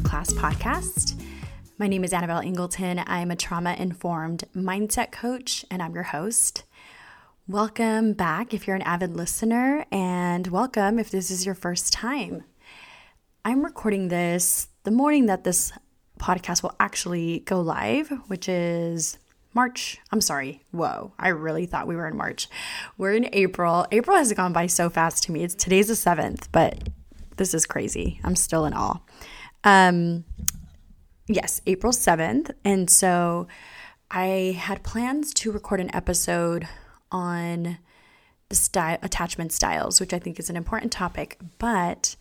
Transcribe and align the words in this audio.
Class 0.00 0.32
podcast. 0.32 1.20
My 1.78 1.86
name 1.86 2.04
is 2.04 2.12
Annabelle 2.12 2.40
Ingleton. 2.40 3.02
I'm 3.06 3.30
a 3.30 3.36
trauma 3.36 3.74
informed 3.78 4.44
mindset 4.54 5.12
coach, 5.12 5.64
and 5.70 5.82
I'm 5.82 5.94
your 5.94 6.04
host. 6.04 6.64
Welcome 7.46 8.12
back 8.12 8.54
if 8.54 8.66
you're 8.66 8.76
an 8.76 8.82
avid 8.82 9.16
listener, 9.16 9.84
and 9.92 10.46
welcome 10.46 10.98
if 10.98 11.10
this 11.10 11.30
is 11.30 11.44
your 11.44 11.54
first 11.54 11.92
time. 11.92 12.44
I'm 13.44 13.64
recording 13.64 14.08
this 14.08 14.68
the 14.84 14.90
morning 14.90 15.26
that 15.26 15.44
this 15.44 15.72
podcast 16.18 16.62
will 16.62 16.76
actually 16.80 17.40
go 17.40 17.60
live, 17.60 18.08
which 18.28 18.48
is 18.48 19.18
March. 19.54 19.98
I'm 20.10 20.20
sorry. 20.20 20.62
Whoa. 20.70 21.12
I 21.18 21.28
really 21.28 21.66
thought 21.66 21.86
we 21.86 21.96
were 21.96 22.08
in 22.08 22.16
March. 22.16 22.48
We're 22.96 23.14
in 23.14 23.28
April. 23.32 23.86
April 23.92 24.16
has 24.16 24.32
gone 24.32 24.52
by 24.52 24.66
so 24.66 24.88
fast 24.88 25.24
to 25.24 25.32
me. 25.32 25.44
It's 25.44 25.54
today's 25.54 25.88
the 25.88 25.94
7th, 25.94 26.48
but 26.52 26.88
this 27.36 27.54
is 27.54 27.66
crazy. 27.66 28.20
I'm 28.24 28.36
still 28.36 28.64
in 28.64 28.72
awe. 28.72 29.00
Um 29.64 30.24
yes, 31.28 31.60
April 31.66 31.92
7th. 31.92 32.50
And 32.64 32.88
so 32.90 33.46
I 34.10 34.56
had 34.58 34.82
plans 34.82 35.32
to 35.34 35.52
record 35.52 35.80
an 35.80 35.94
episode 35.94 36.68
on 37.10 37.78
the 38.48 38.54
style 38.54 38.98
attachment 39.02 39.52
styles, 39.52 40.00
which 40.00 40.12
I 40.12 40.18
think 40.18 40.38
is 40.38 40.50
an 40.50 40.56
important 40.56 40.92
topic, 40.92 41.38
but 41.58 42.16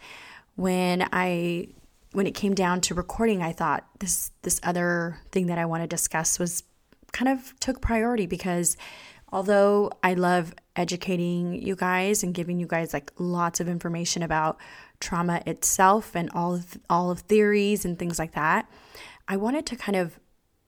when 0.55 1.08
I 1.11 1.67
when 2.14 2.28
it 2.28 2.36
came 2.36 2.53
down 2.53 2.81
to 2.81 2.94
recording, 2.94 3.42
I 3.42 3.52
thought 3.52 3.86
this 4.00 4.31
this 4.42 4.59
other 4.64 5.17
thing 5.31 5.48
that 5.48 5.58
I 5.58 5.66
want 5.66 5.83
to 5.83 5.88
discuss 5.88 6.39
was 6.39 6.64
kind 7.11 7.30
of 7.30 7.53
took 7.59 7.81
priority 7.81 8.26
because 8.26 8.78
although 9.31 9.92
I 10.03 10.14
love 10.14 10.53
educating 10.76 11.61
you 11.61 11.76
guys 11.76 12.23
and 12.23 12.33
giving 12.33 12.59
you 12.59 12.67
guys 12.67 12.94
like 12.94 13.11
lots 13.17 13.59
of 13.59 13.67
information 13.67 14.23
about 14.23 14.58
trauma 15.02 15.41
itself 15.45 16.16
and 16.16 16.30
all 16.33 16.55
of 16.55 16.77
all 16.89 17.11
of 17.11 17.21
theories 17.21 17.83
and 17.83 17.99
things 17.99 18.17
like 18.19 18.33
that, 18.33 18.69
I 19.27 19.38
wanted 19.38 19.66
to 19.67 19.75
kind 19.75 19.95
of 19.95 20.19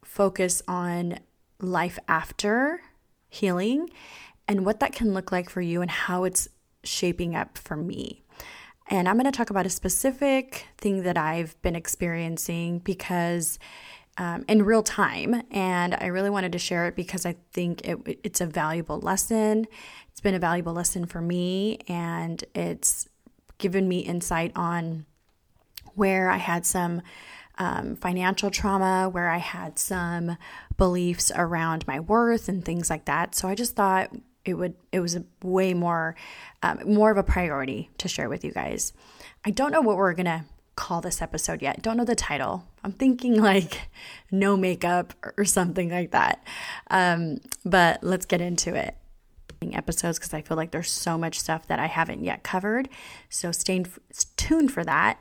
focus 0.04 0.62
on 0.68 1.20
life 1.60 1.98
after 2.08 2.82
healing 3.30 3.90
and 4.48 4.66
what 4.66 4.80
that 4.82 4.94
can 4.94 5.14
look 5.14 5.32
like 5.32 5.50
for 5.50 5.62
you 5.62 5.82
and 5.82 5.90
how 5.90 6.24
it's 6.26 6.48
shaping 6.84 7.36
up 7.36 7.58
for 7.58 7.78
me. 7.78 8.24
And 8.90 9.08
I'm 9.08 9.16
going 9.16 9.32
to 9.32 9.38
talk 9.38 9.50
about 9.50 9.66
a 9.66 9.70
specific 9.70 10.68
thing 10.78 11.04
that 11.04 11.18
I've 11.18 11.60
been 11.62 11.76
experiencing 11.76 12.80
because 12.80 13.58
um, 14.18 14.46
in 14.48 14.64
real 14.64 14.84
time. 14.84 15.44
And 15.52 15.96
I 15.96 16.08
really 16.08 16.30
wanted 16.30 16.52
to 16.52 16.60
share 16.60 16.88
it 16.88 16.96
because 16.96 17.26
I 17.26 17.36
think 17.52 17.88
it, 17.88 18.20
it's 18.24 18.42
a 18.42 18.46
valuable 18.46 19.00
lesson. 19.00 19.68
It's 20.12 20.22
been 20.22 20.36
a 20.36 20.40
valuable 20.40 20.74
lesson 20.74 21.06
for 21.06 21.22
me, 21.22 21.80
and 21.88 22.44
it's 22.54 23.08
given 23.64 23.88
me 23.88 24.00
insight 24.00 24.52
on 24.58 25.06
where 25.96 26.30
I 26.30 26.36
had 26.36 26.66
some 26.66 27.02
um, 27.58 27.96
financial 27.96 28.52
trauma, 28.52 29.08
where 29.10 29.30
I 29.30 29.38
had 29.38 29.80
some 29.80 30.36
beliefs 30.76 31.32
around 31.34 31.88
my 31.88 32.02
worth 32.02 32.50
and 32.50 32.64
things 32.66 32.90
like 32.90 33.06
that. 33.06 33.36
So 33.36 33.48
I 33.48 33.56
just 33.56 33.74
thought 33.74 34.12
it 34.44 34.56
would 34.56 34.76
it 34.92 35.00
was 35.00 35.16
a 35.16 35.24
way 35.42 35.74
more 35.74 36.16
um, 36.62 36.82
more 36.86 37.10
of 37.10 37.16
a 37.18 37.24
priority 37.24 37.90
to 38.00 38.10
share 38.10 38.28
with 38.28 38.44
you 38.44 38.52
guys. 38.52 38.92
I 39.46 39.52
don't 39.52 39.72
know 39.72 39.82
what 39.82 39.96
we're 39.96 40.14
gonna 40.14 40.44
call 40.76 41.00
this 41.00 41.22
episode 41.22 41.62
yet. 41.62 41.82
Don't 41.82 41.96
know 41.96 42.04
the 42.04 42.16
title. 42.16 42.68
I'm 42.84 42.92
thinking 42.92 43.42
like 43.42 43.90
no 44.30 44.58
makeup 44.58 45.14
or 45.38 45.46
something 45.46 45.90
like 45.90 46.12
that. 46.12 46.46
Um, 46.90 47.40
but 47.64 48.04
let's 48.04 48.26
get 48.26 48.42
into 48.42 48.76
it. 48.76 48.98
Episodes 49.72 50.20
because 50.20 50.34
I 50.34 50.42
feel 50.42 50.58
like 50.58 50.72
there's 50.72 50.92
so 50.92 51.18
much 51.18 51.40
stuff 51.40 51.68
that 51.68 51.80
I 51.80 51.88
haven't 51.88 52.24
yet 52.24 52.44
covered. 52.44 52.90
So 53.30 53.52
stay 53.52 53.84
tuned 54.36 54.72
for 54.72 54.84
that. 54.84 55.20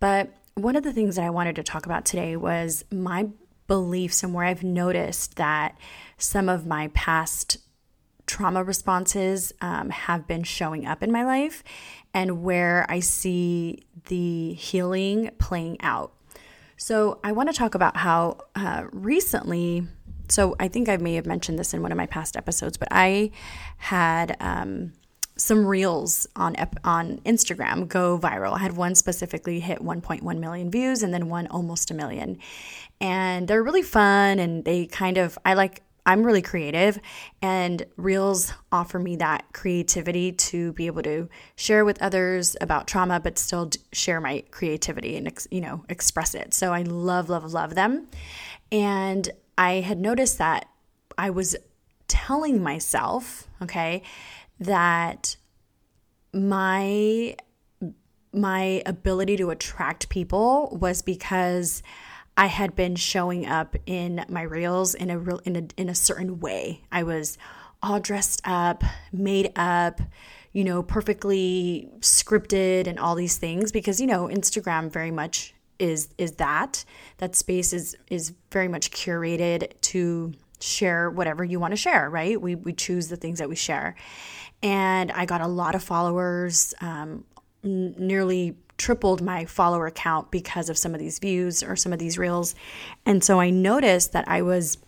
But 0.00 0.30
one 0.54 0.76
of 0.76 0.84
the 0.84 0.92
things 0.92 1.16
that 1.16 1.24
I 1.24 1.30
wanted 1.30 1.56
to 1.56 1.62
talk 1.62 1.86
about 1.86 2.04
today 2.04 2.36
was 2.36 2.84
my 2.90 3.28
beliefs 3.66 4.22
and 4.22 4.34
where 4.34 4.44
I've 4.44 4.62
noticed 4.62 5.36
that 5.36 5.76
some 6.18 6.48
of 6.48 6.66
my 6.66 6.88
past 6.88 7.58
trauma 8.26 8.62
responses 8.64 9.52
um, 9.60 9.90
have 9.90 10.26
been 10.26 10.42
showing 10.42 10.86
up 10.86 11.02
in 11.02 11.12
my 11.12 11.24
life 11.24 11.62
and 12.12 12.42
where 12.42 12.86
I 12.88 13.00
see 13.00 13.84
the 14.06 14.54
healing 14.54 15.30
playing 15.38 15.80
out. 15.80 16.12
So, 16.76 17.20
I 17.22 17.32
want 17.32 17.48
to 17.50 17.54
talk 17.54 17.74
about 17.74 17.96
how 17.96 18.38
uh, 18.56 18.84
recently, 18.90 19.86
so 20.28 20.56
I 20.58 20.68
think 20.68 20.88
I 20.88 20.96
may 20.96 21.14
have 21.14 21.26
mentioned 21.26 21.58
this 21.58 21.74
in 21.74 21.82
one 21.82 21.92
of 21.92 21.98
my 21.98 22.06
past 22.06 22.36
episodes, 22.36 22.76
but 22.76 22.88
I 22.90 23.30
had 23.76 24.36
um, 24.40 24.92
some 25.36 25.66
reels 25.66 26.26
on 26.36 26.56
on 26.84 27.18
Instagram 27.18 27.88
go 27.88 28.18
viral. 28.18 28.54
I 28.54 28.58
had 28.58 28.76
one 28.76 28.94
specifically 28.94 29.60
hit 29.60 29.80
1.1 29.80 30.38
million 30.38 30.70
views 30.70 31.02
and 31.02 31.12
then 31.12 31.28
one 31.28 31.46
almost 31.48 31.90
a 31.90 31.94
million. 31.94 32.38
And 33.00 33.48
they're 33.48 33.62
really 33.62 33.82
fun 33.82 34.38
and 34.38 34.64
they 34.64 34.86
kind 34.86 35.18
of 35.18 35.38
I 35.44 35.54
like 35.54 35.82
I'm 36.06 36.22
really 36.22 36.42
creative, 36.42 37.00
and 37.40 37.82
Reels 37.96 38.52
offer 38.70 38.98
me 38.98 39.16
that 39.16 39.46
creativity 39.54 40.32
to 40.32 40.74
be 40.74 40.86
able 40.86 41.02
to 41.04 41.30
share 41.56 41.82
with 41.84 42.00
others 42.02 42.56
about 42.60 42.86
trauma, 42.86 43.20
but 43.20 43.38
still 43.38 43.70
share 43.92 44.20
my 44.20 44.44
creativity 44.50 45.16
and 45.16 45.32
you 45.50 45.62
know 45.62 45.82
express 45.88 46.34
it. 46.34 46.52
So 46.52 46.74
I 46.74 46.82
love, 46.82 47.30
love, 47.30 47.50
love 47.52 47.74
them, 47.74 48.08
and 48.70 49.30
I 49.56 49.80
had 49.80 49.98
noticed 49.98 50.38
that 50.38 50.68
I 51.16 51.30
was 51.30 51.56
telling 52.08 52.62
myself, 52.62 53.48
okay, 53.62 54.02
that 54.60 55.36
my 56.32 57.36
my 58.32 58.82
ability 58.84 59.36
to 59.36 59.50
attract 59.50 60.08
people 60.08 60.76
was 60.80 61.02
because 61.02 61.82
I 62.36 62.46
had 62.46 62.74
been 62.74 62.96
showing 62.96 63.46
up 63.46 63.76
in 63.86 64.24
my 64.28 64.42
reels 64.42 64.94
in 64.94 65.10
a 65.10 65.18
real 65.18 65.40
in 65.44 65.56
a 65.56 65.62
in 65.76 65.88
a 65.88 65.94
certain 65.94 66.40
way. 66.40 66.82
I 66.90 67.04
was 67.04 67.38
all 67.82 68.00
dressed 68.00 68.40
up, 68.44 68.82
made 69.12 69.52
up, 69.56 70.00
you 70.52 70.64
know, 70.64 70.82
perfectly 70.82 71.88
scripted 72.00 72.86
and 72.86 72.98
all 72.98 73.14
these 73.14 73.36
things 73.36 73.70
because 73.70 74.00
you 74.00 74.06
know, 74.06 74.26
Instagram 74.26 74.90
very 74.90 75.10
much 75.12 75.53
is 75.78 76.08
is 76.18 76.32
that. 76.32 76.84
That 77.18 77.34
space 77.36 77.72
is 77.72 77.96
is 78.08 78.32
very 78.50 78.68
much 78.68 78.90
curated 78.90 79.72
to 79.82 80.32
share 80.60 81.10
whatever 81.10 81.44
you 81.44 81.60
want 81.60 81.72
to 81.72 81.76
share, 81.76 82.08
right? 82.08 82.40
We 82.40 82.54
we 82.54 82.72
choose 82.72 83.08
the 83.08 83.16
things 83.16 83.38
that 83.38 83.48
we 83.48 83.56
share. 83.56 83.94
And 84.62 85.12
I 85.12 85.26
got 85.26 85.40
a 85.40 85.46
lot 85.46 85.74
of 85.74 85.82
followers, 85.82 86.72
um, 86.80 87.24
n- 87.62 87.94
nearly 87.98 88.56
tripled 88.78 89.22
my 89.22 89.44
follower 89.44 89.90
count 89.90 90.30
because 90.30 90.68
of 90.68 90.78
some 90.78 90.94
of 90.94 91.00
these 91.00 91.18
views 91.18 91.62
or 91.62 91.76
some 91.76 91.92
of 91.92 91.98
these 91.98 92.18
reels. 92.18 92.54
And 93.06 93.22
so 93.22 93.40
I 93.40 93.50
noticed 93.50 94.12
that 94.12 94.26
I 94.26 94.42
was 94.42 94.78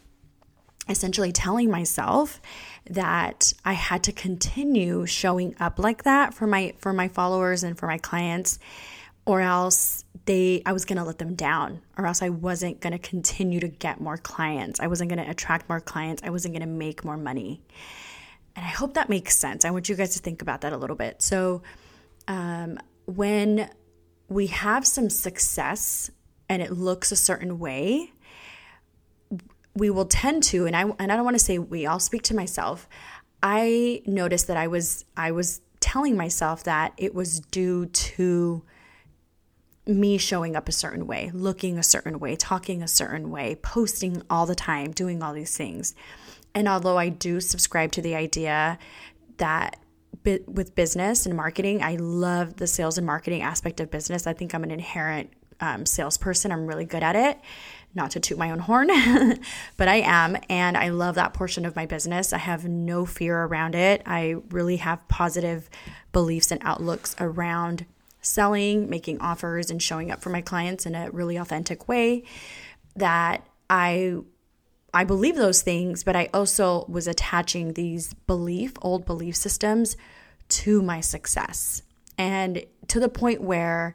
essentially 0.89 1.33
telling 1.33 1.71
myself 1.71 2.41
that 2.89 3.53
I 3.65 3.73
had 3.75 4.03
to 4.05 4.13
continue 4.13 5.05
showing 5.07 5.55
up 5.59 5.79
like 5.79 6.05
that 6.05 6.33
for 6.33 6.47
my 6.47 6.75
for 6.79 6.93
my 6.93 7.09
followers 7.09 7.65
and 7.65 7.77
for 7.77 7.87
my 7.87 7.99
clients 7.99 8.59
or 9.27 9.41
else 9.41 10.05
they 10.25 10.63
I 10.65 10.73
was 10.73 10.85
going 10.85 10.99
to 10.99 11.05
let 11.05 11.19
them 11.19 11.35
down 11.35 11.83
or 11.99 12.07
else 12.07 12.23
I 12.23 12.31
wasn't 12.31 12.81
going 12.81 12.93
to 12.93 12.99
continue 12.99 13.61
to 13.61 13.69
get 13.69 14.01
more 14.01 14.17
clients. 14.17 14.81
I 14.81 14.87
wasn't 14.87 15.11
going 15.11 15.25
to 15.25 15.31
attract 15.31 15.69
more 15.69 15.81
clients. 15.81 16.23
I 16.25 16.31
wasn't 16.31 16.55
going 16.55 16.67
to 16.69 16.75
make 16.75 17.05
more 17.05 17.17
money. 17.17 17.61
And 18.55 18.65
I 18.65 18.69
hope 18.69 18.95
that 18.95 19.09
makes 19.11 19.37
sense. 19.37 19.65
I 19.65 19.71
want 19.71 19.89
you 19.89 19.97
guys 19.97 20.15
to 20.15 20.21
think 20.21 20.41
about 20.41 20.63
that 20.63 20.73
a 20.73 20.77
little 20.77 20.97
bit. 20.97 21.21
So 21.21 21.63
um, 22.27 22.79
when 23.05 23.69
we 24.29 24.47
have 24.49 24.87
some 24.87 25.11
success 25.11 26.11
and 26.49 26.63
it 26.63 26.73
looks 26.73 27.13
a 27.13 27.17
certain 27.17 27.59
way, 27.59 28.13
we 29.75 29.91
will 29.91 30.07
tend 30.07 30.43
to, 30.45 30.67
and 30.67 30.75
I 30.75 30.83
and 30.99 31.13
I 31.13 31.17
don't 31.17 31.25
want 31.25 31.37
to 31.37 31.45
say 31.45 31.59
we, 31.59 31.87
I'll 31.87 32.01
speak 32.01 32.23
to 32.23 32.35
myself. 32.35 32.89
I 33.43 34.03
noticed 34.07 34.47
that 34.47 34.57
I 34.57 34.69
was 34.69 35.05
I 35.17 35.33
was 35.33 35.61
telling 35.81 36.17
myself 36.17 36.65
that 36.65 36.95
it 36.97 37.15
was 37.15 37.41
due 37.41 37.87
to 37.87 38.63
me 39.87 40.19
showing 40.19 40.57
up 40.57 40.69
a 40.69 40.73
certain 40.73 41.07
way, 41.07 41.31
looking 41.33 41.79
a 41.79 41.83
certain 41.83 42.19
way, 42.19 42.35
talking 42.37 42.83
a 42.83 42.89
certain 42.89 43.31
way, 43.31 43.55
posting 43.63 44.23
all 44.29 44.47
the 44.47 44.55
time, 44.55 44.91
doing 44.91 45.23
all 45.23 45.33
these 45.33 45.57
things. 45.57 45.95
And 46.55 46.69
although 46.69 46.99
I 46.99 47.09
do 47.09 47.41
subscribe 47.41 47.93
to 47.93 48.03
the 48.03 48.15
idea 48.15 48.79
that 49.37 49.79
with 50.25 50.75
business 50.75 51.25
and 51.25 51.37
marketing, 51.37 51.83
I 51.83 51.97
love 51.97 52.57
the 52.57 52.67
sales 52.67 52.99
and 52.99 53.07
marketing 53.07 53.43
aspect 53.43 53.79
of 53.79 53.91
business. 53.91 54.27
I 54.27 54.33
think 54.33 54.55
I'm 54.55 54.65
an 54.65 54.73
inherent 54.73 55.31
um, 55.61 55.87
salesperson. 55.87 56.51
I'm 56.51 56.67
really 56.67 56.85
good 56.85 57.03
at 57.03 57.15
it. 57.15 57.39
Not 57.95 58.11
to 58.13 58.21
toot 58.21 58.37
my 58.37 58.51
own 58.51 58.59
horn, 58.59 58.89
but 59.77 59.89
I 59.89 59.97
am. 59.97 60.37
And 60.51 60.77
I 60.77 60.89
love 60.89 61.15
that 61.15 61.33
portion 61.33 61.65
of 61.65 61.77
my 61.77 61.87
business. 61.87 62.33
I 62.33 62.39
have 62.39 62.65
no 62.65 63.07
fear 63.07 63.45
around 63.45 63.75
it. 63.75 64.03
I 64.05 64.37
really 64.51 64.77
have 64.77 65.07
positive 65.09 65.71
beliefs 66.13 66.51
and 66.51 66.61
outlooks 66.65 67.15
around 67.21 67.87
selling, 68.27 68.91
making 68.91 69.21
offers, 69.21 69.71
and 69.71 69.83
showing 69.83 70.11
up 70.11 70.21
for 70.21 70.31
my 70.31 70.41
clients 70.41 70.87
in 70.87 70.95
a 70.95 71.11
really 71.11 71.37
authentic 71.37 71.89
way 71.89 72.25
that 72.97 73.47
I 73.69 74.17
I 74.95 75.05
believe 75.05 75.37
those 75.37 75.61
things, 75.61 76.05
but 76.05 76.17
I 76.17 76.31
also 76.33 76.87
was 76.89 77.07
attaching 77.07 77.75
these 77.75 78.15
belief, 78.15 78.73
old 78.81 79.05
belief 79.05 79.37
systems 79.37 79.97
to 80.49 80.81
my 80.81 81.01
success. 81.01 81.83
And 82.17 82.65
to 82.89 82.99
the 82.99 83.11
point 83.11 83.43
where 83.43 83.95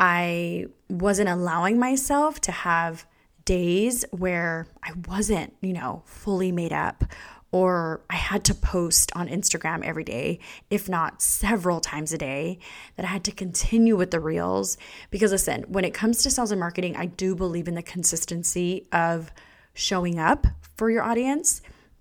I 0.00 0.66
wasn't 0.88 1.28
allowing 1.28 1.78
myself 1.78 2.40
to 2.42 2.52
have 2.52 3.04
days 3.44 4.04
where 4.10 4.66
I 4.82 4.92
wasn't, 5.06 5.54
you 5.60 5.74
know, 5.74 6.02
fully 6.06 6.50
made 6.50 6.72
up 6.72 7.04
or 7.52 8.00
I 8.08 8.16
had 8.16 8.44
to 8.44 8.54
post 8.54 9.12
on 9.14 9.28
Instagram 9.28 9.84
every 9.84 10.04
day, 10.04 10.40
if 10.70 10.88
not 10.88 11.20
several 11.20 11.80
times 11.80 12.12
a 12.12 12.18
day, 12.18 12.58
that 12.96 13.04
I 13.04 13.08
had 13.08 13.24
to 13.24 13.32
continue 13.32 13.94
with 13.94 14.10
the 14.10 14.20
reels. 14.20 14.78
Because 15.10 15.30
listen, 15.32 15.64
when 15.68 15.84
it 15.84 15.92
comes 15.92 16.22
to 16.22 16.30
sales 16.30 16.50
and 16.50 16.58
marketing, 16.58 16.96
I 16.96 17.06
do 17.06 17.36
believe 17.36 17.68
in 17.68 17.74
the 17.74 17.82
consistency 17.82 18.88
of 18.90 19.30
showing 19.74 20.18
up 20.18 20.46
for 20.76 20.90
your 20.90 21.02
audience 21.02 21.60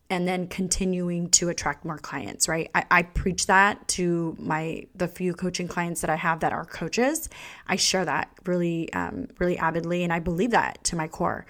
and 0.09 0.27
then 0.27 0.47
continuing 0.47 1.29
to 1.29 1.47
attract 1.47 1.85
more 1.85 1.97
clients 1.97 2.47
right? 2.49 2.69
I, 2.75 2.85
I, 2.91 3.03
preach 3.03 3.47
that 3.47 3.87
to 3.89 4.35
my 4.37 4.87
the 4.93 5.07
few 5.07 5.33
coaching 5.33 5.69
clients 5.69 6.01
that 6.01 6.09
i 6.09 6.17
have 6.17 6.41
that 6.41 6.51
are 6.51 6.65
coaches. 6.65 7.29
I 7.65 7.77
share 7.77 8.03
that 8.03 8.29
really 8.45 8.91
um, 8.91 9.29
really 9.39 9.57
avidly 9.57 10.03
and 10.03 10.11
i 10.11 10.19
believe 10.19 10.51
that 10.51 10.83
to 10.85 10.97
my 10.97 11.07
core 11.07 11.45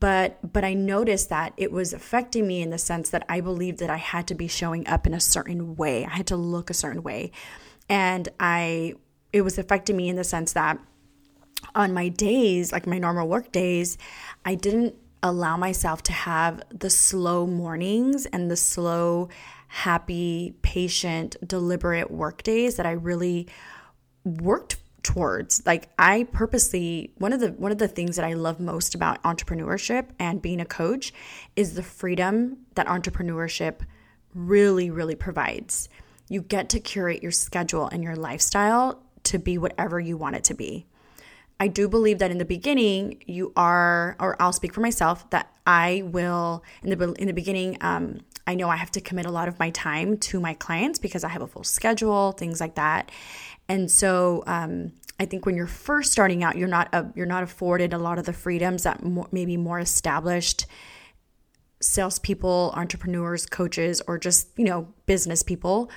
but 0.00 0.52
but 0.52 0.64
i 0.64 0.72
noticed 0.72 1.28
that 1.28 1.52
it 1.56 1.70
was 1.70 1.92
affecting 1.92 2.46
me 2.46 2.62
in 2.62 2.70
the 2.70 2.78
sense 2.78 3.10
that 3.10 3.24
i 3.28 3.40
believed 3.40 3.78
that 3.78 3.90
i 3.90 3.96
had 3.96 4.26
to 4.26 4.34
be 4.34 4.48
showing 4.48 4.86
up 4.86 5.06
in 5.06 5.14
a 5.14 5.20
certain 5.20 5.76
way. 5.76 6.04
I 6.04 6.16
had 6.16 6.26
to 6.28 6.36
look 6.36 6.70
a 6.70 6.74
certain 6.74 7.02
way. 7.02 7.32
And 7.88 8.28
i 8.40 8.94
it 9.32 9.42
was 9.42 9.58
affecting 9.58 9.96
me 9.96 10.08
in 10.08 10.16
the 10.16 10.24
sense 10.24 10.52
that 10.52 10.78
on 11.74 11.92
my 11.92 12.08
days 12.08 12.72
like 12.72 12.86
my 12.86 12.98
normal 12.98 13.28
work 13.28 13.52
days 13.52 13.96
i 14.44 14.54
didn't 14.54 14.94
allow 15.22 15.56
myself 15.56 16.02
to 16.02 16.12
have 16.12 16.62
the 16.70 16.90
slow 16.90 17.46
mornings 17.46 18.26
and 18.26 18.50
the 18.50 18.56
slow, 18.56 19.28
happy, 19.68 20.54
patient, 20.62 21.36
deliberate 21.46 22.10
work 22.10 22.42
days 22.42 22.76
that 22.76 22.86
I 22.86 22.92
really 22.92 23.48
worked 24.24 24.76
towards 25.02 25.66
like 25.66 25.88
i 25.98 26.22
purposely 26.32 27.12
one 27.18 27.32
of 27.32 27.40
the 27.40 27.48
one 27.48 27.72
of 27.72 27.78
the 27.78 27.88
things 27.88 28.14
that 28.14 28.24
i 28.24 28.34
love 28.34 28.60
most 28.60 28.94
about 28.94 29.20
entrepreneurship 29.24 30.06
and 30.20 30.40
being 30.40 30.60
a 30.60 30.64
coach 30.64 31.12
is 31.56 31.74
the 31.74 31.82
freedom 31.82 32.58
that 32.74 32.86
entrepreneurship 32.86 33.80
really 34.34 34.90
really 34.90 35.14
provides. 35.14 35.88
You 36.28 36.40
get 36.40 36.70
to 36.70 36.80
curate 36.80 37.22
your 37.22 37.32
schedule 37.32 37.88
and 37.88 38.02
your 38.02 38.16
lifestyle 38.16 39.02
to 39.24 39.38
be 39.38 39.58
whatever 39.58 40.00
you 40.00 40.16
want 40.16 40.36
it 40.36 40.44
to 40.44 40.54
be 40.54 40.86
I 41.62 41.68
do 41.68 41.88
believe 41.88 42.18
that 42.18 42.32
in 42.32 42.38
the 42.38 42.44
beginning 42.44 43.22
you 43.24 43.52
are, 43.54 44.16
or 44.18 44.34
I'll 44.42 44.52
speak 44.52 44.74
for 44.74 44.80
myself, 44.80 45.30
that 45.30 45.48
I 45.64 46.02
will 46.06 46.64
in 46.82 46.90
the 46.90 47.12
in 47.12 47.28
the 47.28 47.32
beginning. 47.32 47.78
Um, 47.80 48.22
I 48.48 48.56
know 48.56 48.68
I 48.68 48.74
have 48.74 48.90
to 48.90 49.00
commit 49.00 49.26
a 49.26 49.30
lot 49.30 49.46
of 49.46 49.60
my 49.60 49.70
time 49.70 50.16
to 50.16 50.40
my 50.40 50.54
clients 50.54 50.98
because 50.98 51.22
I 51.22 51.28
have 51.28 51.40
a 51.40 51.46
full 51.46 51.62
schedule, 51.62 52.32
things 52.32 52.60
like 52.60 52.74
that, 52.74 53.12
and 53.68 53.88
so 53.88 54.42
um, 54.48 54.90
I 55.20 55.24
think 55.24 55.46
when 55.46 55.54
you're 55.54 55.68
first 55.68 56.10
starting 56.10 56.42
out, 56.42 56.58
you're 56.58 56.66
not 56.66 56.88
a, 56.92 57.06
you're 57.14 57.26
not 57.26 57.44
afforded 57.44 57.92
a 57.92 57.98
lot 57.98 58.18
of 58.18 58.26
the 58.26 58.32
freedoms 58.32 58.82
that 58.82 59.04
more, 59.04 59.28
maybe 59.30 59.56
more 59.56 59.78
established 59.78 60.66
salespeople, 61.80 62.72
entrepreneurs, 62.74 63.46
coaches, 63.46 64.02
or 64.08 64.18
just 64.18 64.48
you 64.56 64.64
know 64.64 64.88
business 65.06 65.44
people 65.44 65.92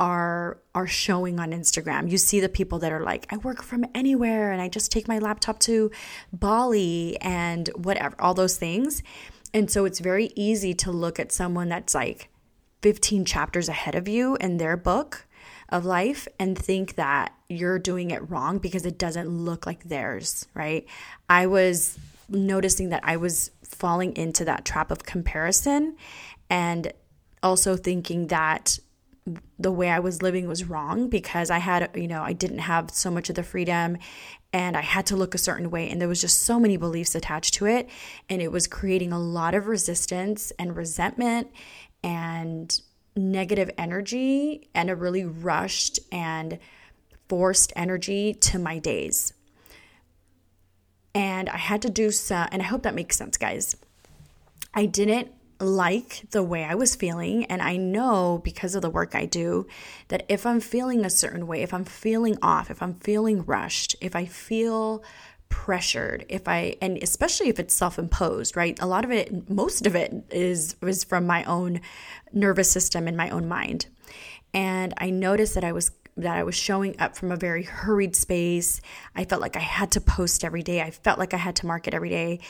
are 0.00 0.58
are 0.74 0.86
showing 0.86 1.38
on 1.38 1.52
Instagram. 1.52 2.10
You 2.10 2.16
see 2.16 2.40
the 2.40 2.48
people 2.48 2.78
that 2.80 2.90
are 2.90 3.02
like, 3.02 3.26
I 3.30 3.36
work 3.36 3.62
from 3.62 3.84
anywhere 3.94 4.50
and 4.50 4.60
I 4.60 4.68
just 4.68 4.90
take 4.90 5.06
my 5.06 5.18
laptop 5.18 5.60
to 5.60 5.90
Bali 6.32 7.18
and 7.20 7.68
whatever, 7.76 8.16
all 8.18 8.34
those 8.34 8.56
things. 8.56 9.02
And 9.52 9.70
so 9.70 9.84
it's 9.84 9.98
very 9.98 10.30
easy 10.34 10.74
to 10.74 10.90
look 10.90 11.20
at 11.20 11.32
someone 11.32 11.68
that's 11.68 11.94
like 11.94 12.30
15 12.82 13.24
chapters 13.26 13.68
ahead 13.68 13.94
of 13.94 14.08
you 14.08 14.36
in 14.36 14.56
their 14.56 14.76
book 14.76 15.26
of 15.68 15.84
life 15.84 16.26
and 16.38 16.56
think 16.56 16.94
that 16.94 17.34
you're 17.48 17.78
doing 17.78 18.10
it 18.10 18.28
wrong 18.30 18.58
because 18.58 18.86
it 18.86 18.96
doesn't 18.96 19.28
look 19.28 19.66
like 19.66 19.84
theirs, 19.84 20.46
right? 20.54 20.86
I 21.28 21.46
was 21.46 21.98
noticing 22.28 22.88
that 22.88 23.02
I 23.04 23.16
was 23.16 23.50
falling 23.64 24.16
into 24.16 24.44
that 24.46 24.64
trap 24.64 24.90
of 24.90 25.04
comparison 25.04 25.96
and 26.48 26.92
also 27.42 27.76
thinking 27.76 28.28
that 28.28 28.78
the 29.58 29.72
way 29.72 29.90
I 29.90 29.98
was 29.98 30.22
living 30.22 30.48
was 30.48 30.64
wrong 30.64 31.08
because 31.08 31.50
I 31.50 31.58
had, 31.58 31.90
you 31.94 32.08
know, 32.08 32.22
I 32.22 32.32
didn't 32.32 32.60
have 32.60 32.90
so 32.90 33.10
much 33.10 33.28
of 33.28 33.36
the 33.36 33.42
freedom 33.42 33.98
and 34.52 34.76
I 34.76 34.80
had 34.80 35.06
to 35.06 35.16
look 35.16 35.34
a 35.34 35.38
certain 35.38 35.70
way. 35.70 35.88
And 35.88 36.00
there 36.00 36.08
was 36.08 36.20
just 36.20 36.42
so 36.42 36.58
many 36.58 36.76
beliefs 36.76 37.14
attached 37.14 37.54
to 37.54 37.66
it. 37.66 37.88
And 38.28 38.42
it 38.42 38.50
was 38.50 38.66
creating 38.66 39.12
a 39.12 39.18
lot 39.18 39.54
of 39.54 39.66
resistance 39.66 40.52
and 40.58 40.76
resentment 40.76 41.48
and 42.02 42.80
negative 43.16 43.70
energy 43.76 44.68
and 44.74 44.90
a 44.90 44.96
really 44.96 45.24
rushed 45.24 46.00
and 46.10 46.58
forced 47.28 47.72
energy 47.76 48.34
to 48.34 48.58
my 48.58 48.78
days. 48.78 49.32
And 51.14 51.48
I 51.48 51.56
had 51.56 51.82
to 51.82 51.90
do 51.90 52.10
some, 52.10 52.48
and 52.52 52.62
I 52.62 52.64
hope 52.64 52.82
that 52.82 52.94
makes 52.94 53.16
sense, 53.16 53.36
guys. 53.36 53.76
I 54.74 54.86
didn't 54.86 55.32
like 55.60 56.22
the 56.30 56.42
way 56.42 56.64
I 56.64 56.74
was 56.74 56.96
feeling. 56.96 57.44
And 57.46 57.62
I 57.62 57.76
know 57.76 58.40
because 58.42 58.74
of 58.74 58.82
the 58.82 58.90
work 58.90 59.14
I 59.14 59.26
do 59.26 59.66
that 60.08 60.24
if 60.28 60.46
I'm 60.46 60.60
feeling 60.60 61.04
a 61.04 61.10
certain 61.10 61.46
way, 61.46 61.62
if 61.62 61.74
I'm 61.74 61.84
feeling 61.84 62.38
off, 62.42 62.70
if 62.70 62.82
I'm 62.82 62.94
feeling 62.94 63.44
rushed, 63.44 63.96
if 64.00 64.16
I 64.16 64.26
feel 64.26 65.02
pressured 65.50 66.24
if 66.28 66.46
i 66.46 66.76
and 66.80 66.96
especially 67.02 67.48
if 67.48 67.58
it's 67.58 67.74
self-imposed 67.74 68.56
right 68.56 68.80
a 68.80 68.86
lot 68.86 69.04
of 69.04 69.10
it 69.10 69.50
most 69.50 69.84
of 69.84 69.96
it 69.96 70.14
is 70.30 70.76
is 70.80 71.02
from 71.02 71.26
my 71.26 71.42
own 71.42 71.80
nervous 72.32 72.70
system 72.70 73.08
and 73.08 73.16
my 73.16 73.28
own 73.30 73.48
mind 73.48 73.86
and 74.54 74.94
i 74.98 75.10
noticed 75.10 75.56
that 75.56 75.64
i 75.64 75.72
was 75.72 75.90
that 76.16 76.36
I 76.36 76.42
was 76.42 76.54
showing 76.54 76.98
up 77.00 77.16
from 77.16 77.32
a 77.32 77.36
very 77.36 77.62
hurried 77.62 78.14
space. 78.14 78.80
I 79.14 79.24
felt 79.24 79.40
like 79.40 79.56
I 79.56 79.60
had 79.60 79.92
to 79.92 80.00
post 80.00 80.44
every 80.44 80.62
day. 80.62 80.82
I 80.82 80.90
felt 80.90 81.18
like 81.18 81.34
I 81.34 81.38
had 81.38 81.56
to 81.56 81.66
market 81.66 81.94
every 81.94 82.10
day. 82.10 82.40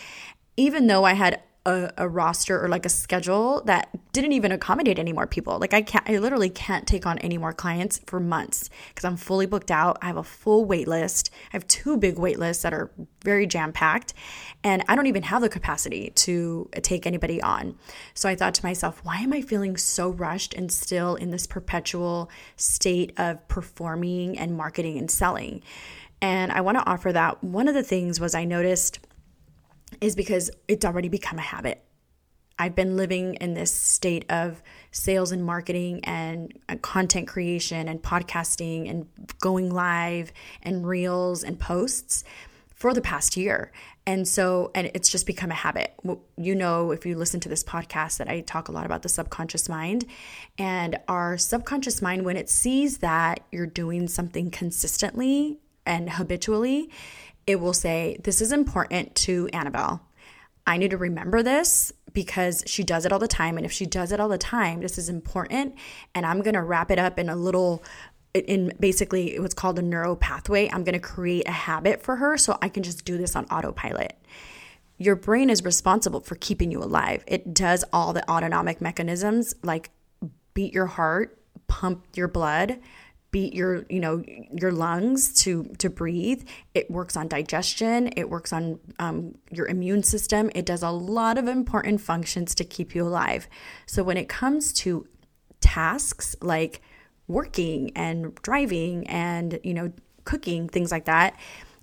Even 0.57 0.87
though 0.87 1.05
I 1.05 1.13
had 1.13 1.41
a, 1.67 1.91
a, 1.99 2.09
roster 2.09 2.63
or 2.63 2.69
like 2.69 2.87
a 2.87 2.89
schedule 2.89 3.63
that 3.67 3.91
didn't 4.13 4.33
even 4.33 4.51
accommodate 4.51 4.99
any 4.99 5.13
more 5.13 5.27
people. 5.27 5.59
Like 5.59 5.75
I 5.75 5.83
can't, 5.83 6.09
I 6.09 6.17
literally 6.17 6.49
can't 6.49 6.87
take 6.87 7.05
on 7.05 7.19
any 7.19 7.37
more 7.37 7.53
clients 7.53 8.01
for 8.07 8.19
months 8.19 8.71
because 8.89 9.05
I'm 9.05 9.17
fully 9.17 9.45
booked 9.45 9.71
out. 9.71 9.99
I 10.01 10.07
have 10.07 10.17
a 10.17 10.23
full 10.23 10.65
wait 10.65 10.89
list. 10.89 11.31
I 11.53 11.57
have 11.57 11.69
two 11.69 11.99
big 11.99 12.19
wait 12.19 12.39
lists 12.39 12.63
that 12.63 12.73
are 12.73 12.91
very 13.23 13.47
jam 13.47 13.73
packed, 13.73 14.15
and 14.65 14.83
I 14.89 14.97
don't 14.97 15.07
even 15.07 15.23
have 15.25 15.43
the 15.43 15.51
capacity 15.51 16.11
to 16.17 16.71
uh, 16.75 16.81
take 16.83 17.07
anybody 17.07 17.43
on. 17.43 17.77
So 18.15 18.29
I 18.29 18.35
thought 18.35 18.55
to 18.55 18.65
myself, 18.65 19.05
why 19.05 19.19
am 19.19 19.35
I 19.35 19.43
feeling 19.43 19.77
so 19.77 20.09
rushed 20.09 20.55
and 20.55 20.73
still 20.73 21.15
in 21.15 21.31
this 21.31 21.47
perpetual 21.47 22.31
state 22.57 23.13
of 23.19 23.47
performing 23.49 24.39
and 24.39 24.57
marketing 24.57 24.97
and 24.97 25.11
selling? 25.11 25.63
And 26.23 26.53
I 26.53 26.61
want 26.61 26.79
to 26.79 26.87
offer 26.87 27.13
that 27.13 27.43
one 27.43 27.69
of 27.69 27.75
the 27.75 27.83
things 27.83 28.21
was 28.21 28.35
I 28.35 28.45
noticed 28.45 29.01
is 30.01 30.17
because 30.17 30.51
it's 30.69 30.85
already 30.85 31.09
become 31.09 31.39
a 31.39 31.43
habit. 31.43 31.85
I've 32.59 32.75
been 32.75 32.97
living 32.97 33.35
in 33.37 33.55
this 33.55 33.73
state 33.73 34.27
of 34.31 34.63
sales 34.91 35.33
and 35.33 35.43
marketing 35.43 36.01
and 36.05 36.53
uh, 36.69 36.77
content 36.83 37.27
creation 37.27 37.89
and 37.89 38.03
podcasting 38.03 38.91
and 38.91 39.07
going 39.41 39.71
live 39.71 40.31
and 40.63 40.87
reels 40.87 41.43
and 41.43 41.59
posts 41.59 42.23
for 42.75 42.93
the 42.93 43.01
past 43.01 43.37
year. 43.37 43.73
And 44.07 44.27
so, 44.29 44.71
and 44.75 44.91
it's 44.95 45.09
just 45.09 45.27
become 45.27 45.51
a 45.51 45.55
habit. 45.55 45.95
You 46.37 46.55
know, 46.55 46.91
if 46.91 47.07
you 47.07 47.17
listen 47.17 47.41
to 47.41 47.49
this 47.49 47.65
podcast, 47.65 48.19
that 48.19 48.29
I 48.29 48.41
talk 48.41 48.69
a 48.69 48.73
lot 48.73 48.85
about 48.85 49.03
the 49.03 49.09
subconscious 49.09 49.69
mind. 49.69 50.05
And 50.59 50.99
our 51.09 51.39
subconscious 51.39 52.03
mind, 52.03 52.25
when 52.25 52.37
it 52.37 52.51
sees 52.51 52.99
that 52.99 53.41
you're 53.53 53.67
doing 53.67 54.09
something 54.09 54.51
consistently 54.51 55.61
and 55.87 56.11
habitually, 56.11 56.91
it 57.47 57.61
will 57.61 57.73
say, 57.73 58.19
This 58.23 58.41
is 58.41 58.53
important 58.53 59.15
to 59.17 59.49
Annabelle. 59.53 60.03
I 60.67 60.77
need 60.77 60.91
to 60.91 60.97
remember 60.97 61.43
this 61.43 61.93
because 62.13 62.63
she 62.67 62.83
does 62.83 63.05
it 63.05 63.13
all 63.13 63.19
the 63.19 63.29
time. 63.29 63.57
And 63.57 63.67
if 63.67 63.73
she 63.73 63.87
does 63.87 64.13
it 64.13 64.21
all 64.21 64.29
the 64.29 64.39
time, 64.39 64.81
this 64.81 64.99
is 64.99 65.09
important. 65.09 65.75
And 66.15 66.27
I'm 66.27 66.43
going 66.43 66.55
to 66.55 66.63
wrap 66.63 66.91
it 66.91 66.99
up 66.99 67.19
in 67.19 67.29
a 67.29 67.37
little, 67.37 67.83
in 68.35 68.73
basically 68.79 69.39
what's 69.39 69.55
called 69.55 69.79
a 69.79 69.83
neuro 69.83 70.17
pathway. 70.17 70.69
I'm 70.69 70.85
going 70.85 70.95
to 70.95 71.01
create 71.01 71.49
a 71.49 71.53
habit 71.53 72.03
for 72.03 72.17
her 72.17 72.37
so 72.37 72.59
I 72.63 72.69
can 72.69 72.83
just 72.83 73.05
do 73.05 73.17
this 73.19 73.35
on 73.35 73.47
autopilot. 73.47 74.17
Your 74.99 75.17
brain 75.17 75.49
is 75.49 75.65
responsible 75.65 76.21
for 76.21 76.35
keeping 76.35 76.71
you 76.71 76.83
alive. 76.83 77.25
It 77.27 77.55
does 77.55 77.85
all 77.93 78.13
the 78.13 78.29
autonomic 78.31 78.81
mechanisms 78.81 79.55
like 79.63 79.91
beat 80.53 80.75
your 80.75 80.87
heart, 80.87 81.39
pump 81.69 82.05
your 82.15 82.29
blood, 82.29 82.79
beat 83.31 83.55
your 83.55 83.85
you 83.89 84.01
know 84.01 84.23
your 84.53 84.73
lungs 84.73 85.33
to 85.43 85.65
to 85.79 85.89
breathe. 85.89 86.47
It 86.75 86.91
works 86.91 87.17
on 87.17 87.29
digestion. 87.29 88.11
It 88.17 88.29
works 88.29 88.53
on 88.53 88.81
um, 88.99 89.37
your 89.51 89.67
immune 89.67 90.03
system. 90.03 90.51
It 90.55 90.67
does 90.67 90.83
a 90.83 90.91
lot 90.91 91.39
of 91.39 91.49
important 91.49 92.01
functions 92.01 92.55
to 92.57 92.65
keep 92.65 92.95
you 92.95 93.07
alive. 93.07 93.49
So 93.87 94.03
when 94.03 94.17
it 94.17 94.29
comes 94.29 94.73
to 94.75 95.07
tasks 95.61 96.35
like 96.41 96.81
working 97.29 97.93
and 97.95 98.35
driving 98.43 99.07
and 99.07 99.61
you 99.63 99.75
know 99.75 99.93
cooking 100.25 100.69
things 100.69 100.91
like 100.91 101.05
that 101.05 101.35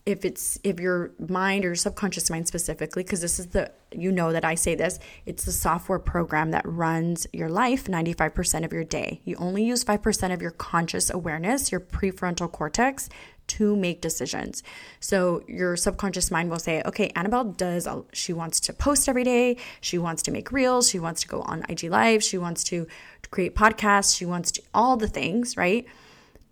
if 0.07 0.23
it's 0.23 0.57
if 0.63 0.79
your 0.79 1.11
mind 1.27 1.65
or 1.65 1.67
your 1.67 1.75
subconscious 1.75 2.29
mind 2.29 2.47
specifically 2.47 3.03
because 3.03 3.19
this 3.19 3.39
is 3.39 3.47
the 3.47 3.69
you 3.91 4.09
know 4.09 4.31
that 4.31 4.45
I 4.45 4.55
say 4.55 4.73
this 4.73 4.99
it's 5.25 5.43
the 5.43 5.51
software 5.51 5.99
program 5.99 6.51
that 6.51 6.65
runs 6.65 7.27
your 7.33 7.49
life 7.49 7.85
95% 7.85 8.63
of 8.63 8.71
your 8.71 8.85
day. 8.85 9.19
You 9.25 9.35
only 9.35 9.65
use 9.65 9.83
5% 9.83 10.33
of 10.33 10.41
your 10.41 10.51
conscious 10.51 11.09
awareness 11.09 11.73
your 11.73 11.81
prefrontal 11.81 12.49
cortex 12.49 13.09
to 13.47 13.75
make 13.75 13.99
decisions. 13.99 14.63
So 15.01 15.43
your 15.45 15.75
subconscious 15.75 16.31
mind 16.31 16.49
will 16.49 16.59
say 16.59 16.81
okay 16.85 17.11
Annabelle 17.13 17.43
does 17.43 17.85
she 18.13 18.31
wants 18.31 18.61
to 18.61 18.73
post 18.73 19.09
every 19.09 19.25
day. 19.25 19.57
She 19.81 19.97
wants 19.97 20.23
to 20.23 20.31
make 20.31 20.53
reels. 20.53 20.89
She 20.89 20.99
wants 20.99 21.21
to 21.23 21.27
go 21.27 21.41
on 21.41 21.65
IG 21.67 21.83
live. 21.83 22.23
She 22.23 22.37
wants 22.37 22.63
to 22.65 22.87
create 23.29 23.55
podcasts. 23.55 24.17
She 24.17 24.25
wants 24.25 24.53
to 24.53 24.61
all 24.73 24.95
the 24.95 25.09
things 25.09 25.57
right? 25.57 25.85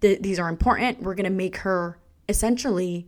The, 0.02 0.18
these 0.20 0.40
are 0.40 0.50
important. 0.50 1.02
We're 1.02 1.16
going 1.16 1.24
to 1.24 1.30
make 1.30 1.58
her 1.60 1.98
essentially 2.28 3.08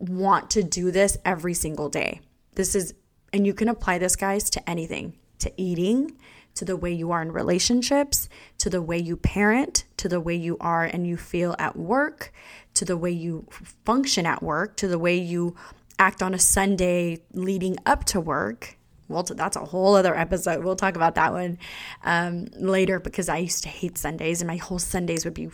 want 0.00 0.50
to 0.50 0.62
do 0.62 0.90
this 0.90 1.16
every 1.24 1.54
single 1.54 1.88
day. 1.88 2.20
This 2.54 2.74
is, 2.74 2.94
and 3.32 3.46
you 3.46 3.54
can 3.54 3.68
apply 3.68 3.98
this, 3.98 4.16
guys, 4.16 4.50
to 4.50 4.70
anything 4.70 5.18
to 5.44 5.52
eating, 5.56 6.16
to 6.54 6.64
the 6.64 6.76
way 6.76 6.92
you 6.92 7.10
are 7.10 7.22
in 7.22 7.32
relationships, 7.32 8.28
to 8.58 8.70
the 8.70 8.82
way 8.82 8.98
you 8.98 9.16
parent, 9.16 9.84
to 9.98 10.08
the 10.08 10.20
way 10.20 10.34
you 10.34 10.56
are 10.60 10.84
and 10.84 11.06
you 11.06 11.16
feel 11.16 11.54
at 11.58 11.76
work, 11.76 12.32
to 12.74 12.84
the 12.84 12.96
way 12.96 13.10
you 13.10 13.46
function 13.84 14.26
at 14.26 14.42
work, 14.42 14.76
to 14.76 14.88
the 14.88 14.98
way 14.98 15.16
you 15.16 15.54
act 15.98 16.22
on 16.22 16.34
a 16.34 16.38
Sunday 16.38 17.20
leading 17.32 17.76
up 17.84 18.04
to 18.04 18.20
work. 18.20 18.78
Well, 19.08 19.22
that's 19.22 19.56
a 19.56 19.64
whole 19.64 19.96
other 19.96 20.16
episode. 20.16 20.64
We'll 20.64 20.76
talk 20.76 20.96
about 20.96 21.14
that 21.16 21.32
one 21.32 21.58
um, 22.04 22.46
later 22.56 22.98
because 22.98 23.28
I 23.28 23.38
used 23.38 23.62
to 23.64 23.68
hate 23.68 23.98
Sundays 23.98 24.40
and 24.40 24.48
my 24.48 24.56
whole 24.56 24.78
Sundays 24.78 25.24
would 25.24 25.34
be 25.34 25.50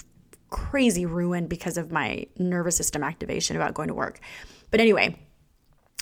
crazy 0.50 1.07
ruined 1.07 1.49
because 1.49 1.78
of 1.78 1.90
my 1.90 2.26
nervous 2.38 2.76
system 2.76 3.02
activation 3.02 3.57
about 3.57 3.75
going 3.75 3.88
to 3.88 3.95
work. 3.95 4.21
But 4.71 4.80
anyway, 4.80 5.16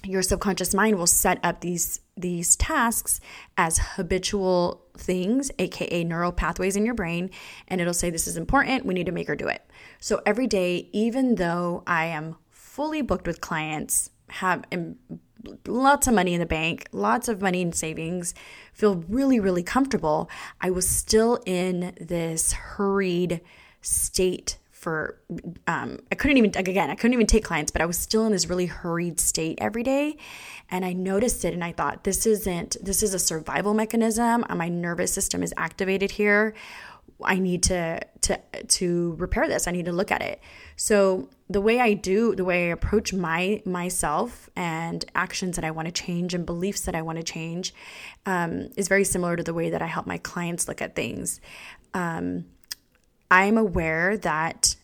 your 0.05 0.23
subconscious 0.23 0.75
mind 0.75 0.97
will 0.97 1.07
set 1.07 1.38
up 1.43 1.61
these 1.61 2.00
these 2.17 2.57
tasks 2.57 3.21
as 3.57 3.78
habitual 3.97 4.85
things 4.97 5.50
aka 5.59 6.05
neural 6.05 6.33
pathways 6.33 6.76
in 6.76 6.85
your 6.85 6.95
brain 6.95 7.31
and 7.69 7.81
it'll 7.81 7.95
say 7.95 8.11
this 8.11 8.26
is 8.26 8.37
important 8.37 8.87
we 8.87 8.95
need 8.95 9.07
to 9.07 9.12
make 9.12 9.26
her 9.26 9.37
do 9.37 9.49
it 9.49 9.69
so 9.99 10.21
every 10.25 10.47
day 10.47 10.88
even 10.93 11.35
though 11.37 11.83
i 11.87 12.05
am 12.05 12.37
fully 12.50 13.02
booked 13.02 13.26
with 13.26 13.40
clients 13.40 14.11
have 14.28 14.64
lots 15.67 16.07
of 16.07 16.14
money 16.14 16.35
in 16.35 16.40
the 16.40 16.47
bank 16.47 16.88
lots 16.93 17.28
of 17.28 17.40
money 17.40 17.61
in 17.61 17.73
savings 17.73 18.35
feel 18.73 18.97
really 19.09 19.40
really 19.40 19.62
comfortable 19.62 20.28
i 20.61 20.71
was 20.71 20.88
still 20.88 21.40
in 21.47 21.93
this 22.00 22.52
hurried 22.52 23.40
state 23.88 24.59
for 24.71 25.18
um, 25.66 25.99
i 26.12 26.14
couldn't 26.14 26.37
even 26.37 26.52
again 26.54 26.88
i 26.88 26.95
couldn't 26.95 27.12
even 27.12 27.26
take 27.26 27.45
clients 27.45 27.73
but 27.73 27.83
i 27.83 27.87
was 27.87 27.99
still 27.99 28.25
in 28.26 28.33
this 28.33 28.47
really 28.47 28.66
hurried 28.66 29.18
state 29.18 29.59
every 29.61 29.83
day. 29.83 30.16
And 30.71 30.85
i 30.85 30.92
noticed 30.92 31.45
it 31.45 31.54
and 31.54 31.64
i 31.64 31.73
thought 31.73 32.04
this 32.04 32.26
isn't 32.26 32.76
this 32.83 33.02
is 33.02 33.14
a 33.14 33.18
survival 33.18 33.75
mechanism. 33.75 34.45
My 34.54 34.68
nervous 34.68 35.12
system 35.12 35.42
is 35.42 35.52
activated 35.57 36.12
here. 36.12 36.54
I 37.25 37.38
need 37.38 37.64
to 37.64 38.00
to 38.23 38.38
to 38.78 39.16
repair 39.18 39.49
this. 39.49 39.66
I 39.66 39.73
need 39.73 39.87
to 39.87 39.92
look 39.92 40.12
at 40.12 40.23
it. 40.23 40.40
So 40.76 41.28
the 41.50 41.61
way 41.61 41.80
i 41.80 41.95
do 41.95 42.35
the 42.37 42.45
way 42.45 42.68
i 42.68 42.73
approach 42.73 43.12
my 43.12 43.62
myself 43.64 44.50
and 44.54 45.04
actions 45.14 45.57
that 45.57 45.64
i 45.64 45.71
want 45.71 45.87
to 45.87 45.92
change 45.92 46.35
and 46.35 46.45
beliefs 46.45 46.83
that 46.83 46.95
i 46.95 47.00
want 47.00 47.16
to 47.16 47.25
change 47.25 47.75
um, 48.26 48.68
is 48.76 48.87
very 48.87 49.04
similar 49.04 49.35
to 49.35 49.42
the 49.42 49.54
way 49.54 49.71
that 49.71 49.80
i 49.83 49.87
help 49.87 50.07
my 50.07 50.18
clients 50.18 50.68
look 50.68 50.80
at 50.83 50.95
things. 50.95 51.40
Um, 51.95 52.45
I'm 53.30 53.58
aware 53.58 54.16
that, 54.18 54.76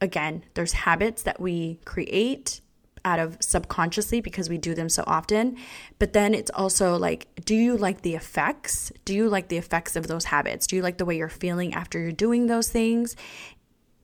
again, 0.00 0.44
there's 0.54 0.72
habits 0.72 1.22
that 1.22 1.40
we 1.40 1.80
create 1.84 2.60
out 3.04 3.18
of 3.18 3.38
subconsciously 3.40 4.20
because 4.20 4.48
we 4.48 4.58
do 4.58 4.74
them 4.74 4.88
so 4.88 5.02
often. 5.06 5.56
But 5.98 6.12
then 6.12 6.34
it's 6.34 6.50
also 6.50 6.96
like, 6.96 7.28
do 7.44 7.54
you 7.54 7.76
like 7.76 8.02
the 8.02 8.14
effects? 8.14 8.92
Do 9.04 9.14
you 9.14 9.28
like 9.28 9.48
the 9.48 9.56
effects 9.56 9.96
of 9.96 10.06
those 10.06 10.26
habits? 10.26 10.66
Do 10.66 10.76
you 10.76 10.82
like 10.82 10.98
the 10.98 11.04
way 11.04 11.16
you're 11.16 11.28
feeling 11.28 11.74
after 11.74 11.98
you're 11.98 12.12
doing 12.12 12.46
those 12.46 12.68
things? 12.68 13.16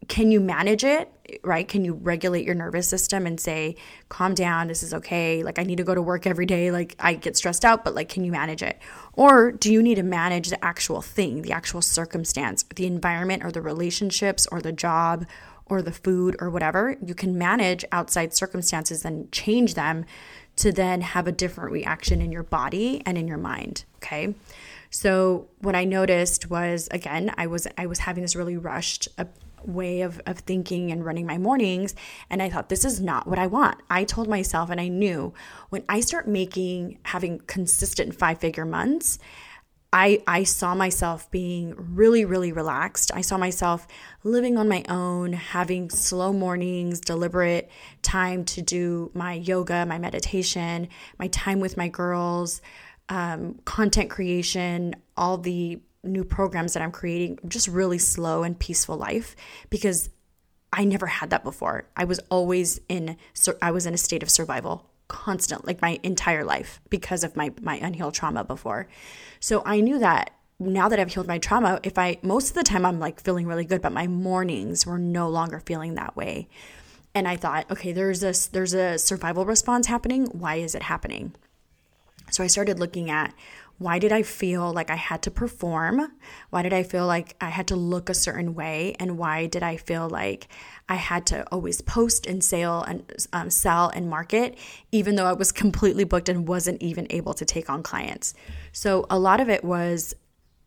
Can 0.09 0.31
you 0.31 0.41
manage 0.41 0.85
it 0.85 1.12
right? 1.43 1.67
Can 1.67 1.85
you 1.85 1.95
regulate 1.95 2.45
your 2.45 2.55
nervous 2.55 2.88
system 2.88 3.26
and 3.26 3.38
say 3.41 3.76
calm 4.09 4.35
down 4.35 4.69
this 4.69 4.83
is 4.83 4.95
okay 4.95 5.43
like 5.43 5.59
i 5.59 5.62
need 5.62 5.76
to 5.76 5.85
go 5.85 5.95
to 5.95 6.03
work 6.03 6.26
every 6.26 6.47
day 6.47 6.71
like 6.71 6.95
i 7.00 7.15
get 7.15 7.37
stressed 7.37 7.65
out 7.65 7.85
but 7.85 7.95
like 7.95 8.09
can 8.09 8.25
you 8.25 8.33
manage 8.33 8.62
it? 8.62 8.79
Or 9.15 9.53
do 9.53 9.73
you 9.73 9.83
need 9.83 9.97
to 9.97 10.03
manage 10.03 10.50
the 10.50 10.65
actual 10.65 11.03
thing 11.03 11.43
the 11.43 11.53
actual 11.53 11.83
circumstance 11.83 12.65
the 12.75 12.87
environment 12.87 13.45
or 13.45 13.50
the 13.50 13.61
relationships 13.61 14.47
or 14.50 14.61
the 14.61 14.73
job 14.73 15.26
or 15.67 15.83
the 15.83 15.93
food 15.93 16.37
or 16.41 16.50
whatever? 16.50 16.97
You 17.05 17.15
can 17.15 17.37
manage 17.37 17.85
outside 17.91 18.35
circumstances 18.35 19.05
and 19.05 19.31
change 19.33 19.75
them 19.75 20.05
to 20.57 20.73
then 20.73 21.00
have 21.03 21.26
a 21.26 21.33
different 21.33 21.71
reaction 21.73 22.23
in 22.23 22.33
your 22.33 22.43
body 22.43 23.03
and 23.05 23.19
in 23.19 23.29
your 23.29 23.38
mind 23.38 23.85
okay? 23.97 24.35
So 24.91 25.49
what 25.61 25.75
i 25.75 25.85
noticed 25.85 26.49
was 26.49 26.88
again 26.93 27.33
i 27.37 27.47
was 27.47 27.67
i 27.76 27.87
was 27.87 28.00
having 28.00 28.23
this 28.23 28.37
really 28.37 28.57
rushed 28.57 29.09
uh, 29.19 29.25
way 29.65 30.03
of, 30.03 30.21
of 30.27 30.41
thinking 30.41 30.91
and 30.91 31.05
running 31.05 31.27
my 31.27 31.39
mornings. 31.39 31.95
And 32.31 32.43
I 32.43 32.51
thought, 32.51 32.69
this 32.69 32.85
is 32.85 33.01
not 33.01 33.27
what 33.27 33.39
I 33.39 33.47
want. 33.47 33.81
I 33.91 34.05
told 34.05 34.29
myself, 34.29 34.71
and 34.71 34.81
I 34.81 34.89
knew 34.89 35.33
when 35.71 35.85
I 35.89 36.01
start 36.01 36.29
making, 36.29 36.99
having 37.05 37.41
consistent 37.47 38.15
five 38.15 38.39
figure 38.39 38.65
months, 38.65 39.19
I, 39.93 40.23
I 40.27 40.43
saw 40.43 40.75
myself 40.75 41.31
being 41.31 41.75
really, 41.77 42.25
really 42.25 42.53
relaxed. 42.53 43.11
I 43.15 43.21
saw 43.23 43.39
myself 43.39 43.87
living 44.25 44.59
on 44.59 44.69
my 44.69 44.85
own, 44.89 45.33
having 45.33 45.89
slow 45.91 46.33
mornings, 46.33 47.01
deliberate 47.01 47.71
time 48.03 48.45
to 48.47 48.63
do 48.63 49.11
my 49.15 49.35
yoga, 49.35 49.87
my 49.87 49.99
meditation, 49.99 50.89
my 51.19 51.29
time 51.29 51.61
with 51.61 51.77
my 51.77 51.89
girls, 51.89 52.61
um, 53.09 53.61
content 53.65 54.11
creation, 54.11 54.97
all 55.17 55.39
the 55.39 55.81
new 56.03 56.25
programs 56.25 56.75
that 56.75 56.83
I'm 56.83 56.93
creating 56.93 57.38
just 57.49 57.69
really 57.69 57.99
slow 57.99 58.43
and 58.43 58.59
peaceful 58.59 58.97
life 58.97 59.35
because 59.71 60.11
I 60.73 60.85
never 60.85 61.07
had 61.07 61.31
that 61.31 61.45
before. 61.45 61.88
I 61.97 62.05
was 62.05 62.21
always 62.31 62.81
in 62.88 63.17
I 63.62 63.71
was 63.71 63.87
in 63.87 63.95
a 63.95 63.99
state 63.99 64.23
of 64.23 64.31
survival 64.31 64.91
constant 65.09 65.65
like 65.65 65.81
my 65.81 66.00
entire 66.03 66.45
life 66.45 66.81
because 66.91 67.25
of 67.25 67.37
my 67.37 67.53
my 67.61 67.76
unhealed 67.76 68.15
trauma 68.15 68.45
before. 68.45 68.88
So 69.41 69.62
I 69.65 69.81
knew 69.81 69.99
that 69.99 70.31
now 70.59 70.88
that 70.88 70.99
I've 70.99 71.12
healed 71.12 71.26
my 71.26 71.38
trauma, 71.38 71.81
if 71.83 71.99
I 71.99 72.19
most 72.23 72.49
of 72.49 72.55
the 72.55 72.62
time 72.62 72.85
I'm 72.85 72.99
like 72.99 73.21
feeling 73.21 73.47
really 73.47 73.65
good, 73.65 73.83
but 73.83 73.93
my 73.93 74.07
mornings 74.07 74.87
were 74.87 74.99
no 74.99 75.29
longer 75.29 75.61
feeling 75.61 75.95
that 75.95 76.17
way. 76.17 76.49
And 77.15 77.26
I 77.26 77.37
thought, 77.37 77.71
okay, 77.71 77.93
there's 77.93 78.21
this 78.21 78.47
there's 78.47 78.75
a 78.75 78.99
survival 78.99 79.45
response 79.47 79.87
happening. 79.87 80.26
Why 80.26 80.57
is 80.57 80.75
it 80.75 80.83
happening? 80.83 81.35
So 82.31 82.43
I 82.43 82.49
started 82.49 82.79
looking 82.79 83.09
at 83.09 83.33
why 83.78 83.99
did 83.99 84.11
I 84.11 84.23
feel 84.23 84.73
like 84.73 84.90
I 84.90 84.97
had 84.97 85.23
to 85.23 85.30
perform? 85.30 86.12
Why 86.49 86.62
did 86.62 86.73
I 86.73 86.83
feel 86.83 87.06
like 87.06 87.37
I 87.40 87.50
had 87.50 87.66
to 87.68 87.76
look 87.76 88.09
a 88.09 88.14
certain 88.14 88.54
way? 88.54 88.97
And 88.99 89.18
why 89.18 89.47
did 89.47 89.62
I 89.62 89.76
feel 89.76 90.09
like 90.09 90.49
I 90.88 90.95
had 90.95 91.26
to 91.26 91.47
always 91.52 91.83
post 91.83 92.26
and 92.26 92.42
sell 92.42 92.83
and 92.83 93.26
um, 93.35 93.50
sell 93.50 93.90
and 93.90 94.09
market, 94.09 94.56
even 94.92 95.16
though 95.16 95.26
I 95.26 95.35
was 95.35 95.52
completely 95.52 96.04
booked 96.04 96.30
and 96.30 96.49
wasn't 96.49 96.80
even 96.83 97.06
able 97.11 97.35
to 97.35 97.45
take 97.45 97.68
on 97.68 97.83
clients? 97.83 98.33
So 98.73 99.04
a 99.11 99.18
lot 99.18 99.40
of 99.40 99.50
it 99.50 99.62
was 99.62 100.14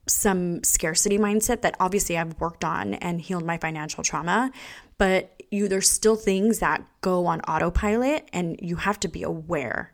some 0.07 0.63
scarcity 0.63 1.17
mindset 1.17 1.61
that 1.61 1.75
obviously 1.79 2.17
I've 2.17 2.39
worked 2.39 2.63
on 2.63 2.95
and 2.95 3.21
healed 3.21 3.45
my 3.45 3.57
financial 3.57 4.03
trauma, 4.03 4.51
but 4.97 5.41
you 5.51 5.67
there's 5.67 5.89
still 5.89 6.15
things 6.15 6.59
that 6.59 6.83
go 7.01 7.25
on 7.25 7.41
autopilot 7.41 8.29
and 8.33 8.59
you 8.61 8.75
have 8.75 8.99
to 8.99 9.07
be 9.07 9.23
aware 9.23 9.93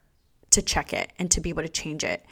to 0.50 0.62
check 0.62 0.92
it 0.92 1.12
and 1.18 1.32
to 1.32 1.40
be 1.40 1.50
able 1.50 1.64
to 1.64 1.70
change 1.70 2.04
it 2.04 2.26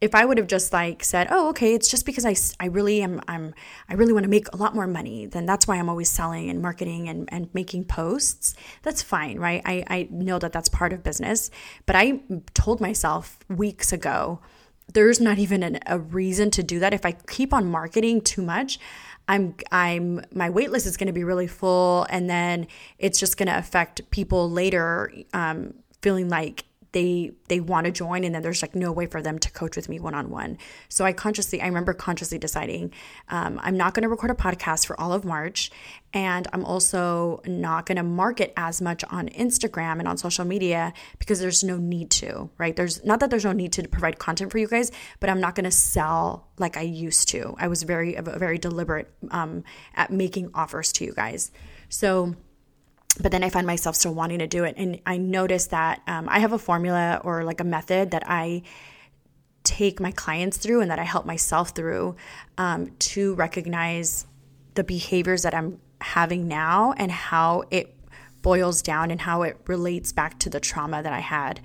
if 0.00 0.14
I 0.14 0.24
would 0.24 0.38
have 0.38 0.46
just 0.46 0.72
like 0.72 1.02
said, 1.02 1.26
"Oh, 1.30 1.48
okay, 1.50 1.74
it's 1.74 1.88
just 1.88 2.06
because 2.06 2.24
I, 2.24 2.36
I 2.64 2.68
really 2.68 3.02
am 3.02 3.20
I'm 3.26 3.54
I 3.88 3.94
really 3.94 4.12
want 4.12 4.24
to 4.24 4.30
make 4.30 4.46
a 4.52 4.56
lot 4.56 4.74
more 4.74 4.86
money, 4.86 5.26
then 5.26 5.46
that's 5.46 5.66
why 5.66 5.76
I'm 5.76 5.88
always 5.88 6.08
selling 6.08 6.48
and 6.50 6.62
marketing 6.62 7.08
and, 7.08 7.28
and 7.32 7.48
making 7.52 7.84
posts." 7.84 8.54
That's 8.82 9.02
fine, 9.02 9.38
right? 9.38 9.62
I, 9.64 9.84
I 9.88 10.08
know 10.10 10.38
that 10.38 10.52
that's 10.52 10.68
part 10.68 10.92
of 10.92 11.02
business, 11.02 11.50
but 11.86 11.96
I 11.96 12.20
told 12.54 12.80
myself 12.80 13.38
weeks 13.48 13.92
ago, 13.92 14.40
there's 14.92 15.20
not 15.20 15.38
even 15.38 15.62
an, 15.62 15.80
a 15.86 15.98
reason 15.98 16.50
to 16.52 16.62
do 16.62 16.78
that. 16.78 16.94
If 16.94 17.04
I 17.04 17.12
keep 17.12 17.52
on 17.52 17.70
marketing 17.70 18.20
too 18.20 18.42
much, 18.42 18.78
I'm 19.26 19.54
I'm 19.72 20.22
my 20.32 20.48
wait 20.48 20.70
list 20.70 20.86
is 20.86 20.96
going 20.96 21.08
to 21.08 21.12
be 21.12 21.24
really 21.24 21.48
full, 21.48 22.06
and 22.08 22.30
then 22.30 22.68
it's 22.98 23.18
just 23.18 23.36
going 23.36 23.48
to 23.48 23.58
affect 23.58 24.10
people 24.10 24.48
later 24.50 25.12
um, 25.34 25.74
feeling 26.02 26.28
like 26.28 26.64
they 26.92 27.32
they 27.48 27.60
want 27.60 27.86
to 27.86 27.92
join 27.92 28.24
and 28.24 28.34
then 28.34 28.42
there's 28.42 28.62
like 28.62 28.74
no 28.74 28.92
way 28.92 29.06
for 29.06 29.20
them 29.20 29.38
to 29.38 29.50
coach 29.50 29.76
with 29.76 29.88
me 29.88 30.00
one-on-one. 30.00 30.58
So 30.88 31.04
i 31.04 31.12
consciously 31.12 31.60
i 31.60 31.66
remember 31.66 31.92
consciously 31.92 32.38
deciding 32.38 32.92
um, 33.28 33.60
i'm 33.62 33.76
not 33.76 33.94
going 33.94 34.02
to 34.02 34.08
record 34.08 34.30
a 34.30 34.34
podcast 34.34 34.86
for 34.86 34.98
all 35.00 35.12
of 35.12 35.24
march 35.24 35.70
and 36.12 36.46
i'm 36.52 36.64
also 36.64 37.40
not 37.46 37.86
going 37.86 37.96
to 37.96 38.02
market 38.02 38.52
as 38.56 38.80
much 38.80 39.04
on 39.10 39.28
instagram 39.30 39.98
and 39.98 40.08
on 40.08 40.16
social 40.16 40.44
media 40.44 40.92
because 41.18 41.40
there's 41.40 41.62
no 41.62 41.76
need 41.76 42.10
to 42.10 42.50
right? 42.58 42.76
There's 42.76 43.04
not 43.04 43.20
that 43.20 43.30
there's 43.30 43.44
no 43.44 43.52
need 43.52 43.72
to 43.72 43.86
provide 43.88 44.18
content 44.18 44.50
for 44.50 44.58
you 44.58 44.68
guys 44.68 44.90
but 45.20 45.30
i'm 45.30 45.40
not 45.40 45.54
going 45.54 45.64
to 45.64 45.70
sell 45.70 46.48
like 46.58 46.76
i 46.76 46.82
used 46.82 47.28
to. 47.28 47.54
I 47.58 47.68
was 47.68 47.82
very 47.82 48.16
very 48.20 48.58
deliberate 48.58 49.08
um, 49.30 49.64
at 49.94 50.10
making 50.10 50.50
offers 50.54 50.92
to 50.92 51.04
you 51.04 51.12
guys. 51.12 51.50
So 51.88 52.34
but 53.20 53.32
then 53.32 53.42
I 53.42 53.50
find 53.50 53.66
myself 53.66 53.96
still 53.96 54.14
wanting 54.14 54.38
to 54.38 54.46
do 54.46 54.64
it. 54.64 54.74
And 54.76 55.00
I 55.06 55.16
notice 55.16 55.66
that 55.68 56.02
um, 56.06 56.28
I 56.28 56.38
have 56.38 56.52
a 56.52 56.58
formula 56.58 57.20
or 57.24 57.44
like 57.44 57.60
a 57.60 57.64
method 57.64 58.12
that 58.12 58.22
I 58.26 58.62
take 59.64 60.00
my 60.00 60.12
clients 60.12 60.56
through 60.56 60.80
and 60.80 60.90
that 60.90 60.98
I 60.98 61.04
help 61.04 61.26
myself 61.26 61.70
through 61.70 62.16
um, 62.56 62.92
to 62.98 63.34
recognize 63.34 64.26
the 64.74 64.84
behaviors 64.84 65.42
that 65.42 65.54
I'm 65.54 65.80
having 66.00 66.46
now 66.46 66.94
and 66.96 67.10
how 67.10 67.64
it 67.70 67.94
boils 68.40 68.82
down 68.82 69.10
and 69.10 69.20
how 69.20 69.42
it 69.42 69.58
relates 69.66 70.12
back 70.12 70.38
to 70.38 70.50
the 70.50 70.60
trauma 70.60 71.02
that 71.02 71.12
I 71.12 71.18
had 71.20 71.60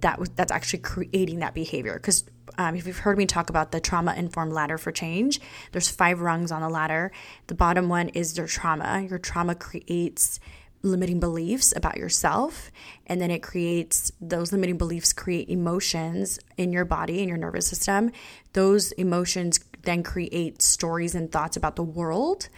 that 0.00 0.18
was 0.18 0.28
that's 0.30 0.52
actually 0.52 0.80
creating 0.80 1.40
that 1.40 1.54
behavior. 1.54 1.94
Because 1.94 2.24
um, 2.58 2.74
if 2.76 2.86
you've 2.86 2.98
heard 2.98 3.18
me 3.18 3.26
talk 3.26 3.50
about 3.50 3.72
the 3.72 3.80
trauma 3.80 4.14
informed 4.14 4.52
ladder 4.52 4.78
for 4.78 4.92
change 4.92 5.40
there's 5.72 5.88
five 5.88 6.20
rungs 6.20 6.52
on 6.52 6.60
the 6.60 6.68
ladder. 6.68 7.12
The 7.46 7.54
bottom 7.54 7.88
one 7.88 8.10
is 8.10 8.36
your 8.36 8.46
trauma. 8.46 9.06
Your 9.08 9.18
trauma 9.18 9.54
creates 9.54 10.38
limiting 10.82 11.20
beliefs 11.20 11.72
about 11.76 11.96
yourself 11.96 12.70
and 13.06 13.20
then 13.20 13.30
it 13.30 13.42
creates 13.42 14.12
those 14.20 14.52
limiting 14.52 14.78
beliefs 14.78 15.12
create 15.12 15.48
emotions 15.48 16.38
in 16.56 16.72
your 16.72 16.84
body 16.84 17.18
and 17.18 17.28
your 17.28 17.38
nervous 17.38 17.66
system 17.66 18.10
those 18.52 18.92
emotions 18.92 19.60
then 19.82 20.02
create 20.02 20.62
stories 20.62 21.14
and 21.14 21.32
thoughts 21.32 21.56
about 21.56 21.76
the 21.76 21.82
world 21.82 22.48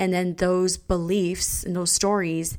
and 0.00 0.12
then 0.12 0.34
those 0.36 0.76
beliefs 0.76 1.64
and 1.64 1.74
those 1.74 1.92
stories 1.92 2.56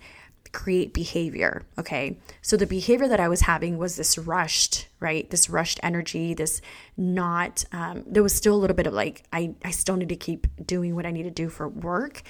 create 0.51 0.93
behavior. 0.93 1.63
Okay. 1.77 2.17
So 2.41 2.57
the 2.57 2.65
behavior 2.65 3.07
that 3.07 3.19
I 3.19 3.27
was 3.27 3.41
having 3.41 3.77
was 3.77 3.95
this 3.95 4.17
rushed, 4.17 4.87
right? 4.99 5.29
This 5.29 5.49
rushed 5.49 5.79
energy, 5.83 6.33
this 6.33 6.61
not, 6.97 7.65
um, 7.71 8.03
there 8.07 8.23
was 8.23 8.33
still 8.33 8.55
a 8.55 8.57
little 8.57 8.75
bit 8.75 8.87
of 8.87 8.93
like, 8.93 9.23
I, 9.31 9.53
I 9.63 9.71
still 9.71 9.95
need 9.95 10.09
to 10.09 10.15
keep 10.15 10.47
doing 10.65 10.95
what 10.95 11.05
I 11.05 11.11
need 11.11 11.23
to 11.23 11.31
do 11.31 11.49
for 11.49 11.67
work. 11.67 12.23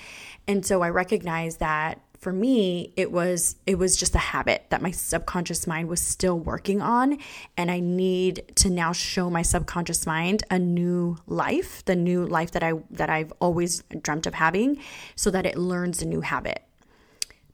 And 0.48 0.65
so 0.65 0.81
I 0.81 0.89
recognized 0.89 1.60
that 1.60 2.01
for 2.19 2.33
me 2.33 2.93
it 2.95 3.11
was 3.11 3.55
it 3.65 3.77
was 3.77 3.95
just 3.95 4.15
a 4.15 4.19
habit 4.19 4.65
that 4.69 4.81
my 4.81 4.91
subconscious 4.91 5.65
mind 5.65 5.88
was 5.88 6.01
still 6.01 6.38
working 6.38 6.81
on 6.81 7.17
and 7.57 7.71
i 7.71 7.79
need 7.79 8.43
to 8.55 8.69
now 8.69 8.91
show 8.91 9.29
my 9.29 9.41
subconscious 9.41 10.05
mind 10.05 10.43
a 10.49 10.59
new 10.59 11.17
life 11.27 11.83
the 11.85 11.95
new 11.95 12.25
life 12.25 12.51
that 12.51 12.63
i 12.63 12.73
that 12.91 13.09
i've 13.09 13.31
always 13.39 13.83
dreamt 14.01 14.25
of 14.27 14.33
having 14.33 14.77
so 15.15 15.29
that 15.31 15.45
it 15.45 15.57
learns 15.57 16.01
a 16.01 16.05
new 16.05 16.21
habit. 16.21 16.63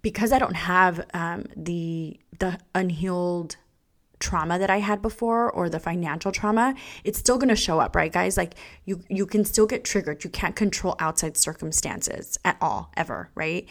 Because 0.01 0.31
I 0.31 0.39
don't 0.39 0.55
have 0.55 1.05
um, 1.13 1.45
the 1.55 2.19
the 2.37 2.59
unhealed 2.75 3.55
trauma 4.19 4.57
that 4.59 4.69
I 4.69 4.79
had 4.79 5.01
before 5.01 5.51
or 5.51 5.69
the 5.69 5.79
financial 5.79 6.31
trauma, 6.31 6.75
it's 7.03 7.19
still 7.19 7.37
going 7.37 7.49
to 7.49 7.55
show 7.55 7.79
up, 7.79 7.95
right 7.95 8.11
guys? 8.11 8.37
Like 8.37 8.55
you 8.85 9.03
you 9.09 9.25
can 9.25 9.45
still 9.45 9.65
get 9.65 9.83
triggered. 9.83 10.23
You 10.23 10.29
can't 10.29 10.55
control 10.55 10.95
outside 10.99 11.37
circumstances 11.37 12.37
at 12.45 12.57
all 12.61 12.91
ever, 12.95 13.29
right? 13.35 13.67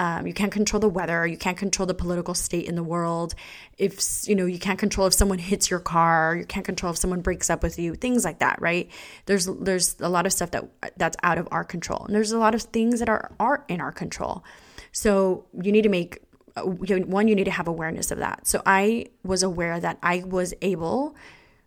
Um, 0.00 0.26
you 0.28 0.32
can't 0.32 0.52
control 0.52 0.80
the 0.80 0.88
weather, 0.88 1.26
you 1.26 1.36
can't 1.36 1.58
control 1.58 1.86
the 1.86 1.94
political 1.94 2.34
state 2.34 2.66
in 2.66 2.76
the 2.76 2.84
world. 2.84 3.34
If 3.78 4.28
you 4.28 4.34
know, 4.34 4.46
you 4.46 4.58
can't 4.58 4.78
control 4.78 5.06
if 5.06 5.14
someone 5.14 5.38
hits 5.38 5.70
your 5.70 5.80
car, 5.80 6.36
you 6.36 6.44
can't 6.44 6.64
control 6.64 6.92
if 6.92 6.98
someone 6.98 7.20
breaks 7.20 7.50
up 7.50 7.62
with 7.62 7.78
you, 7.78 7.94
things 7.94 8.24
like 8.24 8.38
that, 8.38 8.60
right? 8.60 8.88
There's 9.26 9.46
there's 9.46 9.96
a 10.00 10.08
lot 10.08 10.26
of 10.26 10.32
stuff 10.32 10.52
that 10.52 10.64
that's 10.96 11.16
out 11.22 11.38
of 11.38 11.48
our 11.50 11.64
control. 11.64 12.04
And 12.06 12.14
there's 12.14 12.32
a 12.32 12.38
lot 12.38 12.54
of 12.54 12.62
things 12.62 13.00
that 13.00 13.08
are 13.08 13.32
are 13.40 13.64
in 13.68 13.80
our 13.80 13.92
control. 13.92 14.44
So 14.92 15.44
you 15.60 15.72
need 15.72 15.82
to 15.82 15.88
make 15.88 16.22
one, 16.64 17.28
you 17.28 17.34
need 17.34 17.44
to 17.44 17.50
have 17.50 17.68
awareness 17.68 18.10
of 18.10 18.18
that. 18.18 18.46
So 18.46 18.62
I 18.64 19.06
was 19.24 19.42
aware 19.42 19.80
that 19.80 19.98
I 20.02 20.22
was 20.24 20.54
able 20.62 21.16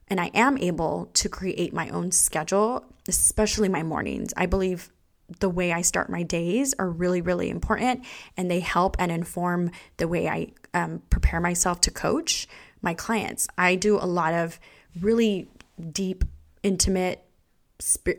and 0.07 0.19
I 0.19 0.31
am 0.33 0.57
able 0.57 1.09
to 1.13 1.29
create 1.29 1.73
my 1.73 1.89
own 1.89 2.11
schedule, 2.11 2.85
especially 3.07 3.69
my 3.69 3.83
mornings. 3.83 4.33
I 4.35 4.45
believe 4.45 4.91
the 5.39 5.49
way 5.49 5.71
I 5.71 5.81
start 5.81 6.09
my 6.09 6.23
days 6.23 6.73
are 6.77 6.89
really, 6.89 7.21
really 7.21 7.49
important 7.49 8.05
and 8.35 8.51
they 8.51 8.59
help 8.59 8.95
and 8.99 9.11
inform 9.11 9.71
the 9.97 10.07
way 10.07 10.27
I 10.27 10.51
um, 10.73 11.01
prepare 11.09 11.39
myself 11.39 11.81
to 11.81 11.91
coach 11.91 12.47
my 12.81 12.93
clients. 12.93 13.47
I 13.57 13.75
do 13.75 13.97
a 13.97 14.05
lot 14.05 14.33
of 14.33 14.59
really 14.99 15.47
deep, 15.91 16.25
intimate 16.63 17.23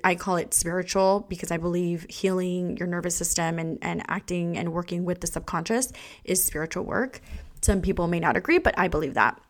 I 0.05 0.15
call 0.15 0.37
it 0.37 0.55
spiritual 0.55 1.27
because 1.29 1.51
I 1.51 1.57
believe 1.57 2.07
healing 2.09 2.77
your 2.77 2.89
nervous 2.89 3.17
system 3.17 3.59
and, 3.59 3.79
and 3.83 4.03
acting 4.09 4.57
and 4.57 4.73
working 4.73 5.05
with 5.05 5.21
the 5.21 5.27
subconscious 5.27 5.93
is 6.25 6.43
spiritual 6.43 6.85
work. 6.85 7.21
Some 7.61 7.81
people 7.81 8.09
may 8.09 8.21
not 8.21 8.37
agree, 8.37 8.59
but 8.59 8.79
I 8.79 8.89
believe 8.89 9.15
that. 9.15 9.41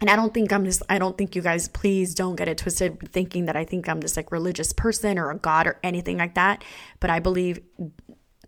And 0.00 0.10
I 0.10 0.16
don't 0.16 0.34
think 0.34 0.52
I'm 0.52 0.64
just, 0.64 0.82
I 0.88 0.98
don't 0.98 1.16
think 1.16 1.36
you 1.36 1.42
guys, 1.42 1.68
please 1.68 2.14
don't 2.14 2.34
get 2.34 2.48
it 2.48 2.58
twisted 2.58 3.12
thinking 3.12 3.44
that 3.46 3.56
I 3.56 3.64
think 3.64 3.88
I'm 3.88 4.00
just 4.00 4.16
like 4.16 4.32
religious 4.32 4.72
person 4.72 5.18
or 5.18 5.30
a 5.30 5.38
God 5.38 5.66
or 5.66 5.78
anything 5.82 6.18
like 6.18 6.34
that. 6.34 6.64
But 6.98 7.10
I 7.10 7.20
believe 7.20 7.60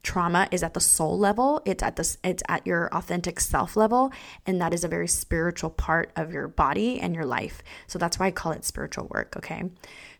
trauma 0.04 0.46
is 0.52 0.62
at 0.62 0.74
the 0.74 0.80
soul 0.80 1.18
level 1.18 1.60
it's 1.64 1.82
at 1.82 1.96
this 1.96 2.18
it's 2.22 2.42
at 2.48 2.64
your 2.66 2.94
authentic 2.94 3.40
self 3.40 3.76
level 3.76 4.12
and 4.46 4.60
that 4.60 4.72
is 4.72 4.84
a 4.84 4.88
very 4.88 5.08
spiritual 5.08 5.70
part 5.70 6.12
of 6.14 6.32
your 6.32 6.46
body 6.46 7.00
and 7.00 7.14
your 7.14 7.24
life. 7.24 7.62
So 7.86 7.98
that's 7.98 8.18
why 8.18 8.26
i 8.26 8.30
call 8.30 8.52
it 8.52 8.64
spiritual 8.64 9.08
work 9.10 9.34
okay? 9.36 9.64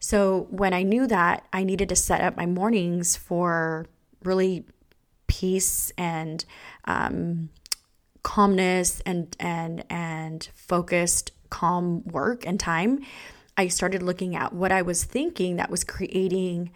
So 0.00 0.48
when 0.50 0.72
i 0.74 0.82
knew 0.82 1.06
that 1.06 1.46
i 1.52 1.62
needed 1.62 1.88
to 1.90 1.96
set 1.96 2.20
up 2.20 2.36
my 2.36 2.46
mornings 2.46 3.14
for 3.14 3.86
really 4.24 4.64
peace 5.26 5.92
and 5.98 6.44
um, 6.86 7.50
calmness 8.22 9.00
and 9.04 9.36
and 9.38 9.84
and 9.90 10.48
focused 10.54 11.30
calm 11.50 12.02
work 12.04 12.46
and 12.46 12.58
time. 12.58 13.00
I 13.56 13.68
started 13.68 14.02
looking 14.02 14.34
at 14.34 14.52
what 14.52 14.72
i 14.72 14.82
was 14.82 15.04
thinking 15.04 15.56
that 15.56 15.70
was 15.70 15.84
creating 15.84 16.72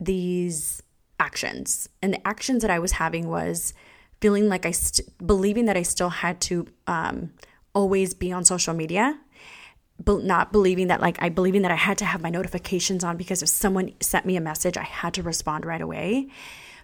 these 0.00 0.82
actions. 1.18 1.88
And 2.02 2.12
the 2.14 2.26
actions 2.26 2.62
that 2.62 2.70
I 2.70 2.78
was 2.78 2.92
having 2.92 3.28
was 3.28 3.74
feeling 4.20 4.48
like 4.48 4.66
I, 4.66 4.70
st- 4.70 5.08
believing 5.24 5.66
that 5.66 5.76
I 5.76 5.82
still 5.82 6.08
had 6.08 6.40
to 6.42 6.66
um, 6.86 7.32
always 7.74 8.14
be 8.14 8.32
on 8.32 8.44
social 8.44 8.74
media, 8.74 9.18
but 10.02 10.24
not 10.24 10.52
believing 10.52 10.88
that, 10.88 11.00
like, 11.00 11.20
I 11.22 11.28
believing 11.28 11.62
that 11.62 11.70
I 11.70 11.76
had 11.76 11.98
to 11.98 12.04
have 12.04 12.22
my 12.22 12.30
notifications 12.30 13.04
on 13.04 13.16
because 13.16 13.42
if 13.42 13.48
someone 13.48 13.92
sent 14.00 14.26
me 14.26 14.36
a 14.36 14.40
message, 14.40 14.76
I 14.76 14.82
had 14.82 15.14
to 15.14 15.22
respond 15.22 15.64
right 15.64 15.80
away. 15.80 16.28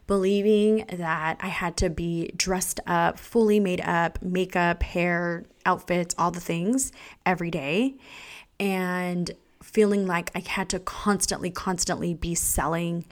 Believing 0.06 0.84
that 0.92 1.38
I 1.40 1.46
had 1.46 1.76
to 1.78 1.88
be 1.88 2.32
dressed 2.36 2.80
up, 2.86 3.18
fully 3.18 3.60
made 3.60 3.80
up, 3.80 4.20
makeup, 4.20 4.82
hair, 4.82 5.44
outfits, 5.64 6.14
all 6.18 6.30
the 6.30 6.40
things 6.40 6.90
every 7.24 7.50
day. 7.50 7.96
And 8.58 9.30
feeling 9.62 10.06
like 10.06 10.30
I 10.34 10.40
had 10.40 10.68
to 10.70 10.80
constantly, 10.80 11.50
constantly 11.50 12.14
be 12.14 12.34
selling 12.34 13.04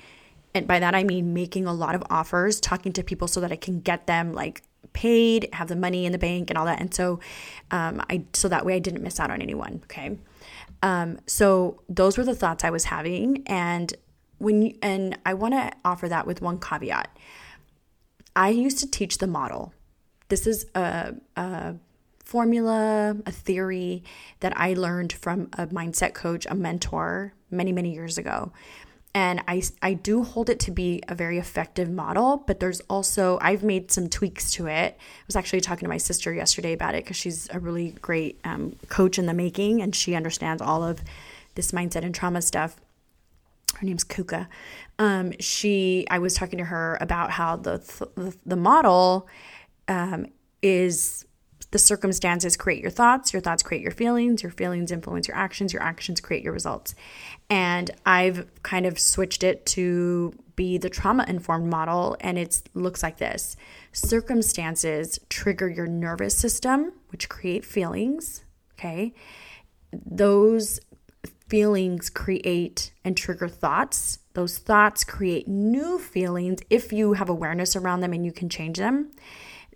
and 0.55 0.67
by 0.67 0.79
that 0.81 0.95
I 0.95 1.05
mean 1.05 1.33
making 1.33 1.67
a 1.67 1.73
lot 1.73 1.95
of 1.95 2.03
offers, 2.11 2.61
talking 2.61 2.93
to 2.95 3.03
people 3.03 3.29
so 3.29 3.41
that 3.41 3.53
I 3.53 3.57
can 3.57 3.81
get 3.81 4.07
them 4.07 4.33
like 4.33 4.63
paid, 4.93 5.49
have 5.53 5.69
the 5.69 5.77
money 5.77 6.07
in 6.07 6.13
the 6.13 6.19
bank 6.19 6.51
and 6.51 6.59
all 6.59 6.67
that. 6.67 6.81
And 6.81 6.93
so 6.93 7.21
um, 7.71 8.03
I 8.11 8.25
so 8.33 8.49
that 8.49 8.67
way 8.67 8.75
I 8.75 8.79
didn't 8.79 9.03
miss 9.03 9.21
out 9.21 9.31
on 9.31 9.41
anyone. 9.41 9.81
Okay. 9.85 10.19
Um, 10.83 11.19
so 11.27 11.83
those 11.89 12.17
were 12.17 12.25
the 12.25 12.35
thoughts 12.35 12.65
I 12.65 12.71
was 12.71 12.85
having. 12.85 13.43
And 13.47 13.93
when 14.39 14.63
you, 14.63 14.79
and 14.83 15.19
I 15.27 15.35
want 15.35 15.55
to 15.55 15.71
offer 15.85 16.09
that 16.09 16.27
with 16.27 16.41
one 16.41 16.59
caveat. 16.59 17.15
I 18.35 18.49
used 18.51 18.79
to 18.79 18.91
teach 18.91 19.19
the 19.19 19.27
model. 19.27 19.75
This 20.29 20.47
is 20.47 20.65
a, 20.75 21.15
a 21.37 21.75
formula, 22.25 23.17
a 23.27 23.33
theory 23.33 24.05
that 24.39 24.57
I 24.57 24.75
learned 24.75 25.13
from 25.13 25.51
a 25.59 25.67
mindset 25.67 26.15
coach, 26.15 26.47
a 26.49 26.55
mentor 26.55 27.35
many, 27.51 27.73
many 27.73 27.93
years 27.93 28.17
ago 28.17 28.53
and 29.15 29.43
I, 29.49 29.63
I 29.83 29.95
do 29.95 30.23
hold 30.23 30.51
it 30.51 30.61
to 30.61 30.71
be 30.71 31.03
a 31.09 31.15
very 31.15 31.39
effective 31.39 31.91
model 31.91 32.45
but 32.47 32.61
there's 32.61 32.81
also 32.89 33.39
i've 33.43 33.63
made 33.63 33.91
some 33.91 34.09
tweaks 34.09 34.53
to 34.53 34.67
it. 34.67 34.97
I 34.99 35.25
was 35.27 35.37
actually 35.37 35.61
talking 35.61 35.87
to 35.87 35.89
my 35.89 35.99
sister 35.99 36.33
yesterday 36.33 36.73
about 36.73 36.95
it 36.95 37.05
because 37.05 37.17
she's 37.17 37.49
a 37.51 37.59
really 37.59 37.93
great 38.01 38.41
um, 38.45 38.77
coach 38.89 39.19
in 39.19 39.27
the 39.27 39.35
making 39.35 39.83
and 39.83 39.95
she 39.95 40.15
understands 40.15 40.63
all 40.63 40.83
of 40.83 41.03
this 41.55 41.73
mindset 41.73 42.05
and 42.05 42.15
trauma 42.15 42.43
stuff. 42.43 42.77
Her 43.77 43.87
name's 43.87 44.05
kuka. 44.05 44.49
Um, 44.99 45.33
she 45.41 46.07
i 46.11 46.19
was 46.19 46.35
talking 46.35 46.59
to 46.59 46.65
her 46.65 46.99
about 47.01 47.31
how 47.31 47.57
the 47.57 47.79
the, 48.17 48.37
the 48.45 48.57
model 48.57 49.29
um, 49.89 50.27
is 50.63 51.25
the 51.71 51.79
circumstances 51.79 52.57
create 52.57 52.83
your 52.83 52.91
thoughts, 52.91 53.33
your 53.33 53.41
thoughts 53.41 53.63
create 53.63 53.83
your 53.83 53.93
feelings, 53.93 54.43
your 54.43 54.51
feelings 54.51 54.91
influence 54.91 55.29
your 55.29 55.37
actions, 55.37 55.73
your 55.73 55.83
actions 55.83 56.21
create 56.21 56.43
your 56.43 56.53
results. 56.53 56.95
And 57.49 57.91
I've 58.05 58.47
kind 58.63 58.87
of 58.87 58.99
switched 58.99 59.45
it 59.45 59.67
to 59.67 60.33
be 60.57 60.79
the 60.79 60.91
trauma 60.91 61.25
informed 61.29 61.71
model, 61.71 62.17
and 62.21 62.39
it 62.39 62.63
looks 62.75 63.03
like 63.03 63.19
this 63.19 63.57
circumstances 63.93 65.19
trigger 65.29 65.69
your 65.69 65.87
nervous 65.87 66.37
system, 66.37 66.93
which 67.09 67.29
create 67.29 67.65
feelings. 67.65 68.45
Okay. 68.75 69.15
Those 69.93 70.81
feelings 71.49 72.11
create 72.11 72.93
and 73.05 73.17
trigger 73.17 73.49
thoughts. 73.49 74.21
Those 74.35 74.59
thoughts 74.59 75.03
create 75.03 75.49
new 75.49 75.99
feelings 75.99 76.61
if 76.71 76.93
you 76.93 77.15
have 77.15 77.29
awareness 77.29 77.75
around 77.75 78.01
them 78.01 78.13
and 78.13 78.25
you 78.25 78.33
can 78.33 78.49
change 78.49 78.79
them 78.79 79.11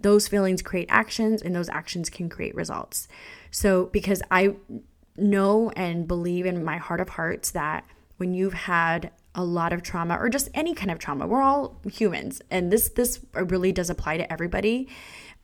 those 0.05 0.29
feelings 0.29 0.63
create 0.63 0.89
actions 1.03 1.43
and 1.43 1.53
those 1.55 1.71
actions 1.81 2.07
can 2.11 2.29
create 2.29 2.55
results. 2.55 3.09
So, 3.51 3.87
because 3.87 4.21
I 4.31 4.43
know 5.17 5.71
and 5.85 6.07
believe 6.07 6.47
in 6.47 6.63
my 6.63 6.77
heart 6.77 7.01
of 7.01 7.09
hearts 7.09 7.51
that 7.53 7.85
when 8.19 8.35
you've 8.35 8.55
had 8.55 9.11
a 9.35 9.43
lot 9.43 9.73
of 9.73 9.83
trauma 9.83 10.15
or 10.17 10.29
just 10.29 10.49
any 10.55 10.75
kind 10.75 10.91
of 10.91 10.99
trauma, 10.99 11.27
we're 11.27 11.43
all 11.43 11.81
humans 11.91 12.43
and 12.51 12.71
this 12.71 12.91
this 12.91 13.21
really 13.35 13.73
does 13.73 13.91
apply 13.91 14.19
to 14.19 14.33
everybody. 14.33 14.89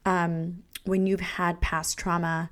um, 0.05 0.62
when 0.85 1.07
you've 1.07 1.20
had 1.20 1.61
past 1.61 1.99
trauma, 1.99 2.51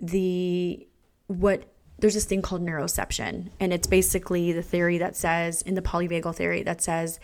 the 0.00 0.86
what 1.26 1.58
there's 1.98 2.14
this 2.14 2.24
thing 2.24 2.42
called 2.42 2.62
neuroception, 2.62 3.50
and 3.60 3.72
it's 3.72 3.86
basically 3.86 4.52
the 4.52 4.62
theory 4.62 4.98
that 4.98 5.16
says 5.16 5.62
in 5.62 5.74
the 5.74 5.82
polyvagal 5.82 6.34
theory 6.34 6.62
that 6.62 6.80
says 6.82 7.20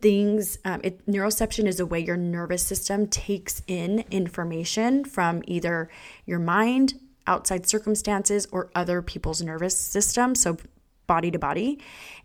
things 0.00 0.58
um, 0.64 0.80
it, 0.84 1.04
neuroception 1.06 1.66
is 1.66 1.80
a 1.80 1.86
way 1.86 2.00
your 2.00 2.16
nervous 2.16 2.62
system 2.64 3.06
takes 3.06 3.62
in 3.66 4.04
information 4.10 5.04
from 5.04 5.42
either 5.46 5.88
your 6.26 6.38
mind 6.38 6.94
outside 7.26 7.66
circumstances 7.66 8.46
or 8.52 8.70
other 8.74 9.02
people's 9.02 9.42
nervous 9.42 9.76
system 9.76 10.34
so 10.34 10.56
body 11.06 11.30
to 11.30 11.38
body. 11.38 11.78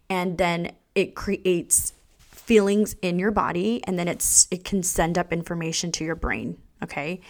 And 0.09 0.37
then 0.37 0.71
it 0.95 1.15
creates 1.15 1.93
feelings 2.19 2.95
in 3.01 3.19
your 3.19 3.31
body 3.31 3.81
and 3.85 3.97
then 3.97 4.07
it's 4.07 4.47
it 4.51 4.65
can 4.65 4.83
send 4.83 5.17
up 5.17 5.31
information 5.31 5.91
to 5.93 6.03
your 6.03 6.15
brain 6.15 6.57
okay? 6.83 7.21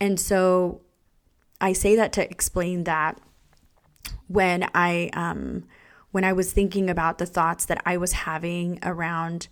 And 0.00 0.20
so 0.20 0.82
i 1.60 1.72
say 1.72 1.96
that 1.96 2.12
to 2.12 2.30
explain 2.30 2.84
that 2.84 3.18
when 4.28 4.68
i 4.74 5.10
um 5.14 5.64
when 6.12 6.22
i 6.22 6.32
was 6.32 6.52
thinking 6.52 6.88
about 6.88 7.18
the 7.18 7.26
thoughts 7.26 7.64
that 7.64 7.82
i 7.84 7.96
was 7.96 8.12
having 8.12 8.78
around 8.84 9.48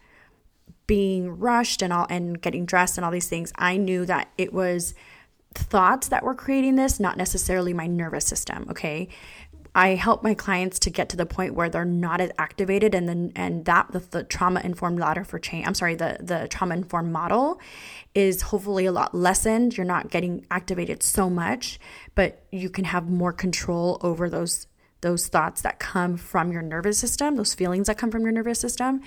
being 0.87 1.39
rushed 1.39 1.83
and 1.83 1.93
all 1.93 2.07
and 2.09 2.41
getting 2.41 2.65
dressed 2.65 2.99
and 2.99 3.05
all 3.05 3.11
these 3.11 3.29
things 3.29 3.53
i 3.57 3.77
knew 3.77 4.05
that 4.07 4.29
it 4.39 4.53
was 4.53 4.95
thoughts 5.55 6.09
that 6.09 6.23
were 6.23 6.35
creating 6.35 6.77
this 6.77 7.01
not 7.01 7.17
necessarily 7.17 7.73
my 7.73 7.87
nervous 7.87 8.27
system 8.27 8.67
okay? 8.71 9.09
I 9.77 9.89
help 9.89 10.23
my 10.23 10.33
clients 10.33 10.79
to 10.81 10.91
get 10.91 11.11
to 11.11 11.19
the 11.19 11.27
point 11.27 11.53
where 11.53 11.69
they're 11.69 11.85
not 11.85 12.23
as 12.23 12.31
activated 12.39 12.95
and 12.95 13.07
then 13.07 13.33
and 13.37 13.67
that 13.67 13.93
the, 13.93 13.99
the 13.99 14.25
trauma 14.25 14.63
informed 14.65 14.99
ladder 14.99 15.23
for 15.23 15.39
change 15.39 15.67
I'm 15.67 15.75
sorry 15.75 15.95
the 15.95 16.17
the 16.19 16.49
trauma 16.49 16.75
informed 16.75 17.13
model 17.13 17.61
is 18.15 18.41
hopefully 18.41 18.87
a 18.87 18.93
lot 18.93 19.15
lessened. 19.15 19.77
You're 19.77 19.85
not 19.85 20.11
getting 20.11 20.47
activated 20.51 21.03
so 21.03 21.29
much 21.29 21.79
but 22.15 22.43
you 22.51 22.71
can 22.71 22.87
have 22.87 23.11
more 23.11 23.35
control 23.35 23.99
over 24.01 24.31
those 24.31 24.67
those 25.07 25.29
thoughts 25.29 25.61
that 25.61 25.79
come 25.79 26.17
from 26.17 26.51
your 26.51 26.63
nervous 26.63 26.99
system, 26.99 27.37
those 27.37 27.55
feelings 27.55 27.87
that 27.87 27.97
come 27.97 28.11
from 28.11 28.23
your 28.23 28.33
nervous 28.33 28.59
system, 28.59 29.01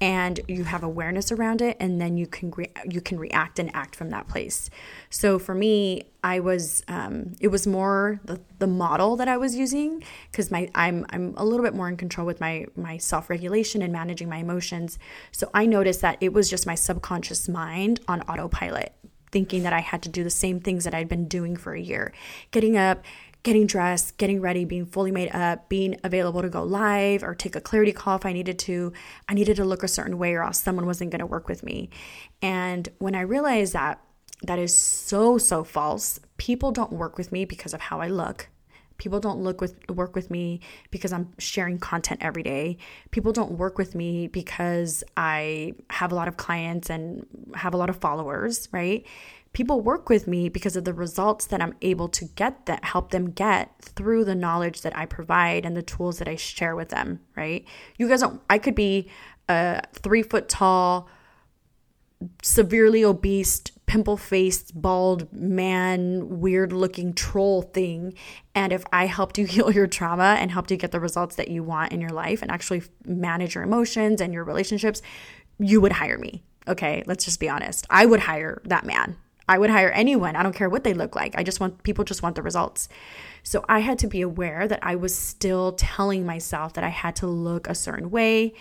and 0.00 0.40
you 0.48 0.64
have 0.64 0.82
awareness 0.82 1.30
around 1.30 1.60
it, 1.60 1.76
and 1.78 2.00
then 2.00 2.16
you 2.16 2.26
can 2.26 2.50
re- 2.52 2.72
you 2.88 3.02
can 3.02 3.18
react 3.18 3.58
and 3.58 3.70
act 3.76 3.94
from 3.94 4.08
that 4.08 4.26
place. 4.28 4.70
So 5.10 5.38
for 5.38 5.54
me, 5.54 6.04
I 6.24 6.40
was 6.40 6.82
um, 6.88 7.34
it 7.38 7.48
was 7.48 7.66
more 7.66 8.18
the, 8.24 8.40
the 8.60 8.66
model 8.66 9.14
that 9.16 9.28
I 9.28 9.36
was 9.36 9.54
using 9.54 10.02
because 10.30 10.50
my 10.50 10.70
I'm 10.74 11.04
I'm 11.10 11.34
a 11.36 11.44
little 11.44 11.66
bit 11.66 11.74
more 11.74 11.90
in 11.90 11.98
control 11.98 12.26
with 12.26 12.40
my 12.40 12.64
my 12.74 12.96
self 12.96 13.28
regulation 13.28 13.82
and 13.82 13.92
managing 13.92 14.30
my 14.30 14.38
emotions. 14.38 14.98
So 15.32 15.50
I 15.52 15.66
noticed 15.66 16.00
that 16.00 16.16
it 16.22 16.32
was 16.32 16.48
just 16.48 16.66
my 16.66 16.76
subconscious 16.76 17.46
mind 17.46 18.00
on 18.08 18.22
autopilot 18.22 18.94
thinking 19.30 19.62
that 19.64 19.72
I 19.72 19.80
had 19.80 20.02
to 20.02 20.08
do 20.08 20.24
the 20.24 20.30
same 20.30 20.60
things 20.60 20.84
that 20.84 20.94
I'd 20.94 21.08
been 21.08 21.26
doing 21.26 21.56
for 21.56 21.74
a 21.74 21.80
year. 21.80 22.12
Getting 22.50 22.76
up, 22.76 23.02
getting 23.42 23.66
dressed, 23.66 24.16
getting 24.18 24.40
ready, 24.40 24.64
being 24.64 24.86
fully 24.86 25.10
made 25.10 25.30
up, 25.34 25.68
being 25.68 25.98
available 26.04 26.42
to 26.42 26.48
go 26.48 26.62
live 26.62 27.22
or 27.22 27.34
take 27.34 27.56
a 27.56 27.60
clarity 27.60 27.92
call 27.92 28.16
if 28.16 28.24
I 28.24 28.32
needed 28.32 28.58
to. 28.60 28.92
I 29.28 29.34
needed 29.34 29.56
to 29.56 29.64
look 29.64 29.82
a 29.82 29.88
certain 29.88 30.18
way 30.18 30.34
or 30.34 30.42
else 30.42 30.60
someone 30.60 30.86
wasn't 30.86 31.10
going 31.10 31.20
to 31.20 31.26
work 31.26 31.48
with 31.48 31.62
me. 31.62 31.90
And 32.40 32.88
when 32.98 33.14
I 33.14 33.22
realized 33.22 33.72
that 33.72 34.00
that 34.42 34.58
is 34.58 34.76
so 34.76 35.38
so 35.38 35.64
false, 35.64 36.20
people 36.36 36.72
don't 36.72 36.92
work 36.92 37.18
with 37.18 37.32
me 37.32 37.44
because 37.44 37.74
of 37.74 37.80
how 37.80 38.00
I 38.00 38.08
look. 38.08 38.48
People 38.98 39.18
don't 39.18 39.40
look 39.40 39.60
with 39.60 39.74
work 39.90 40.14
with 40.14 40.30
me 40.30 40.60
because 40.92 41.12
I'm 41.12 41.32
sharing 41.38 41.78
content 41.78 42.20
every 42.22 42.44
day. 42.44 42.76
People 43.10 43.32
don't 43.32 43.52
work 43.52 43.76
with 43.76 43.96
me 43.96 44.28
because 44.28 45.02
I 45.16 45.74
have 45.90 46.12
a 46.12 46.14
lot 46.14 46.28
of 46.28 46.36
clients 46.36 46.88
and 46.88 47.26
have 47.54 47.74
a 47.74 47.76
lot 47.76 47.90
of 47.90 47.96
followers, 47.96 48.68
right? 48.70 49.04
People 49.52 49.80
work 49.80 50.08
with 50.08 50.26
me 50.26 50.48
because 50.48 50.76
of 50.76 50.84
the 50.84 50.94
results 50.94 51.46
that 51.46 51.60
I'm 51.60 51.74
able 51.82 52.08
to 52.08 52.24
get 52.24 52.66
that 52.66 52.84
help 52.84 53.10
them 53.10 53.30
get 53.30 53.70
through 53.80 54.24
the 54.24 54.34
knowledge 54.34 54.82
that 54.82 54.96
I 54.96 55.06
provide 55.06 55.66
and 55.66 55.76
the 55.76 55.82
tools 55.82 56.18
that 56.18 56.28
I 56.28 56.36
share 56.36 56.74
with 56.74 56.88
them, 56.88 57.20
right? 57.36 57.64
You 57.98 58.08
guys 58.08 58.20
don't, 58.20 58.40
I 58.48 58.58
could 58.58 58.74
be 58.74 59.10
a 59.48 59.82
three 59.92 60.22
foot 60.22 60.48
tall, 60.48 61.08
severely 62.42 63.04
obese, 63.04 63.60
pimple 63.84 64.16
faced, 64.16 64.80
bald 64.80 65.30
man, 65.32 66.40
weird 66.40 66.72
looking 66.72 67.12
troll 67.12 67.60
thing. 67.60 68.14
And 68.54 68.72
if 68.72 68.84
I 68.90 69.06
helped 69.06 69.36
you 69.36 69.44
heal 69.46 69.70
your 69.70 69.86
trauma 69.86 70.36
and 70.38 70.50
helped 70.50 70.70
you 70.70 70.78
get 70.78 70.92
the 70.92 71.00
results 71.00 71.36
that 71.36 71.48
you 71.48 71.62
want 71.62 71.92
in 71.92 72.00
your 72.00 72.10
life 72.10 72.40
and 72.40 72.50
actually 72.50 72.82
manage 73.04 73.54
your 73.54 73.64
emotions 73.64 74.22
and 74.22 74.32
your 74.32 74.44
relationships, 74.44 75.02
you 75.58 75.80
would 75.82 75.92
hire 75.92 76.16
me. 76.16 76.42
Okay, 76.66 77.02
let's 77.06 77.24
just 77.24 77.40
be 77.40 77.48
honest. 77.48 77.86
I 77.90 78.06
would 78.06 78.20
hire 78.20 78.62
that 78.64 78.86
man 78.86 79.16
I 79.52 79.58
would 79.58 79.68
hire 79.68 79.90
anyone. 79.90 80.34
I 80.34 80.42
don't 80.42 80.54
care 80.54 80.70
what 80.70 80.82
they 80.82 80.94
look 80.94 81.14
like. 81.14 81.34
I 81.36 81.42
just 81.42 81.60
want 81.60 81.82
people 81.82 82.04
just 82.04 82.22
want 82.22 82.36
the 82.36 82.42
results. 82.42 82.88
So 83.42 83.62
I 83.68 83.80
had 83.80 83.98
to 83.98 84.06
be 84.06 84.22
aware 84.22 84.66
that 84.66 84.78
I 84.82 84.94
was 84.94 85.14
still 85.14 85.72
telling 85.72 86.24
myself 86.24 86.72
that 86.72 86.84
I 86.84 86.88
had 86.88 87.14
to 87.16 87.26
look 87.26 87.68
a 87.68 87.74
certain 87.74 88.10
way, 88.10 88.54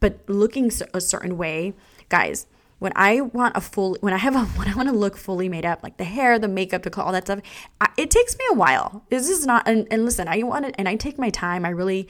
but 0.00 0.20
looking 0.26 0.72
a 0.94 1.02
certain 1.02 1.36
way, 1.36 1.74
guys, 2.08 2.46
when 2.78 2.92
I 2.96 3.20
want 3.20 3.58
a 3.58 3.60
full, 3.60 3.98
when 4.00 4.14
I 4.14 4.16
have 4.16 4.34
a, 4.34 4.44
when 4.58 4.68
I 4.68 4.74
want 4.74 4.88
to 4.88 4.94
look 4.94 5.18
fully 5.18 5.50
made 5.50 5.66
up, 5.66 5.82
like 5.82 5.98
the 5.98 6.04
hair, 6.04 6.38
the 6.38 6.48
makeup, 6.48 6.82
the 6.82 7.02
all 7.02 7.12
that 7.12 7.26
stuff, 7.26 7.40
I, 7.82 7.90
it 7.98 8.10
takes 8.10 8.38
me 8.38 8.46
a 8.50 8.54
while. 8.54 9.04
This 9.10 9.28
is 9.28 9.44
not, 9.44 9.68
and, 9.68 9.86
and 9.90 10.06
listen, 10.06 10.28
I 10.28 10.42
want 10.44 10.64
it, 10.64 10.74
and 10.78 10.88
I 10.88 10.96
take 10.96 11.18
my 11.18 11.28
time. 11.28 11.66
I 11.66 11.70
really, 11.70 12.08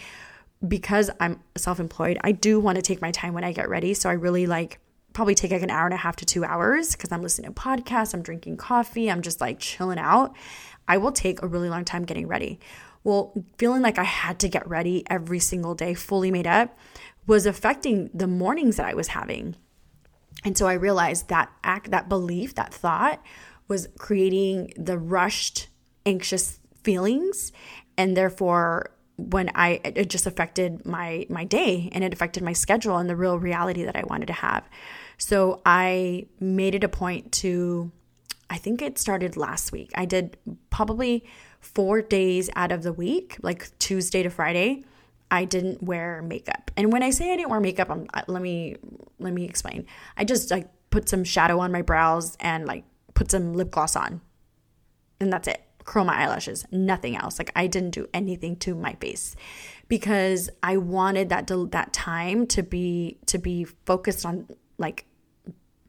because 0.69 1.11
I'm 1.19 1.41
self 1.57 1.81
employed, 1.81 2.19
I 2.23 2.31
do 2.31 2.61
want 2.61 2.77
to 2.77 2.83
take 2.83 3.03
my 3.03 3.11
time 3.11 3.35
when 3.35 3.43
I 3.43 3.51
get 3.51 3.69
ready. 3.69 3.95
So 3.95 4.09
I 4.09 4.13
really 4.13 4.47
like, 4.47 4.79
probably 5.19 5.35
take 5.35 5.51
like 5.51 5.63
an 5.63 5.71
hour 5.71 5.85
and 5.85 5.95
a 5.95 5.97
half 5.97 6.15
to 6.15 6.25
two 6.25 6.45
hours 6.45 6.93
because 6.93 7.11
I'm 7.11 7.23
listening 7.23 7.53
to 7.53 7.61
podcasts, 7.61 8.15
I'm 8.15 8.23
drinking 8.23 8.57
coffee, 8.57 9.11
I'm 9.11 9.21
just 9.21 9.41
like 9.41 9.59
chilling 9.59 9.99
out. 9.99 10.33
I 10.87 10.99
will 10.99 11.11
take 11.11 11.43
a 11.43 11.49
really 11.49 11.69
long 11.69 11.85
time 11.85 12.05
getting 12.05 12.29
ready. 12.29 12.61
Well, 13.03 13.33
feeling 13.59 13.83
like 13.83 13.99
I 13.99 14.05
had 14.05 14.39
to 14.39 14.49
get 14.49 14.69
ready 14.69 15.03
every 15.11 15.41
single 15.41 15.75
day, 15.75 15.95
fully 15.95 16.31
made 16.31 16.47
up, 16.47 16.79
was 17.27 17.47
affecting 17.47 18.11
the 18.15 18.29
mornings 18.29 18.77
that 18.77 18.87
I 18.87 18.95
was 18.95 19.09
having. 19.09 19.57
And 20.45 20.57
so 20.57 20.69
I 20.69 20.75
realized 20.75 21.31
that 21.31 21.51
act, 21.65 21.91
that 21.91 22.09
belief, 22.09 22.55
that 22.55 22.73
thought 22.73 23.21
was 23.67 23.89
creating 23.99 24.73
the 24.77 24.99
rushed, 24.99 25.67
anxious 26.07 26.61
feelings. 26.85 27.51
And 27.97 28.17
therefore, 28.17 28.93
when 29.17 29.51
I 29.57 29.81
it 29.83 30.09
just 30.09 30.29
affected 30.29 30.87
my 30.87 31.27
my 31.29 31.43
day 31.43 31.89
and 31.91 32.05
it 32.05 32.13
affected 32.13 32.45
my 32.45 32.53
schedule 32.53 32.99
and 32.99 33.11
the 33.11 33.17
real 33.17 33.37
reality 33.37 33.83
that 33.83 33.97
I 33.97 34.05
wanted 34.05 34.27
to 34.27 34.33
have. 34.33 34.65
So 35.19 35.61
I 35.67 36.27
made 36.41 36.75
it 36.75 36.85
a 36.85 36.89
point 36.89 37.33
to, 37.33 37.91
I 38.49 38.57
think 38.57 38.81
it 38.81 38.99
started 38.99 39.37
last 39.37 39.73
week. 39.73 39.91
I 39.95 40.05
did 40.05 40.37
probably 40.71 41.25
four 41.61 42.01
days 42.01 42.49
out 42.55 42.73
of 42.73 42.83
the 42.83 42.93
week, 42.93 43.37
like 43.43 43.77
Tuesday 43.79 44.23
to 44.23 44.31
Friday. 44.31 44.85
I 45.31 45.45
didn't 45.45 45.83
wear 45.83 46.23
makeup. 46.23 46.71
And 46.77 46.93
when 46.93 47.03
I 47.03 47.11
say 47.11 47.33
I 47.33 47.37
didn't 47.37 47.51
wear 47.51 47.61
makeup, 47.61 47.91
I'm, 47.91 48.07
let 48.29 48.41
me 48.41 48.77
let 49.19 49.35
me 49.35 49.45
explain. 49.45 49.85
I 50.17 50.25
just 50.25 50.51
like 50.51 50.69
put 50.91 51.09
some 51.09 51.25
shadow 51.25 51.59
on 51.59 51.73
my 51.73 51.83
brows 51.83 52.37
and 52.41 52.65
like 52.65 52.85
put 53.13 53.31
some 53.31 53.53
lip 53.53 53.71
gloss 53.71 53.97
on. 53.97 54.23
And 55.21 55.33
that's 55.33 55.49
it. 55.49 55.63
Curl 55.85 56.05
my 56.05 56.15
eyelashes, 56.15 56.65
nothing 56.71 57.17
else. 57.17 57.39
Like 57.39 57.51
I 57.57 57.67
didn't 57.67 57.91
do 57.91 58.07
anything 58.15 58.57
to 58.57 58.75
my 58.75 58.95
face 58.95 59.35
because 59.89 60.49
I 60.63 60.77
wanted 60.77 61.29
that 61.31 61.51
that 61.73 61.93
time 61.93 62.47
to 62.49 62.63
be 62.63 63.19
to 63.27 63.39
be 63.39 63.65
focused 63.65 64.25
on 64.25 64.49
like 64.79 65.07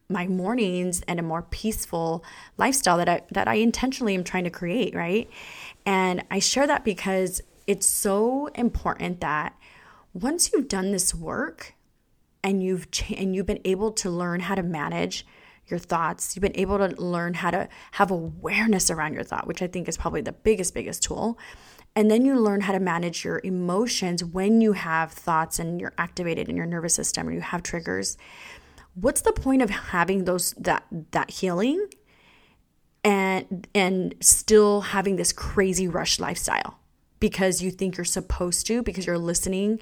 my 0.09 0.25
mornings 0.25 1.03
and 1.07 1.19
a 1.19 1.23
more 1.23 1.43
peaceful 1.43 2.23
lifestyle 2.57 2.97
that 2.97 3.07
I 3.07 3.21
that 3.31 3.47
I 3.47 3.55
intentionally 3.55 4.15
am 4.15 4.23
trying 4.23 4.43
to 4.43 4.49
create, 4.49 4.95
right? 4.95 5.29
And 5.85 6.23
I 6.31 6.39
share 6.39 6.65
that 6.65 6.83
because 6.83 7.41
it's 7.67 7.85
so 7.85 8.47
important 8.55 9.21
that 9.21 9.55
once 10.13 10.51
you've 10.51 10.67
done 10.67 10.91
this 10.91 11.13
work 11.13 11.75
and 12.43 12.63
you've 12.63 12.89
cha- 12.89 13.15
and 13.15 13.35
you've 13.35 13.45
been 13.45 13.61
able 13.63 13.91
to 13.91 14.09
learn 14.09 14.39
how 14.39 14.55
to 14.55 14.63
manage 14.63 15.27
your 15.67 15.77
thoughts, 15.77 16.35
you've 16.35 16.41
been 16.41 16.59
able 16.59 16.79
to 16.79 16.87
learn 16.99 17.35
how 17.35 17.51
to 17.51 17.69
have 17.91 18.09
awareness 18.09 18.89
around 18.89 19.13
your 19.13 19.23
thought, 19.23 19.45
which 19.45 19.61
I 19.61 19.67
think 19.67 19.87
is 19.87 19.95
probably 19.97 20.21
the 20.21 20.31
biggest 20.31 20.73
biggest 20.73 21.03
tool. 21.03 21.37
And 21.95 22.09
then 22.09 22.25
you 22.25 22.39
learn 22.39 22.61
how 22.61 22.73
to 22.73 22.79
manage 22.79 23.23
your 23.23 23.41
emotions 23.43 24.23
when 24.23 24.61
you 24.61 24.73
have 24.73 25.11
thoughts 25.11 25.59
and 25.59 25.79
you're 25.79 25.93
activated 25.99 26.49
in 26.49 26.55
your 26.55 26.65
nervous 26.65 26.95
system 26.95 27.27
or 27.27 27.31
you 27.31 27.41
have 27.41 27.61
triggers 27.61 28.17
what's 29.01 29.21
the 29.21 29.31
point 29.31 29.61
of 29.61 29.69
having 29.69 30.25
those 30.25 30.53
that 30.53 30.85
that 31.11 31.31
healing 31.31 31.87
and 33.03 33.67
and 33.73 34.15
still 34.19 34.81
having 34.81 35.15
this 35.15 35.31
crazy 35.31 35.87
rush 35.87 36.19
lifestyle 36.19 36.79
because 37.19 37.61
you 37.61 37.71
think 37.71 37.97
you're 37.97 38.05
supposed 38.05 38.65
to 38.67 38.81
because 38.83 39.05
you're 39.05 39.17
listening 39.17 39.79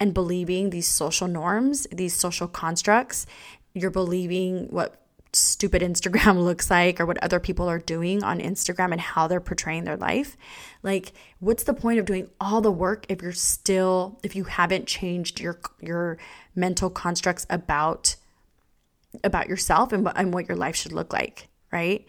and 0.00 0.14
believing 0.14 0.70
these 0.70 0.88
social 0.88 1.28
norms 1.28 1.86
these 1.92 2.14
social 2.14 2.48
constructs 2.48 3.26
you're 3.74 3.90
believing 3.90 4.68
what 4.68 5.00
stupid 5.32 5.82
Instagram 5.82 6.38
looks 6.44 6.70
like 6.70 7.00
or 7.00 7.06
what 7.06 7.22
other 7.22 7.40
people 7.40 7.68
are 7.68 7.78
doing 7.78 8.22
on 8.22 8.38
Instagram 8.38 8.92
and 8.92 9.00
how 9.00 9.26
they're 9.26 9.40
portraying 9.40 9.84
their 9.84 9.96
life. 9.96 10.36
Like 10.82 11.12
what's 11.40 11.64
the 11.64 11.74
point 11.74 11.98
of 11.98 12.06
doing 12.06 12.30
all 12.40 12.60
the 12.60 12.70
work 12.70 13.04
if 13.08 13.20
you're 13.20 13.32
still 13.32 14.20
if 14.22 14.36
you 14.36 14.44
haven't 14.44 14.86
changed 14.86 15.40
your 15.40 15.60
your 15.80 16.18
mental 16.54 16.88
constructs 16.88 17.46
about 17.50 18.16
about 19.22 19.48
yourself 19.48 19.92
and 19.92 20.04
what, 20.04 20.16
and 20.16 20.32
what 20.34 20.48
your 20.48 20.56
life 20.56 20.76
should 20.76 20.92
look 20.92 21.12
like, 21.12 21.48
right? 21.72 22.06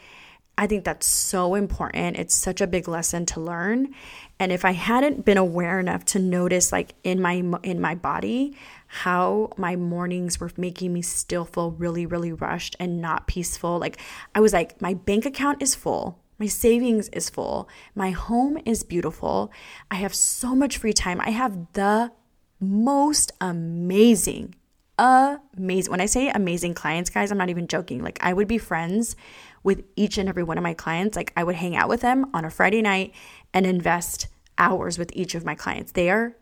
I 0.57 0.67
think 0.67 0.85
that's 0.85 1.05
so 1.05 1.55
important. 1.55 2.17
It's 2.17 2.33
such 2.33 2.61
a 2.61 2.67
big 2.67 2.87
lesson 2.87 3.25
to 3.27 3.41
learn. 3.41 3.93
And 4.39 4.51
if 4.51 4.63
I 4.63 4.71
hadn't 4.71 5.25
been 5.25 5.37
aware 5.37 5.79
enough 5.79 6.05
to 6.05 6.19
notice 6.19 6.71
like 6.71 6.93
in 7.03 7.21
my 7.21 7.43
in 7.63 7.81
my 7.81 7.95
body 7.95 8.55
how 8.87 9.51
my 9.57 9.75
mornings 9.75 10.39
were 10.39 10.51
making 10.55 10.93
me 10.93 11.01
still 11.01 11.43
feel 11.43 11.71
really 11.71 12.05
really 12.05 12.31
rushed 12.31 12.75
and 12.79 13.01
not 13.01 13.27
peaceful, 13.27 13.79
like 13.79 13.99
I 14.33 14.39
was 14.39 14.53
like 14.53 14.81
my 14.81 14.93
bank 14.93 15.25
account 15.25 15.61
is 15.61 15.75
full. 15.75 16.19
My 16.37 16.47
savings 16.47 17.09
is 17.09 17.29
full. 17.29 17.69
My 17.93 18.11
home 18.11 18.57
is 18.65 18.83
beautiful. 18.83 19.51
I 19.89 19.95
have 19.95 20.13
so 20.13 20.53
much 20.53 20.77
free 20.77 20.93
time. 20.93 21.21
I 21.21 21.29
have 21.29 21.73
the 21.73 22.11
most 22.59 23.31
amazing 23.39 24.55
amazing. 24.97 25.91
When 25.91 26.01
I 26.01 26.05
say 26.05 26.29
amazing 26.29 26.73
clients, 26.73 27.09
guys, 27.09 27.31
I'm 27.31 27.37
not 27.37 27.49
even 27.49 27.67
joking. 27.67 28.03
Like 28.03 28.19
I 28.21 28.33
would 28.33 28.47
be 28.47 28.57
friends 28.57 29.15
with 29.63 29.83
each 29.95 30.17
and 30.17 30.29
every 30.29 30.43
one 30.43 30.57
of 30.57 30.63
my 30.63 30.73
clients. 30.73 31.15
Like 31.15 31.33
I 31.35 31.43
would 31.43 31.55
hang 31.55 31.75
out 31.75 31.89
with 31.89 32.01
them 32.01 32.29
on 32.33 32.45
a 32.45 32.49
Friday 32.49 32.81
night 32.81 33.13
and 33.53 33.65
invest 33.65 34.27
hours 34.57 34.97
with 34.97 35.11
each 35.13 35.35
of 35.35 35.43
my 35.43 35.55
clients. 35.55 35.91
They 35.91 36.09
are 36.09 36.35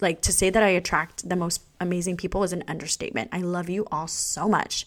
like 0.00 0.20
to 0.22 0.32
say 0.32 0.50
that 0.50 0.62
I 0.62 0.68
attract 0.68 1.28
the 1.28 1.36
most 1.36 1.62
amazing 1.80 2.16
people 2.16 2.42
is 2.42 2.52
an 2.52 2.64
understatement. 2.66 3.30
I 3.32 3.40
love 3.40 3.68
you 3.68 3.86
all 3.92 4.06
so 4.06 4.48
much. 4.48 4.86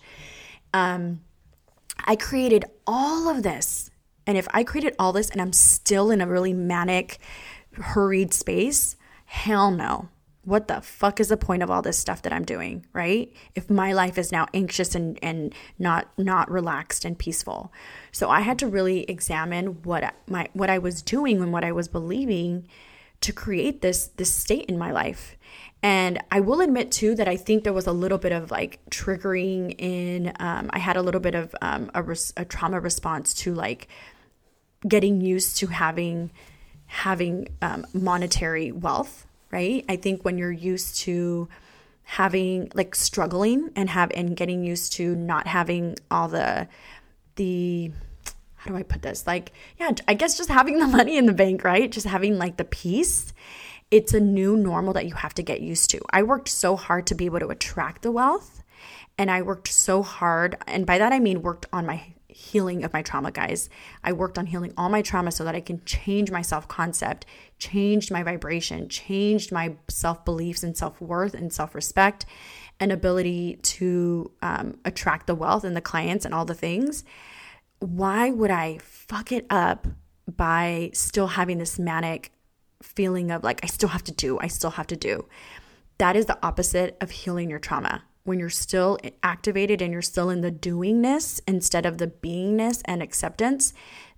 Um 0.74 1.22
I 2.06 2.16
created 2.16 2.66
all 2.88 3.30
of 3.30 3.44
this. 3.44 3.92
And 4.26 4.38
if 4.38 4.48
I 4.54 4.64
created 4.64 4.96
all 4.98 5.14
this 5.14 5.30
and 5.30 5.42
I'm 5.42 5.54
still 5.54 6.10
in 6.10 6.22
a 6.22 6.28
really 6.28 6.54
manic, 6.54 7.20
hurried 7.74 8.34
space, 8.34 8.96
hell 9.26 9.70
no 9.70 10.10
what 10.46 10.68
the 10.68 10.82
fuck 10.82 11.20
is 11.20 11.30
the 11.30 11.38
point 11.38 11.64
of 11.64 11.72
all 11.72 11.82
this 11.82 11.98
stuff 11.98 12.22
that 12.24 12.34
I'm 12.34 12.44
doing, 12.44 12.86
right? 12.92 13.32
If 13.56 13.70
my 13.70 13.94
life 13.94 14.18
is 14.18 14.32
now 14.32 14.48
anxious 14.54 14.94
and 14.94 15.18
and 15.24 15.54
not 15.80 16.08
not 16.18 16.52
relaxed 16.52 17.06
and 17.06 17.18
peaceful. 17.18 17.72
So 18.12 18.30
I 18.30 18.42
had 18.42 18.60
to 18.60 18.68
really 18.68 19.04
examine 19.04 19.84
what 19.84 20.14
my 20.28 20.50
what 20.54 20.70
I 20.70 20.80
was 20.80 21.02
doing 21.02 21.42
and 21.42 21.54
what 21.54 21.64
I 21.64 21.72
was 21.72 21.88
believing 21.88 22.68
to 23.22 23.32
create 23.32 23.82
this 23.82 24.08
this 24.18 24.34
state 24.34 24.66
in 24.66 24.78
my 24.78 24.92
life. 24.92 25.38
And 25.82 26.22
I 26.32 26.40
will 26.40 26.62
admit 26.62 26.92
too 26.92 27.16
that 27.16 27.28
I 27.28 27.36
think 27.38 27.64
there 27.64 27.74
was 27.74 27.88
a 27.88 27.92
little 27.92 28.18
bit 28.18 28.32
of 28.32 28.52
like 28.52 28.80
triggering 28.90 29.76
in. 29.78 30.34
Um, 30.40 30.70
I 30.74 30.80
had 30.80 30.98
a 30.98 31.02
little 31.02 31.22
bit 31.22 31.36
of 31.36 31.56
um, 31.62 31.92
a, 31.94 32.02
res- 32.02 32.34
a 32.38 32.46
trauma 32.46 32.80
response 32.80 33.34
to 33.36 33.54
like 33.54 33.88
getting 34.88 35.22
used 35.22 35.58
to 35.58 35.68
having 35.68 36.32
having 36.86 37.48
um, 37.62 37.86
monetary 37.94 38.72
wealth 38.72 39.26
right? 39.54 39.86
I 39.88 39.96
think 39.96 40.26
when 40.26 40.38
you're 40.38 40.52
used 40.52 40.98
to 41.02 41.48
having 42.04 42.70
like 42.74 42.96
struggling 42.96 43.70
and 43.76 43.90
have 43.90 44.12
and 44.16 44.36
getting 44.36 44.64
used 44.64 44.94
to 44.94 45.16
not 45.16 45.48
having 45.48 45.96
all 46.12 46.28
the 46.28 46.68
the 47.36 47.92
how 48.56 48.72
do 48.72 48.78
I 48.78 48.84
put 48.84 49.02
this? 49.02 49.28
Like, 49.28 49.52
yeah, 49.78 49.92
I 50.08 50.16
guess 50.16 50.38
just 50.38 50.50
having 50.50 50.80
the 50.84 50.88
money 50.88 51.18
in 51.18 51.28
the 51.28 51.34
bank, 51.34 51.64
right? 51.64 51.92
Just 51.92 52.08
having 52.08 52.38
like 52.38 52.58
the 52.58 52.66
peace. 52.66 53.32
It's 53.92 54.14
a 54.14 54.20
new 54.20 54.58
normal 54.58 54.94
that 54.94 55.06
you 55.06 55.14
have 55.14 55.36
to 55.36 55.44
get 55.44 55.62
used 55.62 55.92
to. 55.92 56.02
I 56.10 56.24
worked 56.24 56.50
so 56.50 56.76
hard 56.76 57.06
to 57.08 57.16
be 57.16 57.26
able 57.26 57.40
to 57.42 57.50
attract 57.50 58.02
the 58.02 58.12
wealth 58.12 58.64
and 59.18 59.30
I 59.30 59.44
worked 59.44 59.68
so 59.68 60.02
hard 60.02 60.58
and 60.66 60.86
by 60.86 60.98
that 60.98 61.14
I 61.14 61.20
mean 61.20 61.44
worked 61.44 61.68
on 61.72 61.86
my 61.86 62.02
healing 62.34 62.84
of 62.84 62.94
my 62.94 63.02
trauma, 63.02 63.32
guys. 63.32 63.70
I 64.04 64.12
worked 64.12 64.38
on 64.38 64.48
healing 64.48 64.74
all 64.78 64.90
my 64.90 65.02
trauma 65.02 65.32
so 65.32 65.44
that 65.44 65.56
I 65.56 65.62
can 65.62 65.84
change 65.86 66.32
my 66.32 66.42
self 66.42 66.68
concept, 66.68 67.26
changed 67.60 68.12
my 68.12 68.24
vibration, 68.24 68.90
changed 68.90 69.52
my 69.52 69.76
self 69.88 70.26
beliefs 70.26 70.64
and 70.64 70.76
self 70.76 71.00
worth 71.00 71.34
and 71.34 71.54
self 71.54 71.76
respect 71.76 72.26
and 72.80 72.92
ability 72.92 73.60
to 73.62 74.32
um, 74.42 74.78
attract 74.84 75.28
the 75.28 75.36
wealth 75.36 75.64
and 75.64 75.76
the 75.76 75.82
clients 75.82 76.26
and 76.26 76.34
all 76.34 76.46
the 76.46 76.54
things. 76.54 77.04
Why 77.80 78.32
would 78.32 78.52
I 78.52 78.80
fuck 78.80 79.32
it 79.32 79.46
up 79.50 79.88
by 80.28 80.90
still 80.94 81.28
having 81.28 81.58
this 81.58 81.78
manic 81.78 82.32
feeling 82.82 83.32
of 83.32 83.44
like, 83.44 83.60
I 83.64 83.68
still 83.68 83.90
have 83.90 84.04
to 84.06 84.12
do, 84.12 84.40
I 84.40 84.48
still 84.48 84.72
have 84.72 84.88
to 84.88 84.96
do? 84.96 85.28
That 86.00 86.16
is 86.16 86.26
the 86.26 86.40
opposite 86.44 86.98
of 87.00 87.12
healing 87.12 87.50
your 87.50 87.60
trauma 87.60 88.04
when 88.24 88.40
you're 88.40 88.50
still 88.50 88.98
activated 89.22 89.82
and 89.82 89.92
you're 89.92 90.02
still 90.02 90.30
in 90.30 90.42
the 90.42 90.52
doingness 90.52 91.42
instead 91.48 91.86
of 91.86 91.98
the 91.98 92.08
beingness 92.08 92.82
and 92.86 93.02
acceptance 93.02 93.74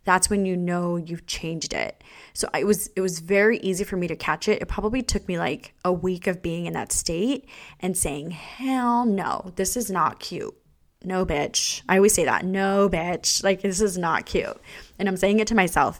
that's 0.05 0.29
when 0.29 0.45
you 0.45 0.55
know 0.55 0.95
you've 0.95 1.25
changed 1.25 1.73
it. 1.73 2.01
So 2.33 2.47
it 2.57 2.65
was 2.65 2.87
it 2.95 3.01
was 3.01 3.19
very 3.19 3.57
easy 3.57 3.83
for 3.83 3.97
me 3.97 4.07
to 4.07 4.15
catch 4.15 4.47
it. 4.47 4.61
It 4.61 4.67
probably 4.67 5.01
took 5.01 5.27
me 5.27 5.37
like 5.37 5.73
a 5.83 5.91
week 5.91 6.27
of 6.27 6.41
being 6.41 6.67
in 6.67 6.73
that 6.73 6.91
state 6.91 7.49
and 7.79 7.97
saying 7.97 8.31
hell 8.31 9.05
no 9.05 9.51
this 9.55 9.75
is 9.75 9.91
not 9.91 10.19
cute. 10.19 10.55
No 11.03 11.25
bitch. 11.25 11.81
I 11.89 11.97
always 11.97 12.13
say 12.13 12.25
that 12.25 12.45
no 12.45 12.87
bitch. 12.87 13.43
Like 13.43 13.61
this 13.61 13.81
is 13.81 13.97
not 13.97 14.25
cute. 14.25 14.57
And 14.97 15.09
i'm 15.09 15.17
saying 15.17 15.39
it 15.39 15.47
to 15.47 15.55
myself. 15.55 15.99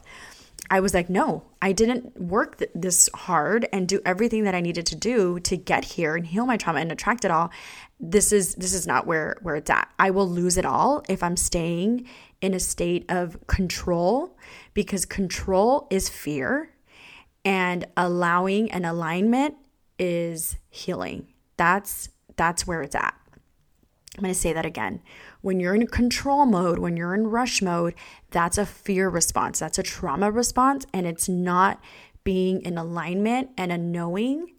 I 0.70 0.80
was 0.80 0.94
like, 0.94 1.08
no, 1.08 1.44
I 1.66 1.72
didn't 1.72 2.20
work 2.20 2.58
th- 2.58 2.70
this 2.76 3.10
hard 3.12 3.68
and 3.72 3.88
do 3.88 4.00
everything 4.06 4.44
that 4.44 4.54
I 4.54 4.60
needed 4.60 4.86
to 4.86 4.94
do 4.94 5.40
to 5.40 5.56
get 5.56 5.84
here 5.84 6.14
and 6.14 6.24
heal 6.24 6.46
my 6.46 6.56
trauma 6.56 6.78
and 6.78 6.92
attract 6.92 7.24
it 7.24 7.32
all. 7.32 7.50
This 7.98 8.30
is 8.32 8.54
this 8.54 8.72
is 8.72 8.86
not 8.86 9.04
where 9.04 9.36
where 9.42 9.56
it's 9.56 9.68
at. 9.68 9.90
I 9.98 10.10
will 10.10 10.28
lose 10.28 10.56
it 10.58 10.64
all 10.64 11.02
if 11.08 11.24
I'm 11.24 11.36
staying 11.36 12.06
in 12.40 12.54
a 12.54 12.60
state 12.60 13.04
of 13.08 13.44
control 13.48 14.38
because 14.74 15.04
control 15.04 15.88
is 15.90 16.08
fear 16.08 16.70
and 17.44 17.84
allowing 17.96 18.70
an 18.70 18.84
alignment 18.84 19.56
is 19.98 20.58
healing. 20.70 21.26
That's 21.56 22.10
that's 22.36 22.64
where 22.64 22.82
it's 22.82 22.94
at. 22.94 23.18
I'm 24.16 24.22
going 24.22 24.32
to 24.32 24.38
say 24.38 24.52
that 24.52 24.64
again. 24.64 25.02
When 25.46 25.60
you're 25.60 25.76
in 25.76 25.86
control 25.86 26.44
mode, 26.44 26.80
when 26.80 26.96
you're 26.96 27.14
in 27.14 27.28
rush 27.28 27.62
mode, 27.62 27.94
that's 28.32 28.58
a 28.58 28.66
fear 28.66 29.08
response. 29.08 29.60
That's 29.60 29.78
a 29.78 29.82
trauma 29.84 30.28
response. 30.28 30.86
And 30.92 31.06
it's 31.06 31.28
not 31.28 31.80
being 32.24 32.62
in 32.62 32.76
alignment 32.76 33.50
and 33.56 33.70
a 33.70 33.78
knowing. 33.78 34.54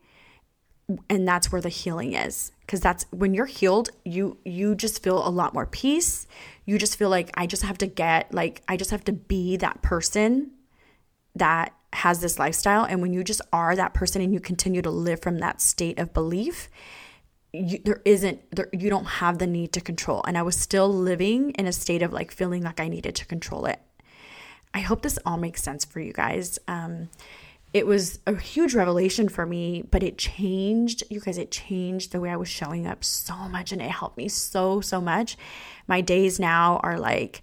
And 1.10 1.28
that's 1.28 1.52
where 1.52 1.60
the 1.60 1.67
healing 1.67 2.13
is. 2.13 2.54
Because 2.62 2.80
that's 2.80 3.06
when 3.12 3.34
you're 3.34 3.47
healed, 3.47 3.89
you 4.06 4.38
you 4.45 4.76
just 4.76 5.04
feel 5.04 5.28
a 5.28 5.30
lot 5.30 5.54
more 5.54 5.65
peace. 5.65 6.26
You 6.63 6.78
just 6.78 6.95
feel 6.95 7.10
like 7.10 7.32
I 7.34 7.47
just 7.47 7.63
have 7.63 7.78
to 7.80 7.88
get 7.88 8.34
like 8.34 8.62
I 8.69 8.78
just 8.78 8.91
have 8.91 9.04
to 9.04 9.12
be 9.12 9.58
that 9.58 9.82
person 9.82 10.52
that 11.36 11.73
has 11.91 12.21
this 12.21 12.39
lifestyle. 12.39 12.86
And 12.86 13.02
when 13.02 13.12
you 13.12 13.26
just 13.26 13.41
are 13.52 13.76
that 13.76 13.93
person 13.93 14.21
and 14.21 14.34
you 14.34 14.39
continue 14.39 14.82
to 14.84 14.89
live 14.89 15.21
from 15.21 15.39
that 15.39 15.60
state 15.60 16.00
of 16.00 16.13
belief, 16.13 16.69
you, 17.58 17.80
there 17.84 18.02
isn't 18.06 18.39
there, 18.56 18.70
you 18.72 18.89
don't 18.89 19.06
have 19.06 19.39
the 19.39 19.48
need 19.48 19.74
to 19.74 19.82
control. 19.82 20.22
And 20.28 20.38
i 20.38 20.41
was 20.41 20.56
still 20.56 20.89
living 20.89 21.52
in 21.52 21.65
a 21.65 21.74
state 21.74 22.02
of 22.02 22.13
like 22.13 22.32
feeling 22.32 22.63
like 22.63 22.80
i 22.80 22.88
needed 22.88 23.15
to 23.15 23.26
control 23.26 23.65
it. 23.65 23.80
I 24.74 24.80
hope 24.80 25.02
this 25.02 25.20
all 25.26 25.38
makes 25.38 25.63
sense 25.63 25.86
for 25.86 26.00
you 26.00 26.13
guys. 26.13 26.60
Um, 26.67 27.10
it 27.74 27.86
was 27.86 28.20
a 28.26 28.36
huge 28.36 28.74
revelation 28.76 29.28
for 29.28 29.46
me 29.46 29.84
but 29.91 30.02
it 30.02 30.17
changed 30.17 31.04
you 31.10 31.20
guys 31.20 31.38
it 31.38 31.52
changed 31.52 32.12
the 32.12 32.20
way 32.20 32.30
i 32.30 32.36
was 32.36 32.48
showing 32.48 32.88
up 32.88 33.04
so 33.04 33.36
much 33.50 33.74
and 33.74 33.82
it 33.82 33.91
helped 33.91 34.17
me 34.17 34.28
so 34.28 34.82
so 34.82 35.02
much. 35.02 35.38
My 35.88 36.02
days 36.02 36.39
now 36.39 36.78
are 36.84 36.98
like 36.98 37.41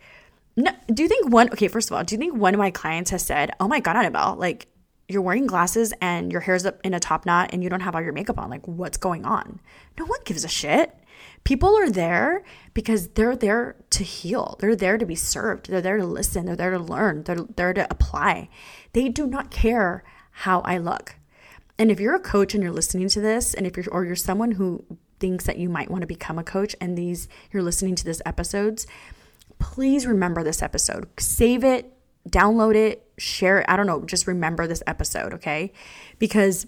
no, 0.57 0.71
do 0.93 1.03
you 1.03 1.09
think 1.09 1.31
one 1.31 1.51
okay 1.51 1.69
first 1.69 1.91
of 1.91 1.97
all 1.97 2.05
do 2.05 2.15
you 2.15 2.19
think 2.19 2.35
one 2.35 2.55
of 2.55 2.59
my 2.59 2.71
clients 2.71 3.11
has 3.11 3.25
said 3.25 3.51
oh 3.61 3.69
my 3.69 3.81
god 3.81 3.97
annabelle 3.97 4.37
like 4.37 4.67
you're 5.09 5.23
wearing 5.23 5.47
glasses 5.47 5.93
and 6.01 6.33
your 6.33 6.41
hair's 6.41 6.65
up 6.65 6.81
in 6.85 6.95
a 6.95 7.01
top 7.01 7.27
knot 7.27 7.51
and 7.53 7.63
you 7.63 7.69
don't 7.69 7.81
have 7.81 7.95
all 7.95 8.03
your 8.03 8.13
makeup 8.13 8.39
on. 8.39 8.51
Like, 8.51 8.67
what's 8.67 8.97
going 8.97 9.25
on? 9.25 9.61
No 9.99 10.07
one 10.07 10.21
gives 10.25 10.45
a 10.45 10.49
shit. 10.49 10.95
People 11.45 11.77
are 11.77 11.91
there 11.91 12.43
because 12.73 13.09
they're 13.09 13.37
there 13.37 13.77
to 13.91 14.03
heal. 14.03 14.57
They're 14.61 14.77
there 14.77 14.97
to 14.97 15.05
be 15.05 15.15
served. 15.15 15.69
They're 15.69 15.83
there 15.83 15.99
to 15.99 16.07
listen. 16.07 16.47
They're 16.47 16.57
there 16.57 16.71
to 16.71 16.79
learn. 16.79 17.25
They're 17.25 17.37
there 17.57 17.75
to 17.75 17.87
apply. 17.91 18.49
They 18.95 19.09
do 19.09 19.27
not 19.27 19.51
care 19.51 20.05
how 20.31 20.61
I 20.61 20.79
look. 20.79 21.17
And 21.79 21.91
if 21.91 22.01
you're 22.01 22.15
a 22.15 22.21
coach 22.21 22.55
and 22.55 22.63
you're 22.63 22.73
listening 22.73 23.09
to 23.11 23.21
this, 23.21 23.53
and 23.53 23.67
if 23.67 23.77
you're 23.77 23.87
or 23.91 24.05
you're 24.05 24.17
someone 24.17 24.53
who 24.53 24.85
thinks 25.21 25.45
that 25.45 25.59
you 25.59 25.69
might 25.69 25.91
want 25.91 26.03
to 26.03 26.07
become 26.07 26.39
a 26.39 26.45
coach 26.45 26.75
and 26.81 26.97
these 26.97 27.29
you're 27.53 27.63
listening 27.63 27.95
to 27.97 28.05
this 28.05 28.23
episodes, 28.25 28.87
please 29.59 30.07
remember 30.07 30.43
this 30.43 30.63
episode. 30.63 31.09
Save 31.19 31.65
it, 31.65 31.94
download 32.29 32.75
it, 32.75 33.07
share 33.19 33.61
it. 33.61 33.67
I 33.69 33.77
don't 33.77 33.87
know, 33.87 34.05
just 34.05 34.27
remember 34.27 34.67
this 34.67 34.83
episode, 34.87 35.35
okay? 35.35 35.73
Because 36.19 36.67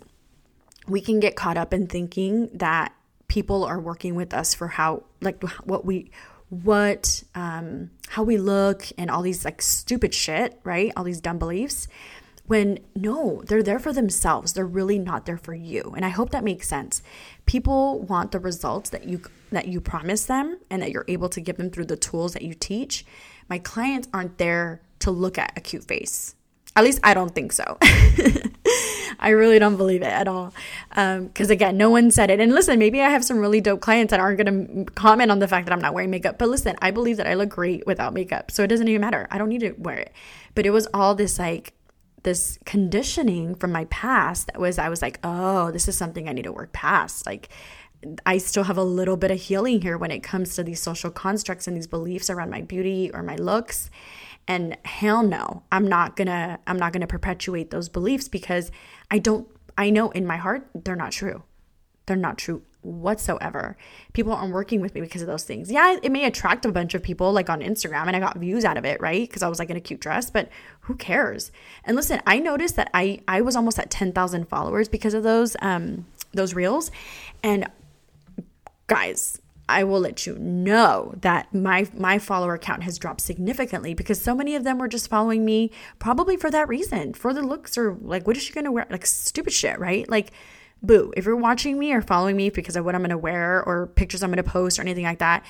we 0.86 1.00
can 1.00 1.20
get 1.20 1.36
caught 1.36 1.56
up 1.56 1.72
in 1.72 1.86
thinking 1.86 2.48
that 2.54 2.94
people 3.28 3.64
are 3.64 3.80
working 3.80 4.14
with 4.14 4.32
us 4.32 4.54
for 4.54 4.68
how, 4.68 5.04
like, 5.20 5.42
what 5.64 5.84
we, 5.84 6.10
what, 6.48 7.24
um, 7.34 7.90
how 8.08 8.22
we 8.22 8.36
look 8.38 8.86
and 8.98 9.10
all 9.10 9.22
these 9.22 9.44
like 9.44 9.60
stupid 9.60 10.14
shit, 10.14 10.58
right? 10.64 10.92
All 10.96 11.04
these 11.04 11.20
dumb 11.20 11.38
beliefs. 11.38 11.88
When 12.46 12.78
no, 12.94 13.42
they're 13.44 13.64
there 13.64 13.80
for 13.80 13.92
themselves. 13.92 14.52
They're 14.52 14.64
really 14.64 15.00
not 15.00 15.26
there 15.26 15.36
for 15.38 15.54
you. 15.54 15.92
And 15.96 16.04
I 16.04 16.10
hope 16.10 16.30
that 16.30 16.44
makes 16.44 16.68
sense. 16.68 17.02
People 17.44 18.02
want 18.02 18.30
the 18.30 18.38
results 18.38 18.90
that 18.90 19.04
you 19.04 19.22
that 19.50 19.66
you 19.66 19.80
promise 19.80 20.26
them 20.26 20.58
and 20.70 20.80
that 20.80 20.92
you're 20.92 21.04
able 21.08 21.28
to 21.30 21.40
give 21.40 21.56
them 21.56 21.70
through 21.70 21.86
the 21.86 21.96
tools 21.96 22.34
that 22.34 22.42
you 22.42 22.54
teach. 22.54 23.04
My 23.48 23.58
clients 23.58 24.08
aren't 24.12 24.38
there 24.38 24.80
to 25.06 25.12
look 25.12 25.38
at 25.38 25.52
a 25.56 25.60
cute 25.60 25.84
face. 25.84 26.34
At 26.74 26.84
least 26.84 26.98
I 27.04 27.14
don't 27.14 27.34
think 27.34 27.52
so. 27.52 27.78
I 29.18 29.30
really 29.30 29.58
don't 29.58 29.76
believe 29.76 30.02
it 30.02 30.12
at 30.12 30.28
all. 30.28 30.52
Because 30.90 31.48
um, 31.48 31.52
again, 31.52 31.76
no 31.78 31.88
one 31.90 32.10
said 32.10 32.28
it. 32.28 32.40
And 32.40 32.52
listen, 32.52 32.78
maybe 32.78 33.00
I 33.00 33.08
have 33.08 33.24
some 33.24 33.38
really 33.38 33.60
dope 33.60 33.80
clients 33.80 34.10
that 34.10 34.20
aren't 34.20 34.36
going 34.36 34.84
to 34.84 34.92
comment 34.92 35.30
on 35.30 35.38
the 35.38 35.48
fact 35.48 35.66
that 35.66 35.72
I'm 35.72 35.80
not 35.80 35.94
wearing 35.94 36.10
makeup. 36.10 36.38
But 36.38 36.48
listen, 36.48 36.76
I 36.82 36.90
believe 36.90 37.16
that 37.18 37.26
I 37.26 37.34
look 37.34 37.48
great 37.48 37.86
without 37.86 38.12
makeup. 38.12 38.50
So 38.50 38.62
it 38.64 38.66
doesn't 38.66 38.88
even 38.88 39.00
matter. 39.00 39.26
I 39.30 39.38
don't 39.38 39.48
need 39.48 39.60
to 39.60 39.72
wear 39.78 39.96
it. 39.96 40.12
But 40.54 40.66
it 40.66 40.70
was 40.70 40.86
all 40.92 41.14
this 41.14 41.38
like, 41.38 41.72
this 42.24 42.58
conditioning 42.66 43.54
from 43.54 43.70
my 43.70 43.84
past 43.84 44.48
that 44.48 44.60
was, 44.60 44.78
I 44.78 44.88
was 44.88 45.00
like, 45.00 45.20
oh, 45.22 45.70
this 45.70 45.86
is 45.86 45.96
something 45.96 46.28
I 46.28 46.32
need 46.32 46.42
to 46.42 46.52
work 46.52 46.72
past. 46.72 47.24
Like, 47.24 47.48
I 48.26 48.38
still 48.38 48.64
have 48.64 48.76
a 48.76 48.84
little 48.84 49.16
bit 49.16 49.30
of 49.30 49.40
healing 49.40 49.80
here 49.80 49.96
when 49.96 50.10
it 50.10 50.22
comes 50.22 50.54
to 50.56 50.64
these 50.64 50.82
social 50.82 51.10
constructs 51.10 51.66
and 51.66 51.76
these 51.76 51.86
beliefs 51.86 52.28
around 52.28 52.50
my 52.50 52.60
beauty 52.60 53.10
or 53.14 53.22
my 53.22 53.36
looks. 53.36 53.90
And 54.48 54.76
hell 54.84 55.22
no, 55.22 55.64
I'm 55.72 55.88
not 55.88 56.16
gonna 56.16 56.60
I'm 56.66 56.78
not 56.78 56.92
gonna 56.92 57.06
perpetuate 57.06 57.70
those 57.70 57.88
beliefs 57.88 58.28
because 58.28 58.70
I 59.10 59.18
don't 59.18 59.48
I 59.76 59.90
know 59.90 60.10
in 60.10 60.26
my 60.26 60.36
heart 60.36 60.68
they're 60.74 60.96
not 60.96 61.12
true. 61.12 61.42
They're 62.06 62.16
not 62.16 62.38
true 62.38 62.62
whatsoever. 62.82 63.76
People 64.12 64.32
aren't 64.32 64.54
working 64.54 64.80
with 64.80 64.94
me 64.94 65.00
because 65.00 65.20
of 65.20 65.26
those 65.26 65.42
things. 65.42 65.70
Yeah, 65.70 65.96
it 66.00 66.12
may 66.12 66.24
attract 66.24 66.64
a 66.64 66.70
bunch 66.70 66.94
of 66.94 67.02
people 67.02 67.32
like 67.32 67.50
on 67.50 67.60
Instagram 67.60 68.06
and 68.06 68.14
I 68.14 68.20
got 68.20 68.38
views 68.38 68.64
out 68.64 68.76
of 68.76 68.84
it, 68.84 69.00
right? 69.00 69.28
Because 69.28 69.42
I 69.42 69.48
was 69.48 69.58
like 69.58 69.70
in 69.70 69.76
a 69.76 69.80
cute 69.80 70.00
dress, 70.00 70.30
but 70.30 70.48
who 70.82 70.94
cares? 70.94 71.50
And 71.84 71.96
listen, 71.96 72.20
I 72.26 72.38
noticed 72.38 72.76
that 72.76 72.90
I 72.94 73.20
I 73.26 73.40
was 73.40 73.56
almost 73.56 73.78
at 73.80 73.90
10,000 73.90 74.48
followers 74.48 74.88
because 74.88 75.14
of 75.14 75.24
those 75.24 75.56
um 75.60 76.06
those 76.32 76.54
reels 76.54 76.92
and 77.42 77.68
guys, 78.86 79.40
I 79.68 79.84
will 79.84 80.00
let 80.00 80.26
you 80.26 80.38
know 80.38 81.14
that 81.20 81.52
my 81.52 81.88
my 81.94 82.18
follower 82.18 82.56
count 82.56 82.84
has 82.84 82.98
dropped 82.98 83.20
significantly 83.20 83.94
because 83.94 84.20
so 84.20 84.34
many 84.34 84.54
of 84.54 84.64
them 84.64 84.78
were 84.78 84.88
just 84.88 85.08
following 85.08 85.44
me 85.44 85.72
probably 85.98 86.36
for 86.36 86.50
that 86.50 86.68
reason, 86.68 87.14
for 87.14 87.32
the 87.32 87.42
looks 87.42 87.76
or 87.76 87.96
like 88.00 88.26
what 88.26 88.36
is 88.36 88.42
she 88.42 88.52
going 88.52 88.64
to 88.64 88.72
wear 88.72 88.86
like 88.90 89.06
stupid 89.06 89.52
shit, 89.52 89.78
right? 89.78 90.08
Like 90.08 90.32
boo, 90.82 91.12
if 91.16 91.24
you're 91.24 91.36
watching 91.36 91.78
me 91.78 91.92
or 91.92 92.00
following 92.00 92.36
me 92.36 92.50
because 92.50 92.76
of 92.76 92.84
what 92.84 92.94
I'm 92.94 93.00
going 93.00 93.10
to 93.10 93.18
wear 93.18 93.62
or 93.64 93.88
pictures 93.88 94.22
I'm 94.22 94.30
going 94.30 94.42
to 94.42 94.48
post 94.48 94.78
or 94.78 94.82
anything 94.82 95.04
like 95.04 95.18
that, 95.18 95.44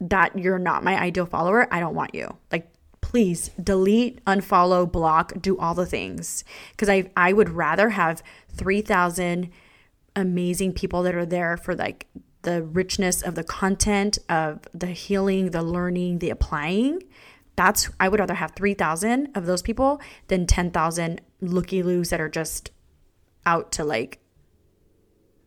that 0.00 0.38
you're 0.38 0.58
not 0.58 0.84
my 0.84 0.98
ideal 0.98 1.26
follower, 1.26 1.68
I 1.72 1.80
don't 1.80 1.94
want 1.94 2.14
you. 2.14 2.36
Like 2.50 2.72
please 3.02 3.50
delete, 3.62 4.24
unfollow, 4.24 4.90
block, 4.90 5.34
do 5.40 5.58
all 5.58 5.74
the 5.74 5.84
things 5.84 6.44
because 6.70 6.88
I 6.88 7.10
I 7.16 7.34
would 7.34 7.50
rather 7.50 7.90
have 7.90 8.22
3000 8.54 9.50
amazing 10.16 10.72
people 10.72 11.02
that 11.02 11.14
are 11.14 11.26
there 11.26 11.56
for 11.56 11.74
like 11.74 12.06
the 12.42 12.62
richness 12.62 13.22
of 13.22 13.34
the 13.34 13.44
content, 13.44 14.18
of 14.28 14.60
the 14.74 14.88
healing, 14.88 15.50
the 15.50 15.62
learning, 15.62 16.18
the 16.18 16.30
applying. 16.30 17.02
That's 17.56 17.90
I 18.00 18.08
would 18.08 18.20
rather 18.20 18.34
have 18.34 18.52
3,000 18.52 19.30
of 19.34 19.46
those 19.46 19.62
people 19.62 20.00
than 20.28 20.46
10,000 20.46 21.20
looky 21.40 21.82
loos 21.82 22.10
that 22.10 22.20
are 22.20 22.28
just 22.28 22.70
out 23.44 23.72
to 23.72 23.84
like 23.84 24.18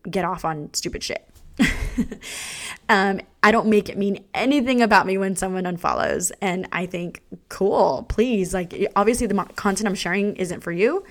get 0.08 0.24
off 0.24 0.44
on 0.44 0.72
stupid 0.72 1.02
shit. 1.02 1.28
um, 2.88 3.20
I 3.42 3.50
don't 3.50 3.68
make 3.68 3.88
it 3.88 3.96
mean 3.96 4.24
anything 4.34 4.82
about 4.82 5.06
me 5.06 5.18
when 5.18 5.36
someone 5.36 5.64
unfollows. 5.64 6.30
And 6.40 6.68
I 6.72 6.86
think, 6.86 7.22
cool, 7.48 8.04
please. 8.08 8.52
Like, 8.52 8.74
obviously, 8.94 9.26
the 9.26 9.34
content 9.56 9.88
I'm 9.88 9.94
sharing 9.94 10.36
isn't 10.36 10.60
for 10.60 10.72
you. 10.72 11.04